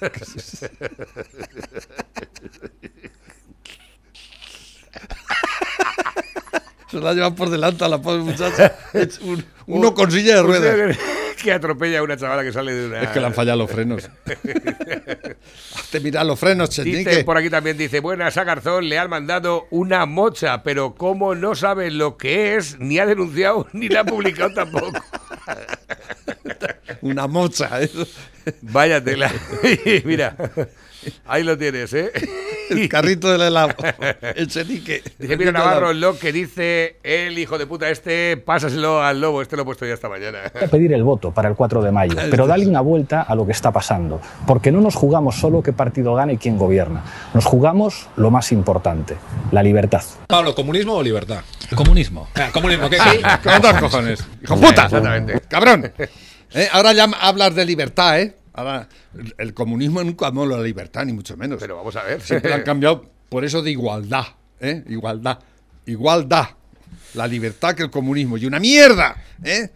Se 6.90 6.98
la 7.00 7.12
llevan 7.14 7.34
por 7.34 7.50
delante 7.50 7.84
a 7.84 7.88
la 7.88 8.00
pobre 8.00 8.20
muchacha. 8.22 8.74
Es 8.92 9.18
un- 9.20 9.44
uno 9.66 9.94
con 9.94 10.10
silla 10.10 10.36
de 10.36 10.42
ruedas. 10.42 10.96
que 11.42 11.52
atropella 11.52 12.00
a 12.00 12.02
una 12.02 12.16
chavala 12.16 12.42
que 12.42 12.52
sale 12.52 12.72
de 12.74 12.86
una. 12.88 13.02
Es 13.02 13.08
que 13.10 13.20
le 13.20 13.26
han 13.26 13.34
fallado 13.34 13.58
los 13.58 13.70
frenos. 13.70 14.10
Hazte 15.76 16.00
mirar 16.00 16.26
los 16.26 16.38
frenos, 16.38 16.70
Chechenique. 16.70 17.24
por 17.24 17.36
aquí 17.36 17.48
también, 17.48 17.78
dice, 17.78 18.00
buenas 18.00 18.36
a 18.36 18.44
Garzón, 18.44 18.88
le 18.88 18.98
han 18.98 19.08
mandado 19.08 19.66
una 19.70 20.04
mocha, 20.06 20.62
pero 20.62 20.94
como 20.94 21.34
no 21.34 21.54
sabe 21.54 21.90
lo 21.90 22.16
que 22.16 22.56
es, 22.56 22.78
ni 22.80 22.98
ha 22.98 23.06
denunciado, 23.06 23.66
ni 23.72 23.88
la 23.88 24.00
ha 24.00 24.04
publicado 24.04 24.52
tampoco. 24.52 24.92
Una 27.02 27.26
mocha. 27.26 27.80
eso. 27.80 28.06
Vaya 28.62 29.02
tela. 29.02 29.30
Mira, 30.04 30.36
ahí 31.26 31.42
lo 31.42 31.56
tienes, 31.56 31.92
¿eh? 31.92 32.10
El 32.70 32.88
carrito 32.88 33.30
del 33.30 33.42
helado. 33.42 33.74
El 34.36 34.46
chenique. 34.46 35.02
Dice 35.18 35.36
Mira 35.36 35.50
Navarro, 35.50 35.92
lo 35.92 36.16
que 36.18 36.32
dice 36.32 36.96
el 37.02 37.36
hijo 37.36 37.58
de 37.58 37.66
puta 37.66 37.90
este, 37.90 38.36
pásaselo 38.36 39.02
al 39.02 39.20
lobo. 39.20 39.42
Este 39.42 39.56
lo 39.56 39.62
he 39.62 39.64
puesto 39.64 39.84
ya 39.86 39.94
esta 39.94 40.08
mañana. 40.08 40.38
a 40.46 40.66
pedir 40.68 40.92
el 40.92 41.02
voto 41.02 41.32
para 41.32 41.48
el 41.48 41.56
4 41.56 41.82
de 41.82 41.90
mayo, 41.90 42.16
pero 42.30 42.46
dale 42.46 42.66
una 42.66 42.80
vuelta 42.80 43.22
a 43.22 43.34
lo 43.34 43.44
que 43.44 43.52
está 43.52 43.72
pasando, 43.72 44.20
porque 44.46 44.70
no 44.70 44.80
nos 44.80 44.94
jugamos 44.94 45.36
solo 45.36 45.62
qué 45.62 45.72
partido 45.72 46.14
gana 46.14 46.32
y 46.32 46.36
quién 46.36 46.58
gobierna, 46.58 47.02
nos 47.34 47.44
jugamos 47.44 48.08
lo 48.16 48.30
más 48.30 48.52
importante, 48.52 49.16
la 49.50 49.62
libertad. 49.62 50.02
Pablo, 50.28 50.54
¿comunismo 50.54 50.94
o 50.94 51.02
libertad? 51.02 51.40
Comunismo. 51.74 52.28
Ah, 52.36 52.50
comunismo, 52.52 52.88
¿qué? 52.88 52.98
Sí, 52.98 53.20
con 53.42 53.60
dos 53.60 53.74
cojones. 53.80 54.24
¡Hijo 54.42 54.56
puta! 54.56 54.84
Exactamente. 54.84 55.40
¡Cabrón! 55.48 55.92
Eh, 56.52 56.68
Ahora 56.72 56.92
ya 56.92 57.04
hablas 57.20 57.54
de 57.54 57.64
libertad, 57.64 58.20
¿eh? 58.20 58.34
Ahora, 58.52 58.88
el, 59.16 59.34
el 59.38 59.54
comunismo 59.54 60.02
nunca 60.02 60.26
amó 60.28 60.44
la 60.46 60.60
libertad, 60.60 61.04
ni 61.04 61.12
mucho 61.12 61.36
menos. 61.36 61.58
Pero 61.60 61.76
vamos 61.76 61.94
a 61.96 62.02
ver. 62.02 62.20
Siempre 62.20 62.52
han 62.52 62.62
cambiado 62.62 63.06
por 63.28 63.44
eso 63.44 63.62
de 63.62 63.70
igualdad, 63.70 64.24
¿eh? 64.60 64.82
Igualdad. 64.88 65.38
Igualdad. 65.86 66.48
La 67.14 67.26
libertad 67.26 67.74
que 67.74 67.82
el 67.84 67.90
comunismo. 67.90 68.36
Y 68.36 68.46
una 68.46 68.58
mierda, 68.60 69.16
¿eh? 69.44 69.70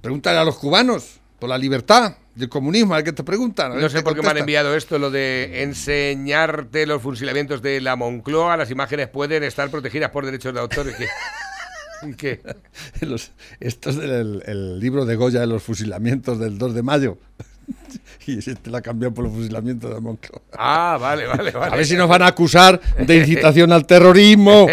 Pregúntale 0.00 0.38
a 0.38 0.44
los 0.44 0.56
cubanos 0.58 1.20
por 1.38 1.48
la 1.48 1.58
libertad 1.58 2.16
del 2.34 2.48
comunismo, 2.48 2.94
a 2.94 2.98
ver 2.98 3.04
qué 3.04 3.12
te 3.12 3.22
preguntan. 3.24 3.78
No 3.80 3.88
sé 3.88 4.02
por 4.02 4.14
qué 4.14 4.22
me 4.22 4.28
han 4.28 4.38
enviado 4.38 4.74
esto, 4.76 4.98
lo 4.98 5.10
de 5.10 5.62
enseñarte 5.62 6.86
los 6.86 7.00
fusilamientos 7.02 7.62
de 7.62 7.80
la 7.80 7.96
Moncloa. 7.96 8.56
Las 8.56 8.70
imágenes 8.70 9.08
pueden 9.08 9.42
estar 9.44 9.70
protegidas 9.70 10.10
por 10.10 10.24
derechos 10.24 10.52
de 10.54 10.60
autor. 10.60 10.86
¿Y 12.02 12.14
qué? 12.14 12.40
Los- 13.00 13.30
esto 13.60 13.90
es 13.90 13.96
del 13.96 14.42
el 14.46 14.78
libro 14.80 15.04
de 15.06 15.16
Goya 15.16 15.40
de 15.40 15.46
los 15.46 15.62
fusilamientos 15.62 16.38
del 16.38 16.58
2 16.58 16.74
de 16.74 16.82
mayo. 16.82 17.18
Y 18.26 18.38
este 18.38 18.70
la 18.70 18.80
cambió 18.80 19.12
por 19.12 19.24
los 19.24 19.34
fusilamientos 19.34 19.94
de 19.94 20.00
Moncloa. 20.00 20.40
Ah, 20.52 20.96
vale, 21.00 21.26
vale, 21.26 21.50
vale. 21.52 21.74
A 21.74 21.76
ver 21.76 21.86
si 21.86 21.94
nos 21.94 22.08
van 22.08 22.22
a 22.22 22.28
acusar 22.28 22.80
de 22.80 23.16
incitación 23.16 23.72
al 23.72 23.86
terrorismo. 23.86 24.66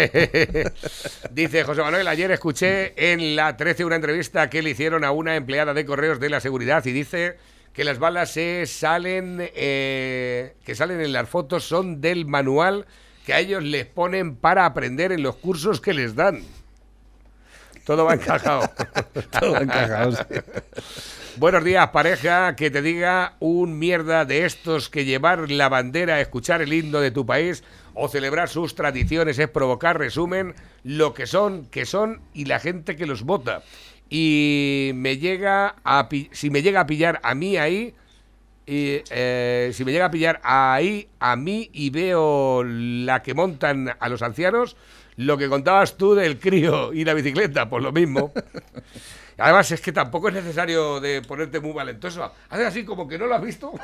Dice 1.30 1.64
José 1.64 1.82
Manuel, 1.82 2.08
ayer 2.08 2.30
escuché 2.30 3.12
en 3.12 3.36
la 3.36 3.56
13 3.56 3.84
una 3.84 3.96
entrevista 3.96 4.48
que 4.48 4.62
le 4.62 4.70
hicieron 4.70 5.04
a 5.04 5.10
una 5.10 5.36
empleada 5.36 5.74
de 5.74 5.84
correos 5.84 6.18
de 6.20 6.30
la 6.30 6.40
seguridad 6.40 6.84
y 6.86 6.92
dice 6.92 7.36
que 7.72 7.84
las 7.84 7.98
balas 7.98 8.30
se 8.30 8.66
salen, 8.66 9.38
eh, 9.54 10.54
que 10.64 10.74
salen 10.74 11.00
en 11.00 11.12
las 11.12 11.28
fotos 11.28 11.64
son 11.64 12.00
del 12.00 12.26
manual 12.26 12.86
que 13.24 13.32
a 13.32 13.38
ellos 13.38 13.62
les 13.62 13.86
ponen 13.86 14.36
para 14.36 14.66
aprender 14.66 15.12
en 15.12 15.22
los 15.22 15.36
cursos 15.36 15.80
que 15.80 15.94
les 15.94 16.14
dan. 16.14 16.42
Todo 17.84 18.04
va 18.04 18.14
encajado. 18.14 18.70
Todo 19.38 19.52
va 19.52 19.58
encajado, 19.60 20.12
sí. 20.12 20.24
Buenos 21.36 21.64
días, 21.64 21.88
pareja. 21.88 22.56
Que 22.56 22.70
te 22.70 22.82
diga 22.82 23.36
un 23.40 23.78
mierda 23.78 24.26
de 24.26 24.44
estos 24.44 24.90
que 24.90 25.06
llevar 25.06 25.50
la 25.50 25.70
bandera, 25.70 26.20
escuchar 26.20 26.60
el 26.60 26.74
himno 26.74 27.00
de 27.00 27.10
tu 27.10 27.24
país 27.24 27.64
o 27.94 28.08
celebrar 28.08 28.50
sus 28.50 28.74
tradiciones 28.74 29.38
es 29.38 29.48
provocar, 29.48 29.98
resumen, 29.98 30.54
lo 30.84 31.14
que 31.14 31.26
son, 31.26 31.64
que 31.66 31.86
son 31.86 32.20
y 32.34 32.44
la 32.44 32.60
gente 32.60 32.96
que 32.96 33.06
los 33.06 33.22
vota. 33.22 33.62
Y 34.10 34.90
me 34.94 35.16
llega 35.16 35.76
a 35.84 36.06
si 36.32 36.50
me 36.50 36.60
llega 36.60 36.80
a 36.80 36.86
pillar 36.86 37.18
a 37.22 37.34
mí 37.34 37.56
ahí, 37.56 37.94
y, 38.66 39.00
eh, 39.10 39.70
si 39.72 39.86
me 39.86 39.92
llega 39.92 40.06
a 40.06 40.10
pillar 40.10 40.38
ahí 40.44 41.08
a 41.18 41.34
mí 41.36 41.70
y 41.72 41.88
veo 41.88 42.62
la 42.62 43.22
que 43.22 43.32
montan 43.32 43.96
a 43.98 44.08
los 44.10 44.20
ancianos, 44.20 44.76
lo 45.16 45.38
que 45.38 45.48
contabas 45.48 45.96
tú 45.96 46.14
del 46.14 46.38
crío 46.38 46.92
y 46.92 47.06
la 47.06 47.14
bicicleta, 47.14 47.70
pues 47.70 47.82
lo 47.82 47.90
mismo. 47.90 48.32
Además, 49.38 49.70
es 49.72 49.80
que 49.80 49.92
tampoco 49.92 50.28
es 50.28 50.34
necesario 50.34 51.00
de 51.00 51.22
ponerte 51.22 51.60
muy 51.60 51.72
valentoso. 51.72 52.32
Haces 52.50 52.66
así 52.66 52.84
como 52.84 53.08
que 53.08 53.18
no 53.18 53.26
lo 53.26 53.34
has 53.34 53.42
visto. 53.42 53.72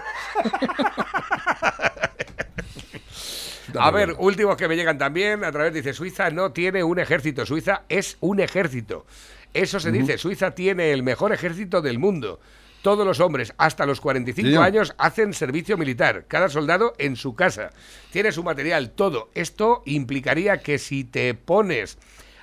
A 3.79 3.91
ver, 3.91 4.15
últimos 4.19 4.57
que 4.57 4.67
me 4.67 4.77
llegan 4.77 4.97
también 4.97 5.45
a 5.45 5.53
través 5.53 5.75
dice 5.75 5.93
Suiza 5.93 6.31
no 6.31 6.53
tiene 6.53 6.83
un 6.83 6.99
ejército, 6.99 7.45
Suiza 7.45 7.83
es 7.91 8.17
un 8.21 8.41
ejército. 8.41 9.05
Eso 9.53 9.79
se 9.79 9.93
dice, 9.93 10.17
Suiza 10.19 10.53
tiene 10.55 10.91
el 10.93 11.03
mejor 11.03 11.33
ejército 11.33 11.83
del 11.83 11.99
mundo. 11.99 12.41
Todos 12.83 13.05
los 13.07 13.21
hombres 13.21 13.53
hasta 13.59 13.85
los 13.87 14.01
45 14.01 14.49
Sí. 14.49 14.57
años 14.57 14.95
hacen 14.99 15.35
servicio 15.35 15.77
militar, 15.77 16.25
cada 16.29 16.49
soldado 16.49 16.95
en 16.99 17.17
su 17.17 17.35
casa. 17.35 17.71
Tiene 18.11 18.33
su 18.33 18.43
material, 18.43 18.91
todo. 18.93 19.31
Esto 19.35 19.83
implicaría 19.85 20.59
que 20.63 20.79
si 20.79 21.05
te 21.05 21.35
pones 21.35 21.99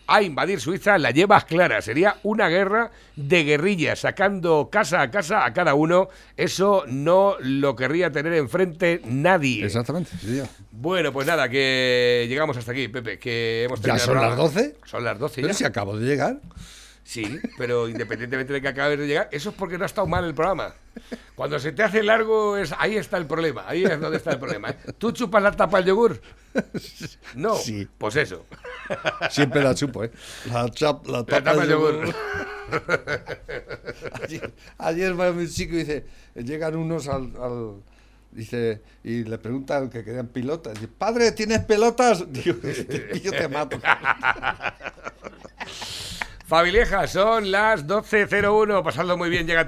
a 0.08 0.22
invadir 0.22 0.60
Suiza, 0.60 0.98
la 0.98 1.12
llevas 1.12 1.46
clara. 1.46 1.82
Sería 1.82 2.18
una 2.24 2.48
guerra 2.50 2.92
de 3.16 3.44
guerrillas, 3.44 4.00
sacando 4.00 4.70
casa 4.72 5.02
a 5.02 5.12
casa 5.12 5.46
a 5.46 5.54
cada 5.54 5.74
uno. 5.74 6.10
Eso 6.38 6.84
no 6.88 7.36
lo 7.40 7.76
querría 7.76 8.12
tener 8.12 8.34
enfrente 8.34 9.02
nadie. 9.06 9.66
Exactamente, 9.66 10.12
sí. 10.20 10.42
Bueno, 10.72 11.12
pues 11.14 11.26
nada, 11.28 11.50
que 11.50 12.26
llegamos 12.30 12.58
hasta 12.58 12.72
aquí, 12.72 12.88
Pepe, 12.88 13.18
que 13.18 13.64
hemos 13.64 13.80
¿Ya 13.80 13.96
terminado 13.96 14.06
son 14.06 14.16
las 14.16 14.24
programa. 14.36 14.50
12? 14.54 14.76
Son 14.86 15.04
las 15.04 15.20
12 15.20 15.36
Pero 15.42 15.48
ya. 15.48 15.54
si 15.54 15.64
acabo 15.64 15.98
de 15.98 16.06
llegar. 16.06 16.38
Sí, 17.08 17.40
pero 17.56 17.88
independientemente 17.88 18.52
de 18.52 18.62
que 18.64 18.68
acabes 18.68 18.98
de 18.98 19.06
llegar, 19.06 19.30
eso 19.32 19.50
es 19.52 19.56
porque 19.56 19.78
no 19.78 19.84
ha 19.84 19.86
estado 19.86 20.08
mal 20.08 20.26
el 20.26 20.34
programa. 20.34 20.74
Cuando 21.36 21.60
se 21.60 21.72
te 21.72 21.84
hace 21.84 22.02
largo, 22.02 22.58
es 22.58 22.74
ahí 22.80 22.98
está 22.98 23.18
el 23.18 23.28
problema. 23.28 23.64
Ahí 23.68 23.84
es 23.84 24.00
donde 24.02 24.18
está 24.18 24.32
el 24.32 24.40
problema. 24.40 24.72
¿eh? 24.72 24.78
¿Tú 24.98 25.12
chupas 25.12 25.44
la 25.44 25.52
tapa 25.52 25.78
del 25.78 25.86
yogur? 25.88 26.20
No. 27.36 27.56
Sí. 27.58 27.88
Pues 28.00 28.16
eso. 28.16 28.46
Siempre 29.30 29.62
la 29.64 29.76
chupo, 29.76 30.04
¿eh? 30.04 30.12
La, 30.52 30.68
chap, 30.72 31.06
la 31.06 31.24
tapa 31.24 31.56
de 31.56 31.68
yogur. 31.68 31.94
yogur. 32.08 32.16
ayer, 34.24 34.54
ayer 34.80 35.20
va 35.20 35.30
un 35.30 35.48
chico 35.48 35.76
y 35.76 35.80
dice, 35.80 36.06
llegan 36.36 36.76
unos 36.76 37.08
al, 37.08 37.32
al- 37.40 37.84
dice, 38.32 38.82
y 39.04 39.26
le 39.26 39.38
preguntan 39.38 39.92
que 39.92 40.04
querían 40.04 40.28
pilotas. 40.30 40.74
Dice, 40.74 40.88
padre, 40.88 41.32
¿tienes 41.34 41.60
pelotas? 41.66 42.26
Digo, 42.34 42.58
"Este 42.64 43.20
yo 43.24 43.32
te 43.32 43.48
mato. 43.48 43.80
Fabilieja, 46.48 47.08
son 47.08 47.52
las 47.52 47.88
12.01. 47.88 48.84
Pasadlo 48.84 49.18
muy 49.18 49.30
bien, 49.30 49.48
llega 49.48 49.62
a 49.62 49.68